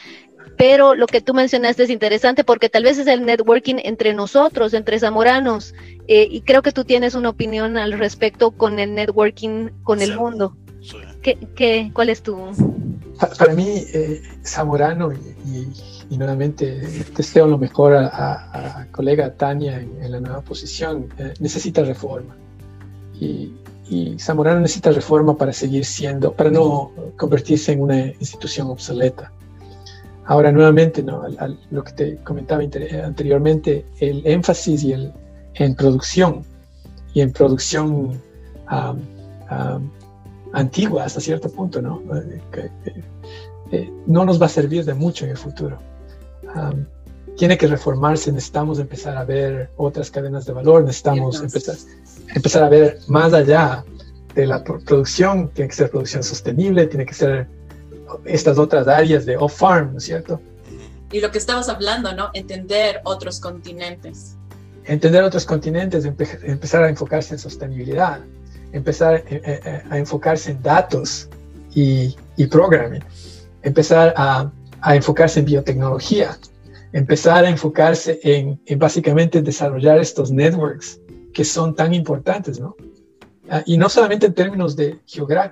pero 0.57 0.95
lo 0.95 1.07
que 1.07 1.21
tú 1.21 1.33
mencionaste 1.33 1.83
es 1.83 1.89
interesante 1.89 2.43
porque 2.43 2.67
tal 2.67 2.83
vez 2.83 2.97
es 2.97 3.07
el 3.07 3.25
networking 3.25 3.75
entre 3.81 4.13
nosotros, 4.13 4.73
entre 4.73 4.99
zamoranos, 4.99 5.73
eh, 6.09 6.27
y 6.29 6.41
creo 6.41 6.61
que 6.61 6.73
tú 6.73 6.83
tienes 6.83 7.15
una 7.15 7.29
opinión 7.29 7.77
al 7.77 7.93
respecto 7.93 8.51
con 8.51 8.79
el 8.79 8.95
networking 8.95 9.69
con 9.83 10.01
el 10.01 10.13
mundo. 10.13 10.57
¿Qué, 11.21 11.37
qué, 11.55 11.89
cuál 11.93 12.09
es 12.09 12.21
tu...? 12.21 12.35
Para 13.17 13.53
mí, 13.53 13.83
eh, 13.93 14.21
Zamorano, 14.45 15.11
y, 15.13 16.17
nuevamente 16.17 16.79
deseo 17.15 17.47
lo 17.47 17.57
mejor 17.57 17.93
a, 17.93 18.79
a, 18.79 18.87
colega 18.91 19.33
Tania 19.33 19.79
en, 19.79 20.11
la 20.11 20.19
nueva 20.19 20.41
posición, 20.41 21.09
eh, 21.17 21.33
necesita 21.39 21.83
reforma. 21.83 22.35
Y, 23.19 23.53
Zamorano 24.19 24.59
necesita 24.59 24.91
reforma 24.91 25.37
para 25.37 25.53
seguir 25.53 25.85
siendo, 25.85 26.33
para 26.33 26.49
no 26.49 26.91
convertirse 27.15 27.71
en 27.71 27.81
una 27.81 28.07
institución 28.07 28.67
obsoleta. 28.67 29.31
Ahora, 30.25 30.51
nuevamente, 30.51 31.01
¿no? 31.01 31.23
lo 31.71 31.83
que 31.85 31.93
te 31.93 32.17
comentaba 32.17 32.61
anteriormente, 32.61 33.85
el 33.99 34.27
énfasis 34.27 34.83
y 34.83 34.91
el, 34.91 35.13
en 35.53 35.73
producción 35.73 36.43
y 37.13 37.21
en 37.21 37.31
producción 37.31 38.21
antigua 40.57 41.05
hasta 41.05 41.21
cierto 41.21 41.49
punto, 41.49 41.81
¿no? 41.81 42.01
Eh, 42.15 42.69
eh, 43.71 43.91
no 44.05 44.25
nos 44.25 44.41
va 44.41 44.47
a 44.47 44.49
servir 44.49 44.85
de 44.85 44.93
mucho 44.93 45.25
en 45.25 45.31
el 45.31 45.37
futuro. 45.37 45.77
tiene 47.37 47.57
que 47.57 47.67
reformarse, 47.67 48.31
necesitamos 48.31 48.79
empezar 48.79 49.15
a 49.15 49.23
ver 49.23 49.69
otras 49.77 50.09
cadenas 50.09 50.45
de 50.45 50.53
valor, 50.53 50.83
necesitamos 50.83 51.39
empezar, 51.41 51.75
empezar 52.33 52.63
a 52.63 52.69
ver 52.69 52.97
más 53.07 53.31
allá 53.33 53.85
de 54.33 54.47
la 54.47 54.63
producción, 54.63 55.49
tiene 55.49 55.69
que 55.69 55.75
ser 55.75 55.91
producción 55.91 56.23
sostenible, 56.23 56.87
tiene 56.87 57.05
que 57.05 57.13
ser 57.13 57.47
estas 58.25 58.57
otras 58.57 58.87
áreas 58.87 59.25
de 59.25 59.37
off-farm, 59.37 59.91
¿no 59.91 59.97
es 59.99 60.05
cierto? 60.05 60.39
Y 61.11 61.19
lo 61.21 61.31
que 61.31 61.37
estamos 61.37 61.69
hablando, 61.69 62.13
¿no? 62.13 62.31
Entender 62.33 63.01
otros 63.03 63.39
continentes. 63.39 64.35
Entender 64.85 65.23
otros 65.23 65.45
continentes, 65.45 66.05
empezar 66.05 66.83
a 66.83 66.89
enfocarse 66.89 67.35
en 67.35 67.39
sostenibilidad, 67.39 68.21
empezar 68.71 69.15
eh, 69.15 69.23
eh, 69.29 69.59
eh, 69.65 69.81
a, 69.89 69.97
enfocarse 69.97 70.51
en 70.51 70.61
datos 70.61 71.29
y, 71.73 72.15
y 72.35 72.47
programming, 72.47 73.03
empezar 73.63 74.13
a, 74.17 74.51
a, 74.81 74.95
enfocarse 74.95 75.39
en 75.39 75.45
biotecnología, 75.45 76.37
empezar 76.93 77.45
a 77.45 77.49
enfocarse 77.49 78.19
en, 78.23 78.59
en, 78.65 78.79
básicamente 78.79 79.41
desarrollar 79.41 79.99
estos 79.99 80.31
networks 80.31 80.99
que 81.33 81.43
son 81.43 81.75
tan 81.75 81.93
importantes, 81.93 82.59
¿no? 82.59 82.75
Ah, 83.49 83.63
y 83.65 83.77
no 83.77 83.87
solamente 83.87 84.25
en 84.25 84.33
términos 84.33 84.75
de 84.75 84.99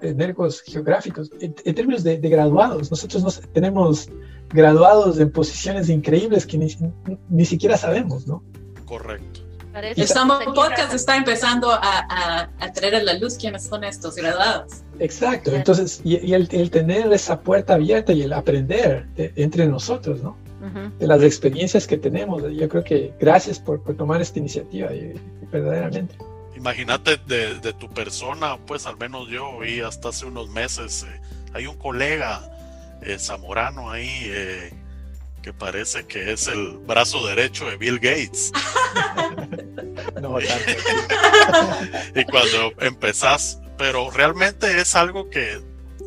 networks 0.02 0.62
geográficos, 0.62 1.32
en, 1.40 1.54
términos 1.54 2.04
de, 2.04 2.18
graduados. 2.18 2.92
Nosotros 2.92 3.42
tenemos 3.54 4.10
graduados 4.50 5.18
en 5.20 5.32
posiciones 5.32 5.90
increíbles 5.90 6.46
que 6.46 6.58
ni, 6.58 6.68
ni 7.30 7.46
siquiera 7.46 7.78
sabemos, 7.78 8.28
¿no? 8.28 8.44
Correcto. 8.86 9.45
Estamos 9.96 10.44
podcast 10.56 10.94
está 10.94 11.18
empezando 11.18 11.70
a, 11.70 12.50
a, 12.60 12.72
traer 12.74 12.96
a 12.96 13.04
la 13.04 13.14
luz 13.14 13.38
quiénes 13.38 13.64
son 13.64 13.84
estos 13.84 14.16
graduados. 14.16 14.84
Exacto, 15.00 15.54
entonces, 15.54 16.00
y, 16.04 16.34
el, 16.34 16.70
tener 16.70 17.12
esa 17.12 17.42
puerta 17.42 17.74
abierta 17.74 18.14
y 18.14 18.22
el 18.22 18.32
aprender 18.32 19.06
entre 19.18 19.68
nosotros, 19.68 20.22
¿no? 20.24 20.38
De 20.98 21.06
las 21.06 21.22
experiencias 21.22 21.86
que 21.86 21.98
tenemos. 21.98 22.42
Yo 22.54 22.68
creo 22.68 22.84
que 22.84 23.14
gracias 23.20 23.60
por, 23.60 23.84
por 23.84 23.96
tomar 23.96 24.22
esta 24.22 24.40
iniciativa, 24.40 24.90
verdaderamente. 25.52 26.16
Imagínate 26.56 27.18
de, 27.28 27.60
de, 27.60 27.74
tu 27.74 27.88
persona, 27.90 28.58
pues 28.66 28.88
al 28.88 28.98
menos 28.98 29.28
yo 29.30 29.60
vi 29.60 29.82
hasta 29.82 30.10
hace 30.10 30.26
unos 30.26 30.50
meses, 30.50 31.04
eh, 31.04 31.22
hay 31.54 31.68
un 31.68 31.78
colega 31.78 32.42
eh, 33.02 33.20
zamorano 33.20 33.92
ahí. 33.92 34.10
Eh, 34.24 34.74
que 35.46 35.54
parece 35.54 36.08
que 36.08 36.34
es 36.34 36.48
el 36.48 36.80
brazo 36.88 37.24
derecho 37.28 37.70
de 37.70 37.78
Bill 37.78 38.00
Gates. 38.00 38.52
no, 40.20 40.40
y 42.16 42.24
cuando 42.24 42.74
empezás, 42.80 43.60
pero 43.78 44.10
realmente 44.10 44.82
es 44.82 44.96
algo 44.96 45.30
que 45.30 45.62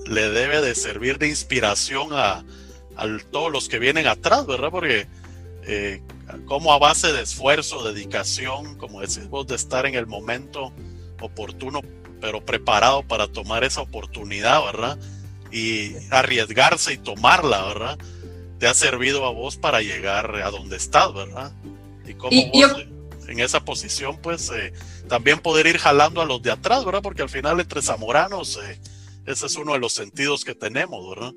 le 0.07 0.30
debe 0.30 0.61
de 0.61 0.74
servir 0.74 1.18
de 1.18 1.28
inspiración 1.28 2.09
a, 2.11 2.45
todos 3.30 3.53
los 3.53 3.68
que 3.68 3.78
vienen 3.78 4.09
atrás, 4.09 4.45
¿verdad? 4.45 4.70
Porque 4.72 5.07
eh, 5.68 6.03
como 6.47 6.72
a 6.72 6.78
base 6.80 7.12
de 7.12 7.22
esfuerzo, 7.22 7.84
dedicación, 7.84 8.76
como 8.76 9.03
decís 9.03 9.28
vos, 9.28 9.47
de 9.47 9.55
estar 9.55 9.86
en 9.86 9.95
el 9.95 10.09
momento 10.09 10.72
oportuno, 11.20 11.80
pero 12.20 12.45
preparado 12.45 13.05
para 13.05 13.28
tomar 13.28 13.62
esa 13.62 13.82
oportunidad, 13.82 14.64
¿verdad? 14.64 14.99
Y 15.53 15.93
arriesgarse 16.11 16.95
y 16.95 16.99
tomarla, 16.99 17.66
¿verdad? 17.66 17.99
Te 18.59 18.66
ha 18.66 18.74
servido 18.74 19.24
a 19.24 19.30
vos 19.30 19.56
para 19.56 19.80
llegar 19.80 20.34
a 20.36 20.50
donde 20.50 20.76
estás, 20.76 21.12
¿verdad? 21.14 21.52
Y 22.06 22.14
como 22.14 22.36
vos 22.52 22.86
en 23.28 23.40
esa 23.40 23.61
posición, 23.64 24.18
pues 24.20 24.50
eh, 24.50 24.72
también 25.06 25.38
poder 25.38 25.66
ir 25.66 25.78
jalando 25.78 26.20
a 26.20 26.24
los 26.24 26.42
de 26.42 26.50
atrás, 26.50 26.84
¿verdad? 26.84 27.02
Porque 27.02 27.22
al 27.22 27.28
final 27.28 27.61
entre 27.61 27.82
zamoranos, 27.82 28.59
eh, 28.64 28.80
ese 29.26 29.46
es 29.46 29.56
uno 29.56 29.74
de 29.74 29.78
los 29.78 29.92
sentidos 29.92 30.44
que 30.44 30.54
tenemos, 30.54 31.09
¿verdad? 31.11 31.34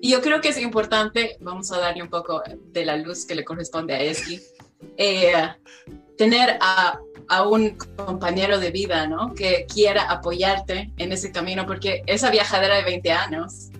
Y 0.00 0.10
yo 0.10 0.20
creo 0.20 0.40
que 0.40 0.50
es 0.50 0.58
importante, 0.58 1.38
vamos 1.40 1.72
a 1.72 1.78
darle 1.78 2.02
un 2.02 2.10
poco 2.10 2.42
de 2.72 2.84
la 2.84 2.96
luz 2.96 3.24
que 3.24 3.34
le 3.34 3.44
corresponde 3.44 3.94
a 3.94 4.00
Esli, 4.00 4.40
eh, 4.98 5.32
tener 6.18 6.58
a, 6.60 6.98
a, 7.28 7.48
un 7.48 7.76
compañero 7.96 8.60
de 8.60 8.70
vida, 8.70 9.06
¿no? 9.06 9.34
Que 9.34 9.66
quiera 9.72 10.10
apoyarte 10.10 10.92
en 10.98 11.12
ese 11.12 11.32
camino, 11.32 11.66
porque 11.66 12.02
esa 12.06 12.30
viajadera 12.30 12.76
de 12.76 12.84
20 12.84 13.10
años 13.10 13.70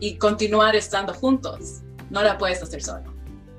y 0.00 0.16
continuar 0.16 0.74
estando 0.74 1.14
juntos 1.14 1.83
no 2.14 2.22
la 2.22 2.38
puedes 2.38 2.62
hacer 2.62 2.82
solo. 2.82 3.12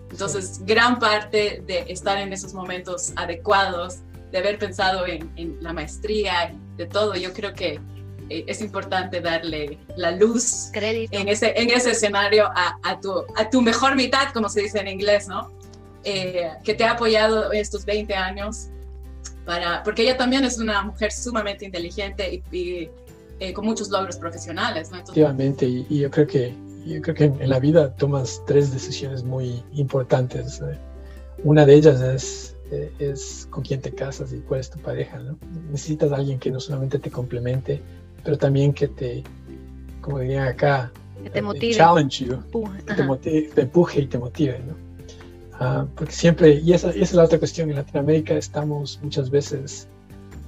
Entonces, 0.09 0.61
gran 0.65 0.97
parte 0.97 1.61
de 1.67 1.85
estar 1.89 2.17
en 2.17 2.31
esos 2.31 2.53
momentos 2.53 3.11
adecuados, 3.17 3.97
de 4.31 4.37
haber 4.37 4.57
pensado 4.57 5.05
en, 5.05 5.57
la 5.61 5.73
maestría, 5.73 6.55
de 6.77 6.85
todo, 6.85 7.15
yo 7.15 7.33
creo 7.33 7.53
que 7.53 7.79
eh, 8.29 8.45
es 8.47 8.61
importante 8.61 9.19
darle 9.19 9.77
la 9.97 10.11
luz 10.11 10.71
en 10.73 11.27
ese, 11.27 11.53
en 11.57 11.69
ese 11.69 11.91
escenario 11.91 12.49
a, 12.55 12.99
tu, 13.01 13.25
a 13.35 13.49
tu 13.49 13.61
mejor 13.61 13.95
mitad, 13.95 14.31
como 14.33 14.47
se 14.47 14.61
dice 14.61 14.79
en 14.79 14.87
inglés, 14.87 15.27
¿no? 15.27 15.51
Eh, 16.05 16.49
que 16.63 16.73
te 16.75 16.85
ha 16.85 16.91
apoyado 16.91 17.51
estos 17.51 17.83
20 17.83 18.13
años, 18.15 18.67
para, 19.45 19.83
porque 19.83 20.03
ella 20.03 20.15
también 20.15 20.45
es 20.45 20.59
una 20.59 20.81
mujer 20.81 21.11
sumamente 21.11 21.65
inteligente 21.65 22.41
y, 22.51 22.89
eh, 23.39 23.53
con 23.53 23.65
muchos 23.65 23.89
logros 23.89 24.15
profesionales. 24.15 24.91
¿no? 24.91 24.99
Efectivamente, 24.99 25.65
y, 25.65 25.99
yo 25.99 26.09
creo 26.09 26.27
que 26.27 26.64
yo 26.85 27.01
creo 27.01 27.15
que 27.15 27.23
en, 27.25 27.49
la 27.49 27.59
vida 27.59 27.93
tomas 27.95 28.41
tres 28.45 28.71
decisiones 28.71 29.23
muy 29.23 29.63
importantes. 29.73 30.61
Una 31.43 31.65
de 31.65 31.73
ellas 31.73 31.99
es, 32.01 32.55
eh, 32.71 32.91
es 32.99 33.47
con 33.49 33.63
quién 33.63 33.81
te 33.81 33.91
casas 33.91 34.31
y 34.33 34.39
cuál 34.39 34.59
es 34.59 34.69
tu 34.69 34.79
pareja. 34.79 35.19
¿no? 35.19 35.37
Necesitas 35.71 36.11
a 36.11 36.17
alguien 36.17 36.39
que 36.39 36.51
no 36.51 36.59
solamente 36.59 36.99
te 36.99 37.09
complemente, 37.09 37.81
pero 38.23 38.37
también 38.37 38.71
que 38.73 38.87
te, 38.87 39.23
como 40.01 40.19
dirían 40.19 40.47
acá, 40.47 40.91
que 41.23 41.29
te 41.31 41.41
motive. 41.41 41.73
Challenge 41.73 42.25
you, 42.25 42.37
te, 42.85 43.41
te, 43.53 43.61
empuje 43.61 44.01
y 44.01 44.05
te 44.05 44.17
motive. 44.19 44.59
¿no? 44.59 44.75
Ah, 45.53 45.87
porque 45.95 46.13
siempre, 46.13 46.53
y 46.53 46.73
esa, 46.73 46.91
esa, 46.91 46.99
es 46.99 47.13
la 47.13 47.23
otra 47.23 47.39
cuestión, 47.39 47.69
en 47.69 47.77
Latinoamérica 47.77 48.35
estamos 48.35 48.99
muchas 49.01 49.29
veces 49.29 49.87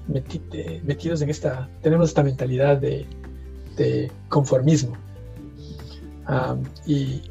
metidos 0.07 1.21
en 1.21 1.29
esta, 1.29 1.67
tenemos 1.81 2.09
esta 2.09 2.23
mentalidad 2.23 2.77
de, 2.77 3.05
de 3.75 4.09
conformismo 4.29 4.97
y, 6.85 7.21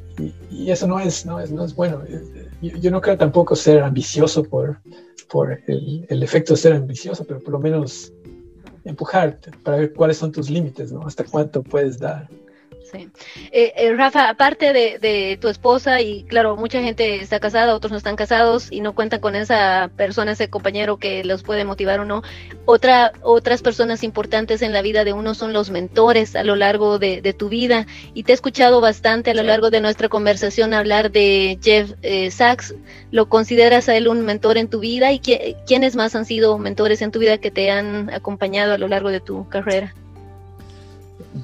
eso 0.71 0.87
no 0.87 0.99
es, 0.99 1.27
no 1.27 1.41
es, 1.41 1.51
no 1.51 1.65
es 1.65 1.75
bueno. 1.75 2.03
Yo, 2.63 2.91
no 2.91 3.01
creo 3.01 3.19
tampoco 3.19 3.55
ser 3.55 3.83
ambicioso 3.83 4.43
por, 4.43 4.81
por 5.29 5.53
el, 5.67 6.07
el, 6.09 6.23
efecto 6.23 6.55
de 6.55 6.59
ser 6.59 6.73
ambicioso, 6.73 7.25
pero 7.27 7.41
por 7.41 7.53
lo 7.53 7.59
menos 7.59 8.13
empujarte 8.85 9.51
para 9.63 9.79
ver 9.79 9.93
cuáles 9.93 10.17
son 10.17 10.33
tus 10.33 10.49
límites, 10.49 10.93
¿no? 10.93 11.07
Hasta 11.07 11.25
cuánto 11.25 11.63
puedes 11.63 11.99
dar. 11.99 12.29
Sí. 12.97 13.11
Eh, 13.53 13.73
eh, 13.77 13.95
Rafa, 13.95 14.29
aparte 14.29 14.73
de, 14.73 15.39
tu 15.41 15.49
esposa, 15.49 16.01
y 16.01 16.25
claro, 16.25 16.57
mucha 16.57 16.81
gente 16.83 17.17
está 17.17 17.41
casada, 17.41 17.75
otros 17.75 17.91
no 17.93 17.99
están 17.99 18.17
casados 18.17 18.71
y 18.71 18.81
no 18.81 18.95
cuentan 18.95 19.21
con 19.21 19.35
esa 19.35 19.91
persona, 19.97 20.33
ese 20.33 20.49
compañero 20.49 20.99
que 20.99 21.25
los 21.25 21.43
puede 21.43 21.65
motivar 21.65 22.01
o 22.01 22.05
no. 22.05 22.23
Otra, 22.65 23.13
otras 23.23 23.63
personas 23.63 24.03
importantes 24.03 24.63
en 24.63 24.73
la 24.73 24.83
vida 24.83 25.05
de 25.05 25.13
uno 25.13 25.35
son 25.35 25.53
los 25.53 25.71
mentores 25.71 26.37
a 26.37 26.45
lo 26.45 26.57
largo 26.57 26.99
de, 26.99 27.35
tu 27.37 27.49
vida. 27.49 27.87
Y 28.15 28.23
te 28.23 28.33
he 28.33 28.35
escuchado 28.35 28.81
bastante 28.81 29.31
a 29.31 29.35
lo 29.35 29.43
largo 29.43 29.71
de 29.71 29.81
nuestra 29.81 30.09
conversación 30.09 30.75
hablar 30.75 31.11
de 31.11 31.59
Jeff 31.63 31.93
eh, 32.03 32.31
Sachs. 32.31 32.75
¿Lo 33.11 33.29
consideras 33.29 33.89
a 33.89 33.97
él 33.97 34.09
un 34.09 34.25
mentor 34.25 34.59
en 34.59 34.69
tu 34.69 34.81
vida? 34.81 35.13
¿Y 35.13 35.21
quiénes 35.21 35.97
más 35.97 36.15
han 36.15 36.25
sido 36.25 36.59
mentores 36.59 37.03
en 37.03 37.11
tu 37.11 37.19
vida 37.19 37.39
que 37.39 37.51
te 37.51 37.71
han 37.71 38.11
acompañado 38.11 38.75
a 38.75 38.79
lo 38.79 38.89
largo 38.89 39.11
de 39.11 39.21
tu 39.21 39.49
carrera? 39.49 39.95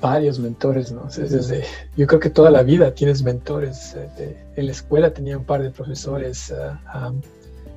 Varios 0.01 0.39
mentores, 0.39 0.93
¿no? 0.93 1.05
Desde, 1.05 1.65
yo 1.97 2.07
creo 2.07 2.21
que 2.21 2.31
toda 2.31 2.51
la 2.51 2.63
vida 2.63 2.95
tienes 2.95 3.23
mentores. 3.23 3.95
Eh, 3.97 4.37
en 4.57 4.67
la 4.67 4.73
escuela 4.73 5.13
tenía 5.13 5.39
un 5.39 5.45
par 5.45 5.63
de 5.63 5.71
profesores 5.71 6.53
uh, 6.53 7.13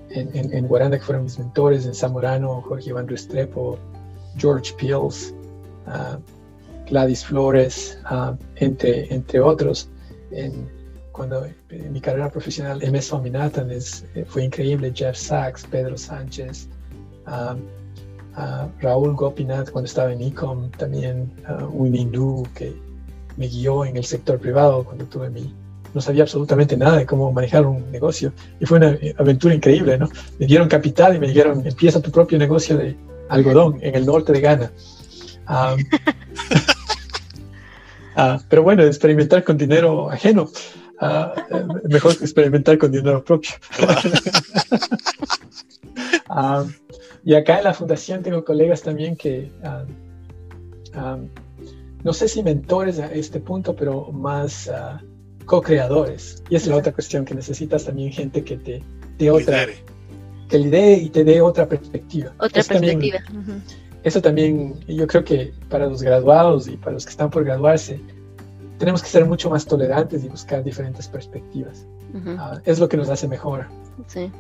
en, 0.10 0.30
en, 0.36 0.54
en, 0.54 0.68
Guaranda 0.68 0.98
que 0.98 1.04
fueron 1.04 1.24
mis 1.24 1.38
mentores, 1.40 1.86
en 1.86 1.94
Zamorano, 1.94 2.62
Jorge 2.62 2.90
Iván 2.90 3.08
Restrepo, 3.08 3.78
George 4.38 4.74
Peels, 4.80 5.34
uh, 5.88 6.18
Gladys 6.90 7.26
Flores, 7.26 8.00
entre, 8.56 9.14
entre 9.14 9.40
otros. 9.40 9.90
En, 10.32 10.74
cuando 11.12 11.46
en 11.70 11.94
mi 11.94 12.02
carrera 12.02 12.30
profesional, 12.30 12.82
MS 12.92 13.14
Ominatan 13.14 13.70
fue 14.28 14.44
increíble, 14.44 14.92
Jeff 14.94 15.16
Sachs, 15.16 15.66
Pedro 15.66 15.98
Sánchez, 15.98 16.68
Raúl 18.82 19.16
Gopinath 19.16 19.72
cuando 19.72 19.86
estaba 19.86 20.12
en 20.12 20.22
ICOM, 20.22 20.70
también 20.72 21.32
uh, 21.48 21.66
un 21.66 21.96
hindú 21.96 22.46
que, 22.54 22.76
me 23.38 23.48
guió 23.48 23.86
en 23.86 23.98
el 23.98 24.06
sector 24.06 24.40
privado 24.40 24.84
cuando 24.84 25.06
tuve 25.06 25.30
mi... 25.30 25.54
No 25.94 26.02
sabía 26.02 26.24
absolutamente 26.24 26.76
nada 26.76 26.98
de 26.98 27.06
cómo 27.06 27.32
manejar 27.32 27.66
un 27.66 27.90
negocio 27.90 28.34
y 28.60 28.66
fue 28.66 28.80
una 28.80 28.98
aventura 29.18 29.56
increíble, 29.56 29.98
¿no? 29.98 30.10
Me 30.38 30.46
dieron 30.46 30.68
capital 30.68 31.16
y 31.16 31.20
me 31.20 31.28
dijeron, 31.28 31.66
empieza 31.66 32.02
tu 32.02 32.12
propio 32.12 32.38
negocio 32.38 32.76
de 32.76 32.98
algodón 33.30 33.78
en 33.82 33.96
el 33.96 34.06
norte 34.06 34.34
de 34.34 34.42
Ghana. 34.42 34.72
Ah, 35.48 35.78
ah, 38.18 38.40
pero 38.50 38.64
bueno, 38.64 38.84
experimentar 38.84 39.46
con 39.46 39.58
dinero 39.58 40.12
ajeno, 40.12 40.50
ah, 41.00 41.34
eh, 41.50 41.66
mejor 41.88 42.18
que 42.18 42.26
experimentar 42.26 42.78
con 42.78 42.92
dinero 42.92 43.24
propio. 43.24 43.52
y 47.26 47.34
acá 47.34 47.58
en 47.58 47.66
la 47.66 47.74
fundación 47.74 48.24
tengo 48.24 48.46
colegas 48.46 48.82
también 48.82 49.16
que, 49.18 49.52
no 52.04 52.14
sé 52.14 52.28
si 52.28 52.44
mentores 52.44 53.00
a 53.00 53.12
este 53.12 53.40
punto, 53.40 53.76
pero 53.76 54.12
más 54.12 54.72
co-creadores. 55.46 56.42
Y 56.50 56.56
es 56.56 56.68
la 56.68 56.78
otra 56.78 56.94
cuestión, 56.94 57.26
que 57.26 57.36
necesitas 57.36 57.84
también 57.86 58.12
gente 58.12 58.44
que 58.44 58.58
te 58.58 58.84
dé 59.18 59.30
otra... 59.30 59.66
Que 60.48 60.60
lidere 60.60 60.94
y 60.94 61.10
te 61.10 61.24
dé 61.24 61.42
otra 61.42 61.68
perspectiva. 61.68 62.32
Otra 62.38 62.62
perspectiva 62.62 63.20
eso 64.06 64.22
también 64.22 64.80
yo 64.88 65.08
creo 65.08 65.24
que 65.24 65.52
para 65.68 65.88
los 65.88 66.04
graduados 66.04 66.68
y 66.68 66.78
para 66.78 66.92
los 66.92 67.06
que 67.06 67.10
están 67.10 67.32
por 67.32 67.44
graduarse, 67.44 68.00
tenemos 68.78 69.02
que 69.02 69.10
ser 69.10 69.26
mucho 69.26 69.50
más 69.50 69.66
tolerantes 69.66 70.24
y 70.24 70.30
buscar 70.30 70.64
diferentes 70.64 71.08
perspectivas. 71.08 71.88
Ah, 72.38 72.62
es 72.66 72.80
lo 72.80 72.88
que 72.88 72.98
nos 72.98 73.10
hace 73.10 73.28
mejor. 73.28 73.66
Sí. 74.06 74.32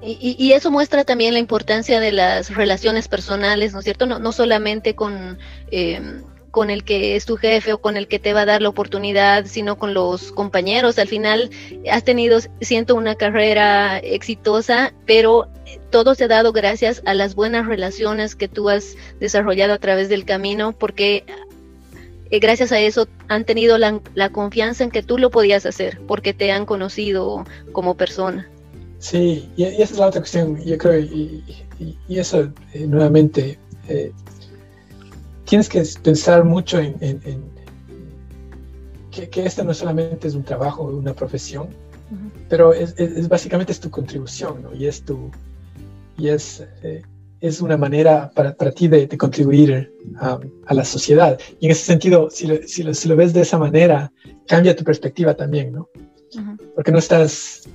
Y, 0.00 0.52
eso 0.52 0.70
muestra 0.70 1.04
también 1.04 1.34
la 1.34 1.40
importancia 1.40 1.98
de 1.98 2.12
las 2.12 2.54
relaciones 2.54 3.08
personales, 3.08 3.72
¿no 3.72 3.80
es 3.80 3.84
cierto? 3.84 4.06
No, 4.06 4.20
no 4.20 4.30
solamente 4.30 4.94
con 4.94 5.38
eh, 5.72 6.00
con 6.50 6.70
el 6.70 6.84
que 6.84 7.16
es 7.16 7.26
tu 7.26 7.36
jefe 7.36 7.72
o 7.72 7.80
con 7.80 7.96
el 7.96 8.08
que 8.08 8.18
te 8.18 8.32
va 8.32 8.42
a 8.42 8.46
dar 8.46 8.62
la 8.62 8.68
oportunidad, 8.68 9.46
sino 9.46 9.78
con 9.78 9.94
los 9.94 10.32
compañeros. 10.32 10.98
Al 10.98 11.08
final 11.08 11.50
has 11.90 12.04
tenido, 12.04 12.40
siento, 12.60 12.94
una 12.94 13.14
carrera 13.14 13.98
exitosa, 13.98 14.92
pero 15.06 15.48
todo 15.90 16.14
se 16.14 16.24
ha 16.24 16.28
dado 16.28 16.52
gracias 16.52 17.02
a 17.04 17.14
las 17.14 17.34
buenas 17.34 17.66
relaciones 17.66 18.34
que 18.34 18.48
tú 18.48 18.70
has 18.70 18.96
desarrollado 19.20 19.74
a 19.74 19.78
través 19.78 20.08
del 20.08 20.24
camino, 20.24 20.72
porque 20.72 21.24
eh, 22.30 22.38
gracias 22.38 22.72
a 22.72 22.80
eso 22.80 23.08
han 23.28 23.44
tenido 23.44 23.78
la, 23.78 24.30
confianza 24.30 24.84
en 24.84 24.90
que 24.90 25.02
tú 25.02 25.18
lo 25.18 25.30
podías 25.30 25.66
hacer, 25.66 26.00
porque 26.06 26.32
te 26.32 26.50
han 26.50 26.66
conocido 26.66 27.44
como 27.72 27.96
persona. 27.96 28.48
Sí, 28.98 29.48
y, 29.56 29.62
esa 29.64 29.94
es 29.94 29.98
la 29.98 30.06
otra 30.06 30.20
cuestión, 30.20 30.62
yo 30.64 30.76
creo, 30.76 30.98
y, 30.98 31.44
eso 32.08 32.50
eh, 32.72 32.86
nuevamente 32.86 33.58
eh, 33.88 34.12
tienes 35.44 35.68
que 35.68 35.84
pensar 36.02 36.44
mucho 36.44 36.80
en, 36.80 36.96
que, 39.12 39.28
que, 39.28 39.46
esto 39.46 39.62
no 39.62 39.72
solamente 39.72 40.26
es 40.26 40.34
un 40.34 40.42
trabajo, 40.42 40.82
una 40.82 41.14
profesión, 41.14 41.68
pero 42.48 42.72
es, 42.72 43.28
básicamente 43.28 43.72
es 43.72 43.80
tu 43.80 43.90
contribución, 43.90 44.62
¿no? 44.62 44.74
Y 44.74 44.86
es 44.86 45.02
tu, 45.02 45.30
y 46.16 46.28
es, 46.28 46.64
eh, 46.82 47.02
es 47.40 47.60
una 47.60 47.76
manera 47.76 48.30
para, 48.34 48.54
para 48.54 48.72
ti 48.72 48.88
de, 48.88 49.06
contribuir 49.16 49.92
a 50.16 50.74
la 50.74 50.84
sociedad. 50.84 51.38
Y 51.60 51.66
en 51.66 51.72
ese 51.72 51.84
sentido, 51.84 52.30
si 52.30 52.46
lo, 52.46 52.56
si, 52.66 53.08
lo, 53.08 53.16
ves 53.16 53.32
de 53.32 53.42
esa 53.42 53.58
manera, 53.58 54.10
cambia 54.46 54.74
tu 54.74 54.84
perspectiva 54.84 55.34
también, 55.34 55.72
¿no? 55.72 55.88
Porque 56.74 56.92
no 56.92 56.98
estás, 56.98 57.68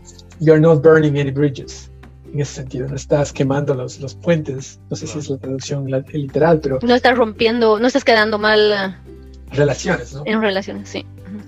you're 0.44 0.60
not 0.60 0.82
burning 0.82 1.18
any 1.18 1.32
bridges 1.32 1.90
en 2.34 2.40
ese 2.40 2.56
sentido, 2.56 2.88
no 2.88 2.96
estás 2.96 3.32
quemando 3.32 3.76
los, 3.76 4.00
los 4.00 4.16
puentes, 4.16 4.80
no 4.90 4.96
sé 4.96 5.06
si 5.06 5.20
es 5.20 5.30
la 5.30 5.38
traducción 5.38 5.86
literal, 6.14 6.60
pero... 6.60 6.80
No 6.82 6.96
estás 6.96 7.16
rompiendo, 7.16 7.80
no 7.80 7.88
estás 7.88 8.04
quedando 8.04 8.40
mal... 8.40 8.72
Eh, 8.72 8.96
relaciones, 9.52 10.14
¿no? 10.14 10.24
En 10.26 10.42
relaciones, 10.42 10.90
sí. 10.90 11.06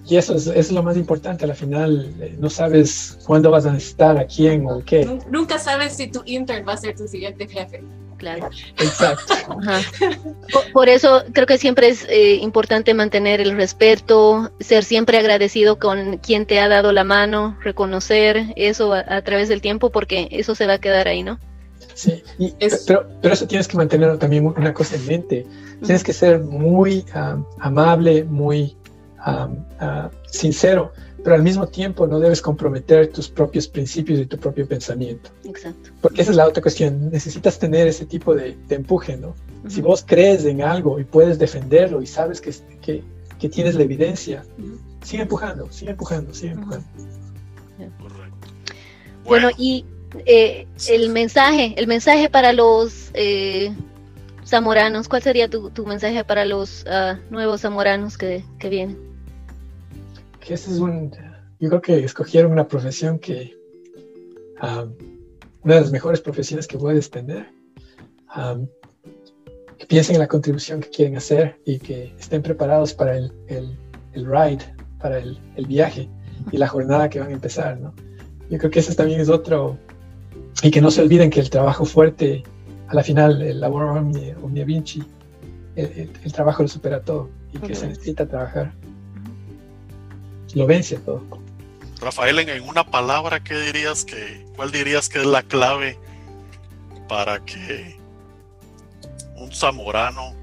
Y 0.07 0.17
eso 0.17 0.35
es, 0.35 0.71
lo 0.71 0.83
más 0.83 0.95
importante, 0.95 1.45
al 1.45 1.55
final 1.55 2.13
eh, 2.19 2.35
no 2.39 2.51
sabes 2.51 3.17
cuándo 3.25 3.49
vas 3.49 3.65
a 3.65 3.71
necesitar, 3.71 4.17
a 4.17 4.27
quién 4.27 4.67
o 4.67 4.83
qué. 4.85 5.19
Nunca 5.29 5.57
sabes 5.57 5.93
si 5.93 6.07
tu 6.07 6.21
intern 6.25 6.67
va 6.67 6.73
a 6.73 6.77
ser 6.77 6.95
tu 6.95 7.07
siguiente 7.07 7.47
jefe. 7.47 7.83
Claro. 8.25 8.49
Exacto. 8.79 9.35
Por, 10.73 10.89
eso 10.89 11.23
creo 11.31 11.45
que 11.45 11.59
siempre 11.59 11.89
es 11.89 12.07
eh, 12.09 12.39
importante 12.41 12.95
mantener 12.95 13.39
el 13.39 13.55
respeto, 13.55 14.51
ser 14.59 14.83
siempre 14.83 15.19
agradecido 15.19 15.77
con 15.77 16.17
quien 16.17 16.47
te 16.47 16.59
ha 16.59 16.67
dado 16.67 16.91
la 16.91 17.03
mano, 17.03 17.55
reconocer 17.61 18.47
eso 18.55 18.93
a, 18.95 19.21
través 19.21 19.47
del 19.47 19.61
tiempo, 19.61 19.91
porque 19.91 20.27
eso 20.31 20.55
se 20.55 20.65
va 20.65 20.73
a 20.73 20.77
quedar 20.79 21.07
ahí, 21.07 21.21
¿no? 21.21 21.39
Sí, 21.93 22.23
pero, 22.87 23.07
pero, 23.21 23.33
eso 23.35 23.45
tienes 23.45 23.67
que 23.67 23.77
mantener 23.77 24.17
también 24.17 24.47
una 24.47 24.73
cosa 24.73 24.95
en 24.95 25.05
mente. 25.05 25.45
Tienes 25.83 26.03
que 26.03 26.11
ser 26.11 26.39
muy 26.39 27.05
amable, 27.59 28.23
muy 28.23 28.75
uh, 29.27 30.09
sincero, 30.25 30.93
pero 31.25 31.37
al 31.37 31.41
mismo 31.41 31.65
tiempo 31.67 32.05
no 32.05 32.19
debes 32.19 32.39
comprometer 32.39 33.11
tus 33.11 33.29
propios 33.29 33.67
principios 33.67 34.19
y 34.19 34.27
tu 34.27 34.37
propio 34.37 34.67
pensamiento. 34.67 35.31
Exacto. 35.43 35.89
Porque 35.99 36.21
esa 36.21 36.29
es 36.29 36.37
la 36.37 36.47
otra 36.47 36.61
cuestión. 36.61 37.09
Necesitas 37.09 37.57
tener 37.57 37.87
ese 37.87 38.05
tipo 38.05 38.35
de, 38.35 38.55
empuje, 38.69 39.17
¿no? 39.17 39.33
Si 39.67 39.81
vos 39.81 40.05
crees 40.05 40.45
en 40.45 40.61
algo 40.61 40.99
y 40.99 41.03
puedes 41.03 41.39
defenderlo 41.39 41.99
y 42.03 42.05
sabes 42.05 42.39
que, 42.39 42.53
que, 42.79 43.03
que 43.39 43.49
tienes 43.49 43.73
la 43.73 43.81
evidencia, 43.81 44.45
sigue 45.01 45.23
empujando, 45.23 45.71
sigue 45.71 45.89
empujando, 45.89 46.31
sigue 46.31 46.51
empujando. 46.51 46.85
Correcto. 47.99 48.47
Bueno, 49.23 49.49
y 49.57 49.83
eh, 50.27 50.67
el 50.89 51.09
mensaje, 51.09 51.73
el 51.75 51.87
mensaje 51.87 52.29
para 52.29 52.53
los 52.53 53.09
eh, 53.15 53.73
zamoranos, 54.45 55.07
¿cuál 55.07 55.23
sería 55.23 55.49
tu, 55.49 55.71
tu 55.71 55.87
mensaje 55.87 56.23
para 56.23 56.45
los 56.45 56.83
uh, 56.83 57.17
nuevos 57.31 57.61
zamoranos 57.61 58.15
que, 58.15 58.45
que 58.59 58.69
vienen? 58.69 59.14
Que 60.45 60.53
es 60.53 60.67
un, 60.67 61.11
yo 61.59 61.69
creo 61.69 61.81
que 61.81 62.03
escogieron 62.03 62.51
una 62.51 62.67
profesión 62.67 63.17
que, 63.17 63.57
una 64.61 65.75
de 65.75 65.81
las 65.81 65.91
mejores 65.91 66.21
profesiones 66.21 66.67
que 66.67 66.77
puedes 66.77 67.09
tener, 67.09 67.47
que 69.77 69.85
piensen 69.87 70.15
en 70.15 70.21
la 70.21 70.27
contribución 70.27 70.81
que 70.81 70.89
quieren 70.89 71.17
hacer 71.17 71.59
y 71.65 71.79
que 71.79 72.13
estén 72.19 72.43
preparados 72.43 72.93
para 72.93 73.17
el, 73.17 73.33
el, 73.47 73.75
el 74.13 74.25
ride, 74.25 74.63
para 74.99 75.17
el, 75.17 75.39
el, 75.55 75.65
viaje 75.65 76.09
y 76.51 76.57
la 76.57 76.67
jornada 76.67 77.09
que 77.09 77.19
van 77.19 77.29
a 77.29 77.33
empezar, 77.33 77.79
¿no? 77.79 77.93
Yo 78.49 78.59
creo 78.59 78.69
que 78.69 78.79
ese 78.79 78.93
también 78.93 79.19
es 79.19 79.29
otro, 79.29 79.77
y 80.61 80.69
que 80.69 80.79
no 80.79 80.91
se 80.91 81.01
olviden 81.01 81.31
que 81.31 81.39
el 81.39 81.49
trabajo 81.49 81.85
fuerte, 81.85 82.43
a 82.87 82.93
la 82.93 83.03
final, 83.03 83.41
el 83.41 83.59
labor 83.59 83.85
omni, 83.85 84.63
vinci, 84.63 85.03
el, 85.75 86.11
el, 86.23 86.33
trabajo 86.33 86.61
lo 86.61 86.69
supera 86.69 87.01
todo 87.01 87.29
y 87.51 87.57
que 87.57 87.73
se 87.73 87.87
necesita 87.87 88.27
trabajar 88.27 88.73
lo 90.55 90.65
vence 90.65 90.97
todo. 90.97 91.21
Rafael, 91.99 92.39
en, 92.39 92.63
una 92.63 92.89
palabra, 92.89 93.43
¿qué 93.43 93.55
dirías 93.59 94.03
que, 94.03 94.45
cuál 94.55 94.71
dirías 94.71 95.09
que 95.09 95.19
es 95.19 95.25
la 95.25 95.43
clave 95.43 95.99
para 97.07 97.43
que 97.45 97.97
un 99.37 99.51
zamorano 99.51 100.33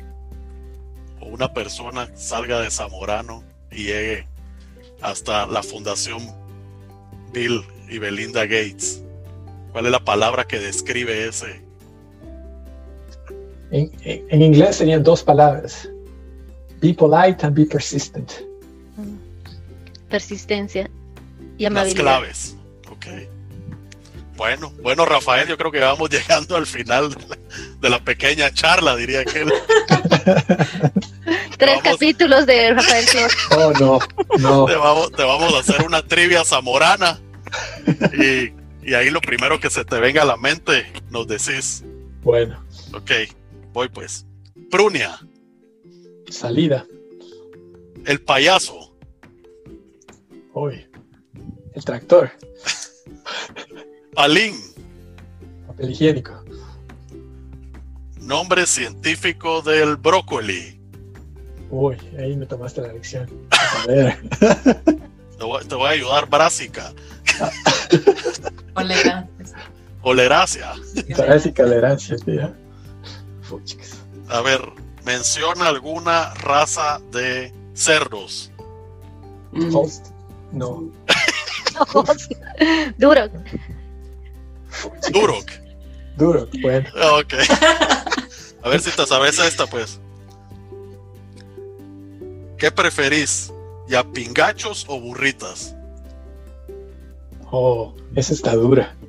o 1.21 1.27
una 1.27 1.53
persona 1.53 2.09
salga 2.15 2.61
de 2.61 2.71
Zamorano 2.71 3.43
y 3.71 3.85
llegue 3.85 4.27
hasta 5.01 5.47
la 5.47 5.63
fundación 5.63 6.21
Bill 7.33 7.63
y 7.89 7.99
Belinda 7.99 8.43
Gates? 8.43 9.03
¿Cuál 9.73 9.87
es 9.87 9.93
la 9.93 10.05
palabra 10.05 10.45
que 10.45 10.59
describe 10.59 11.27
ese? 11.29 11.63
En, 13.71 13.91
en 14.05 14.43
inglés 14.43 14.77
serían 14.77 15.03
dos 15.03 15.23
palabras. 15.23 15.89
Be 16.83 16.93
polite 16.93 17.47
and 17.47 17.57
be 17.57 17.65
persistent 17.65 18.52
persistencia 20.13 20.91
y 21.57 21.65
amabilidad. 21.65 22.05
Las 22.05 22.19
claves. 22.21 22.57
Ok. 22.91 23.07
Bueno, 24.37 24.71
bueno, 24.83 25.05
Rafael, 25.07 25.49
yo 25.49 25.57
creo 25.57 25.73
que 25.73 25.81
vamos 25.81 26.11
llegando 26.17 26.57
al 26.57 26.67
final 26.67 27.17
de 27.81 27.91
la, 27.91 28.05
pequeña 28.05 28.53
charla, 28.53 28.95
diría 28.95 29.25
que. 29.25 29.45
Tres 31.59 31.81
capítulos 31.83 32.45
de 32.47 32.75
Rafael 32.75 33.07
Oh, 33.57 33.73
no, 33.81 33.99
no. 34.39 34.67
Te 34.67 35.25
vamos, 35.25 35.55
a 35.55 35.59
hacer 35.59 35.87
una 35.87 36.03
trivia 36.03 36.45
zamorana. 36.45 37.21
Y, 38.13 38.53
y 38.89 38.95
ahí 38.95 39.11
lo 39.11 39.21
primero 39.21 39.61
que 39.61 39.71
se 39.71 39.85
te 39.85 39.99
venga 39.99 40.23
a 40.23 40.27
la 40.27 40.37
mente, 40.37 40.93
nos 41.11 41.27
decís. 41.27 41.85
Bueno. 42.23 42.63
Ok, 42.93 43.13
voy 43.73 43.89
pues. 43.89 44.27
Prunia. 44.71 45.19
Salida. 46.29 46.85
El 48.05 48.21
payaso. 48.21 48.92
Uy, 50.55 50.87
el 51.75 51.85
tractor. 51.85 52.31
Palín. 54.15 54.55
Papel 55.67 55.91
higiénico. 55.91 56.45
Nombre 58.21 58.67
científico 58.67 59.63
del 59.63 59.97
brócoli. 59.97 60.79
Uy, 61.71 61.97
ahí 62.19 62.37
me 62.37 62.45
tomaste 62.45 62.83
la 62.83 62.93
lección. 62.93 63.27
te, 63.87 65.75
voy, 65.75 65.87
a 65.87 65.91
ayudar, 65.91 66.29
brásica. 66.29 66.93
Olerancia. 68.75 69.29
Oleracia. 70.03 70.73
Brásica, 71.17 71.63
olerancia, 71.63 72.17
tío. 72.17 72.55
A 74.29 74.41
ver, 74.43 74.61
menciona 75.05 75.69
alguna 75.69 76.35
raza 76.35 77.01
de 77.11 77.53
cerdos. 77.75 78.53
Mm. 79.53 79.75
Host. 79.75 80.12
No. 80.53 80.91
Duro. 82.99 83.29
Durok. 85.13 85.51
Duro. 86.17 86.49
Bueno. 86.61 86.89
Ok. 87.19 87.35
A 88.63 88.69
ver 88.69 88.81
si 88.81 88.91
te 88.91 89.07
sabes 89.07 89.39
esta, 89.39 89.67
pues. 89.67 90.01
¿Qué 92.59 92.71
preferís? 92.71 93.53
¿Ya 93.89 94.05
pingachos 94.05 94.85
o 94.89 95.01
burritas? 95.01 95.75
Oh, 97.51 97.95
esa 98.15 98.35
está 98.35 98.55
dura. 98.55 98.95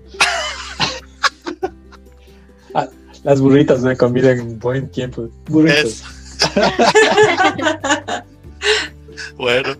Ah, 2.75 2.87
las 3.21 3.39
burritas 3.39 3.81
me 3.81 3.95
comida 3.95 4.31
en 4.31 4.57
buen 4.57 4.89
tiempo. 4.89 5.29
Burritos. 5.45 5.85
Es. 5.85 6.03
bueno, 9.37 9.75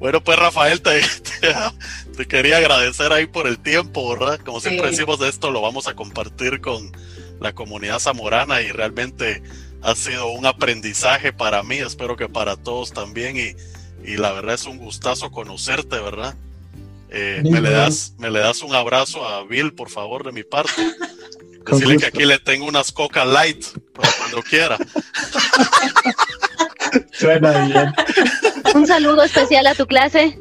bueno, 0.00 0.24
pues 0.24 0.36
Rafael, 0.38 0.80
te, 0.82 1.00
te, 1.40 1.54
te 2.16 2.26
quería 2.26 2.56
agradecer 2.56 3.12
ahí 3.12 3.26
por 3.26 3.46
el 3.46 3.58
tiempo, 3.60 4.08
¿verdad? 4.10 4.40
Como 4.44 4.60
siempre 4.60 4.88
Sí. 4.88 4.96
decimos, 4.96 5.20
esto 5.20 5.52
lo 5.52 5.60
vamos 5.60 5.86
a 5.86 5.94
compartir 5.94 6.60
con 6.60 6.90
la 7.40 7.52
comunidad 7.54 8.00
zamorana 8.00 8.60
y 8.62 8.72
realmente 8.72 9.42
ha 9.82 9.94
sido 9.94 10.30
un 10.32 10.44
aprendizaje 10.46 11.32
para 11.32 11.62
mí, 11.62 11.76
espero 11.78 12.16
que 12.16 12.28
para 12.28 12.56
todos 12.56 12.92
también 12.92 13.36
y, 13.36 13.54
y 14.10 14.16
la 14.16 14.32
verdad 14.32 14.54
es 14.56 14.64
un 14.66 14.78
gustazo 14.78 15.30
conocerte, 15.30 15.98
¿verdad? 16.00 16.34
Eh, 17.10 17.42
me, 17.44 17.60
le 17.60 17.70
das, 17.70 18.14
me 18.18 18.30
le 18.30 18.40
das 18.40 18.62
un 18.62 18.74
abrazo 18.74 19.26
a 19.26 19.44
Bill, 19.44 19.72
por 19.74 19.90
favor, 19.90 20.24
de 20.24 20.32
mi 20.32 20.42
parte. 20.44 20.72
Decirle 21.66 21.96
que 21.98 22.06
aquí 22.06 22.24
le 22.24 22.38
tengo 22.38 22.66
unas 22.66 22.90
Coca 22.92 23.24
Light 23.24 23.64
para 23.94 24.10
cuando 24.18 24.42
quiera. 24.42 24.78
Suena 27.12 27.66
bien. 27.66 27.92
Un 28.74 28.86
saludo 28.86 29.22
especial 29.22 29.66
a 29.66 29.74
tu 29.74 29.86
clase. 29.86 30.38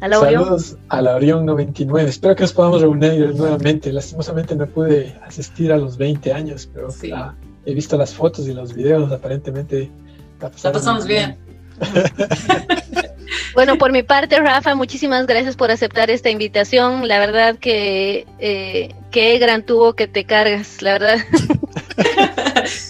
A 0.00 0.08
la 0.08 0.20
Orión. 0.20 0.44
Saludos 0.44 0.76
a 0.88 1.02
la 1.02 1.16
Orión 1.16 1.44
99. 1.44 2.08
Espero 2.08 2.36
que 2.36 2.42
nos 2.42 2.52
podamos 2.52 2.80
reunir 2.80 3.34
nuevamente. 3.34 3.92
Lastimosamente 3.92 4.54
no 4.54 4.66
pude 4.66 5.16
asistir 5.26 5.72
a 5.72 5.76
los 5.76 5.96
20 5.96 6.32
años, 6.32 6.68
pero 6.72 6.90
Sí. 6.90 7.10
ah, 7.12 7.34
he 7.66 7.74
visto 7.74 7.96
las 7.96 8.14
fotos 8.14 8.46
y 8.46 8.54
los 8.54 8.74
videos. 8.74 9.10
Aparentemente 9.12 9.90
la 10.40 10.50
La 10.62 10.72
pasamos 10.72 11.04
muy 11.04 11.14
bien. 11.14 11.36
Bueno, 13.54 13.76
por 13.76 13.92
mi 13.92 14.02
parte, 14.04 14.38
Rafa, 14.38 14.74
muchísimas 14.74 15.26
gracias 15.26 15.56
por 15.56 15.70
aceptar 15.70 16.10
esta 16.10 16.30
invitación. 16.30 17.08
La 17.08 17.18
verdad 17.18 17.56
que 17.56 18.24
eh, 18.38 18.94
qué 19.10 19.38
gran 19.38 19.64
tubo 19.66 19.94
que 19.94 20.06
te 20.06 20.24
cargas, 20.24 20.80
la 20.80 20.92
verdad. 20.92 21.18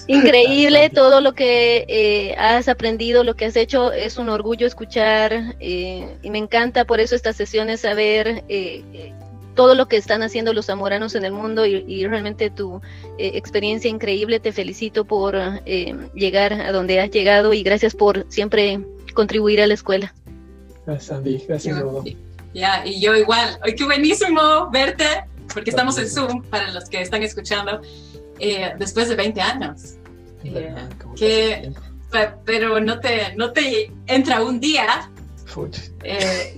Increíble 0.08 0.90
todo 0.90 1.20
lo 1.20 1.34
que 1.34 1.84
eh, 1.86 2.34
has 2.36 2.66
aprendido, 2.68 3.22
lo 3.22 3.36
que 3.36 3.44
has 3.44 3.56
hecho. 3.56 3.92
Es 3.92 4.16
un 4.16 4.28
orgullo 4.28 4.66
escuchar 4.66 5.54
eh, 5.60 6.16
y 6.22 6.30
me 6.30 6.38
encanta 6.38 6.84
por 6.84 6.98
eso 6.98 7.14
estas 7.14 7.36
sesiones 7.36 7.82
saber 7.82 8.42
eh, 8.48 8.82
eh, 8.92 9.12
todo 9.54 9.74
lo 9.74 9.86
que 9.86 9.96
están 9.96 10.22
haciendo 10.22 10.52
los 10.52 10.66
zamoranos 10.66 11.14
en 11.14 11.24
el 11.24 11.32
mundo 11.32 11.66
y, 11.66 11.84
y 11.86 12.06
realmente 12.06 12.48
tu 12.48 12.80
eh, 13.18 13.32
experiencia 13.34 13.90
increíble. 13.90 14.40
Te 14.40 14.52
felicito 14.52 15.04
por 15.04 15.36
eh, 15.36 15.94
llegar 16.14 16.52
a 16.54 16.72
donde 16.72 17.00
has 17.00 17.10
llegado 17.10 17.52
y 17.52 17.62
gracias 17.62 17.94
por 17.94 18.24
siempre 18.28 18.80
contribuir 19.14 19.60
a 19.60 19.66
la 19.66 19.74
escuela. 19.74 20.14
Gracias, 20.86 21.10
Andy. 21.10 21.44
Gracias, 21.46 21.78
Rodo. 21.78 22.02
Ya, 22.54 22.82
y 22.86 23.00
yo 23.00 23.14
igual. 23.14 23.58
Ay, 23.62 23.74
qué 23.74 23.84
buenísimo 23.84 24.70
verte, 24.70 25.04
porque 25.52 25.68
estamos 25.70 25.98
en 25.98 26.08
Zoom, 26.08 26.42
para 26.44 26.70
los 26.70 26.88
que 26.88 27.02
están 27.02 27.22
escuchando, 27.22 27.82
eh, 28.38 28.72
después 28.78 29.08
de 29.08 29.16
20 29.16 29.40
años. 29.40 29.94
¿Verdad? 30.44 30.88
¿Cómo 31.02 31.14
¿Qué? 31.14 31.48
pasa 31.48 31.54
el 31.56 31.60
tiempo? 31.62 31.80
Pe- 32.10 32.30
Pero 32.44 32.80
no 32.80 33.00
te, 33.00 33.34
no 33.36 33.52
te 33.52 33.90
entra 34.06 34.42
un 34.42 34.60
día. 34.60 35.10
Eh, 36.04 36.56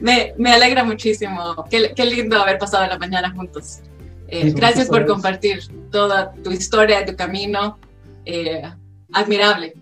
me, 0.00 0.34
me 0.38 0.52
alegra 0.52 0.84
muchísimo. 0.84 1.64
Qué, 1.70 1.92
qué 1.94 2.04
lindo 2.04 2.40
haber 2.40 2.58
pasado 2.58 2.86
la 2.86 2.98
mañana 2.98 3.30
juntos. 3.34 3.78
Eh, 4.28 4.52
gracias 4.54 4.88
por 4.88 5.06
compartir 5.06 5.60
toda 5.90 6.32
tu 6.44 6.50
historia, 6.50 7.04
tu 7.04 7.16
camino. 7.16 7.78
eh, 8.24 8.62
admirable. 9.12 9.74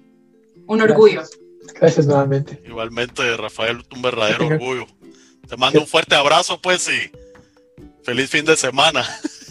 Un 0.69 0.81
orgullo. 0.81 1.23
Gracias 1.81 2.07
nuevamente. 2.07 2.63
Igualmente, 2.65 3.37
Rafael, 3.37 3.85
un 3.95 4.03
verdadero 4.03 4.47
orgullo. 4.47 4.87
Te 5.49 5.57
mando 5.57 5.81
un 5.81 5.87
fuerte 5.87 6.15
abrazo, 6.15 6.61
pues, 6.61 6.89
y 6.89 7.11
feliz 8.05 8.31
fin 8.31 8.45
de 8.45 8.57
semana. 8.57 9.05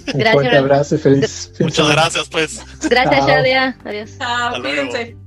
Un 0.08 0.20
Gracias, 0.20 0.34
fuerte 0.34 0.58
abrazo 0.58 0.95
y 0.95 0.97
feliz 0.99 1.51
fin 1.56 1.66
Muchas 1.66 1.76
semana. 1.88 1.93
gracias, 2.01 2.30
pues. 2.30 2.62
Gracias, 2.89 3.18
Chao. 3.20 3.28
Shadia. 3.28 3.78
Adiós. 3.86 4.18
Chao, 4.18 4.47
Hasta 4.47 4.60
luego. 4.60 4.89
cuídense. 4.91 5.18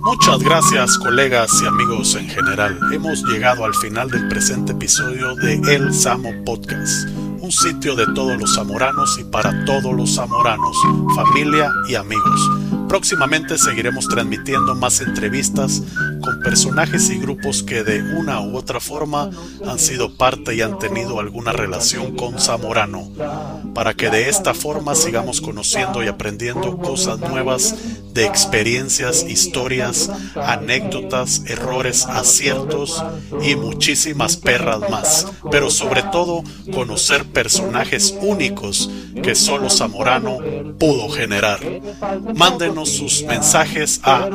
Muchas 0.00 0.38
gracias, 0.42 0.98
colegas 0.98 1.50
y 1.62 1.66
amigos 1.66 2.14
en 2.14 2.28
general. 2.28 2.78
Hemos 2.92 3.22
llegado 3.24 3.64
al 3.64 3.74
final 3.74 4.10
del 4.10 4.26
presente 4.28 4.72
episodio 4.72 5.34
de 5.36 5.54
El 5.74 5.92
Samo 5.92 6.30
Podcast, 6.44 7.08
un 7.40 7.52
sitio 7.52 7.94
de 7.94 8.06
todos 8.14 8.38
los 8.38 8.54
zamoranos 8.54 9.18
y 9.18 9.24
para 9.24 9.64
todos 9.64 9.94
los 9.94 10.14
zamoranos, 10.14 10.76
familia 11.14 11.70
y 11.88 11.94
amigos. 11.94 12.40
Próximamente 12.88 13.58
seguiremos 13.58 14.08
transmitiendo 14.08 14.74
más 14.74 15.00
entrevistas 15.00 15.82
con 16.22 16.40
personajes 16.40 17.10
y 17.10 17.18
grupos 17.18 17.62
que 17.62 17.84
de 17.84 18.02
una 18.14 18.40
u 18.40 18.56
otra 18.56 18.80
forma 18.80 19.30
han 19.66 19.78
sido 19.78 20.14
parte 20.14 20.54
y 20.54 20.62
han 20.62 20.78
tenido 20.78 21.20
alguna 21.20 21.52
relación 21.52 22.16
con 22.16 22.40
Zamorano, 22.40 23.10
para 23.74 23.94
que 23.94 24.08
de 24.10 24.28
esta 24.28 24.54
forma 24.54 24.94
sigamos 24.94 25.40
conociendo 25.40 26.02
y 26.02 26.08
aprendiendo 26.08 26.78
cosas 26.78 27.20
nuevas 27.20 27.74
de 28.14 28.24
experiencias, 28.24 29.24
historias, 29.28 30.10
anécdotas, 30.34 31.42
errores, 31.46 32.06
aciertos 32.06 33.04
y 33.42 33.54
muchísimas 33.54 34.36
perras 34.36 34.80
más. 34.90 35.26
Pero 35.50 35.70
sobre 35.70 36.02
todo 36.04 36.42
conocer 36.72 37.24
personajes 37.26 38.16
únicos 38.20 38.90
que 39.22 39.34
solo 39.34 39.70
Zamorano 39.70 40.38
pudo 40.78 41.08
generar. 41.10 41.60
Mándenos 42.34 42.77
sus 42.86 43.24
mensajes 43.24 44.00
a 44.02 44.28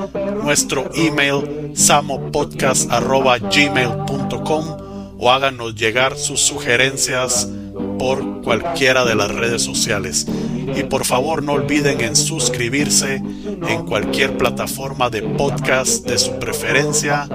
nuestro 0.43 0.89
email 0.95 1.71
samopodcast.gmail.com 1.75 4.65
o 5.17 5.31
háganos 5.31 5.75
llegar 5.75 6.17
sus 6.17 6.41
sugerencias 6.41 7.47
por 7.97 8.41
cualquiera 8.41 9.05
de 9.05 9.15
las 9.15 9.31
redes 9.31 9.61
sociales. 9.61 10.27
Y 10.75 10.83
por 10.83 11.05
favor 11.05 11.43
no 11.43 11.53
olviden 11.53 12.01
en 12.01 12.15
suscribirse 12.15 13.15
en 13.15 13.85
cualquier 13.85 14.37
plataforma 14.37 15.09
de 15.09 15.21
podcast 15.21 16.05
de 16.05 16.17
su 16.17 16.39
preferencia, 16.39 17.27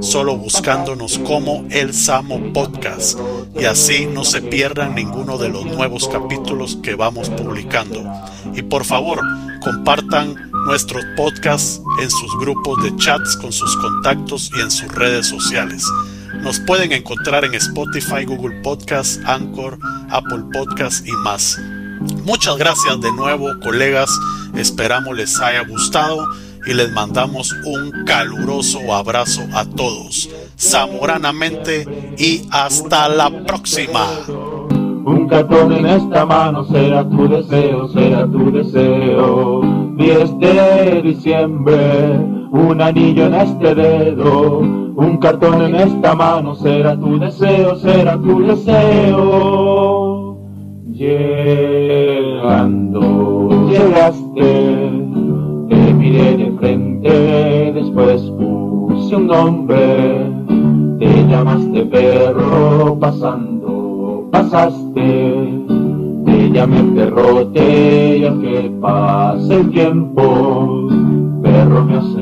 solo 0.00 0.36
buscándonos 0.36 1.18
como 1.18 1.64
El 1.70 1.94
Samo 1.94 2.52
Podcast. 2.52 3.18
Y 3.58 3.64
así 3.64 4.06
no 4.06 4.24
se 4.24 4.42
pierdan 4.42 4.94
ninguno 4.94 5.38
de 5.38 5.48
los 5.48 5.64
nuevos 5.64 6.08
capítulos 6.08 6.78
que 6.82 6.94
vamos 6.94 7.30
publicando. 7.30 8.04
Y 8.54 8.62
por 8.62 8.84
favor, 8.84 9.20
compartan 9.62 10.51
nuestros 10.66 11.04
podcasts 11.16 11.80
en 12.00 12.10
sus 12.10 12.38
grupos 12.38 12.82
de 12.82 12.94
chats 12.96 13.36
con 13.36 13.52
sus 13.52 13.76
contactos 13.76 14.50
y 14.56 14.60
en 14.60 14.70
sus 14.70 14.88
redes 14.92 15.26
sociales. 15.26 15.84
Nos 16.42 16.60
pueden 16.60 16.92
encontrar 16.92 17.44
en 17.44 17.54
Spotify, 17.54 18.24
Google 18.24 18.60
Podcasts, 18.62 19.20
Anchor, 19.26 19.78
Apple 20.10 20.44
Podcasts 20.52 21.06
y 21.06 21.12
más. 21.12 21.58
Muchas 22.24 22.56
gracias 22.56 23.00
de 23.00 23.12
nuevo, 23.12 23.48
colegas. 23.60 24.10
Esperamos 24.54 25.16
les 25.16 25.38
haya 25.40 25.62
gustado 25.64 26.28
y 26.66 26.74
les 26.74 26.90
mandamos 26.92 27.52
un 27.64 28.04
caluroso 28.04 28.92
abrazo 28.94 29.42
a 29.54 29.64
todos. 29.64 30.28
Zamoranamente 30.58 32.14
y 32.18 32.46
hasta 32.50 33.08
la 33.08 33.44
próxima. 33.44 34.06
Un 35.04 35.26
cartón 35.26 35.72
en 35.72 35.86
esta 35.86 36.24
mano 36.24 36.64
será 36.64 37.08
tu 37.08 37.28
deseo, 37.28 37.88
será 37.88 38.26
tu 38.26 38.52
deseo. 38.52 39.60
10 39.96 40.38
de 40.38 41.02
diciembre, 41.02 41.76
un 42.50 42.80
anillo 42.80 43.26
en 43.26 43.34
este 43.34 43.74
dedo. 43.74 44.60
Un 44.60 45.16
cartón 45.18 45.62
en 45.62 45.74
esta 45.74 46.14
mano 46.14 46.54
será 46.54 46.96
tu 46.96 47.18
deseo, 47.18 47.74
será 47.76 48.16
tu 48.16 48.42
deseo. 48.42 50.38
Llegando, 50.92 52.68
llegaste, 53.68 54.90
te 55.68 55.94
miré 55.94 56.36
de 56.36 56.52
frente, 56.58 57.72
después 57.74 58.22
puse 58.38 59.16
un 59.16 59.26
nombre. 59.26 60.30
Te 60.98 61.26
llamaste 61.26 61.86
perro 61.86 62.96
pasando, 63.00 63.61
pasaste. 64.32 65.64
Te 66.24 66.50
llamé 66.50 66.82
perrote 66.94 68.18
y 68.18 68.24
aunque 68.24 68.72
pase 68.80 69.54
el 69.54 69.70
tiempo, 69.70 70.88
perro 71.42 71.84
me 71.84 71.96
has 71.98 72.14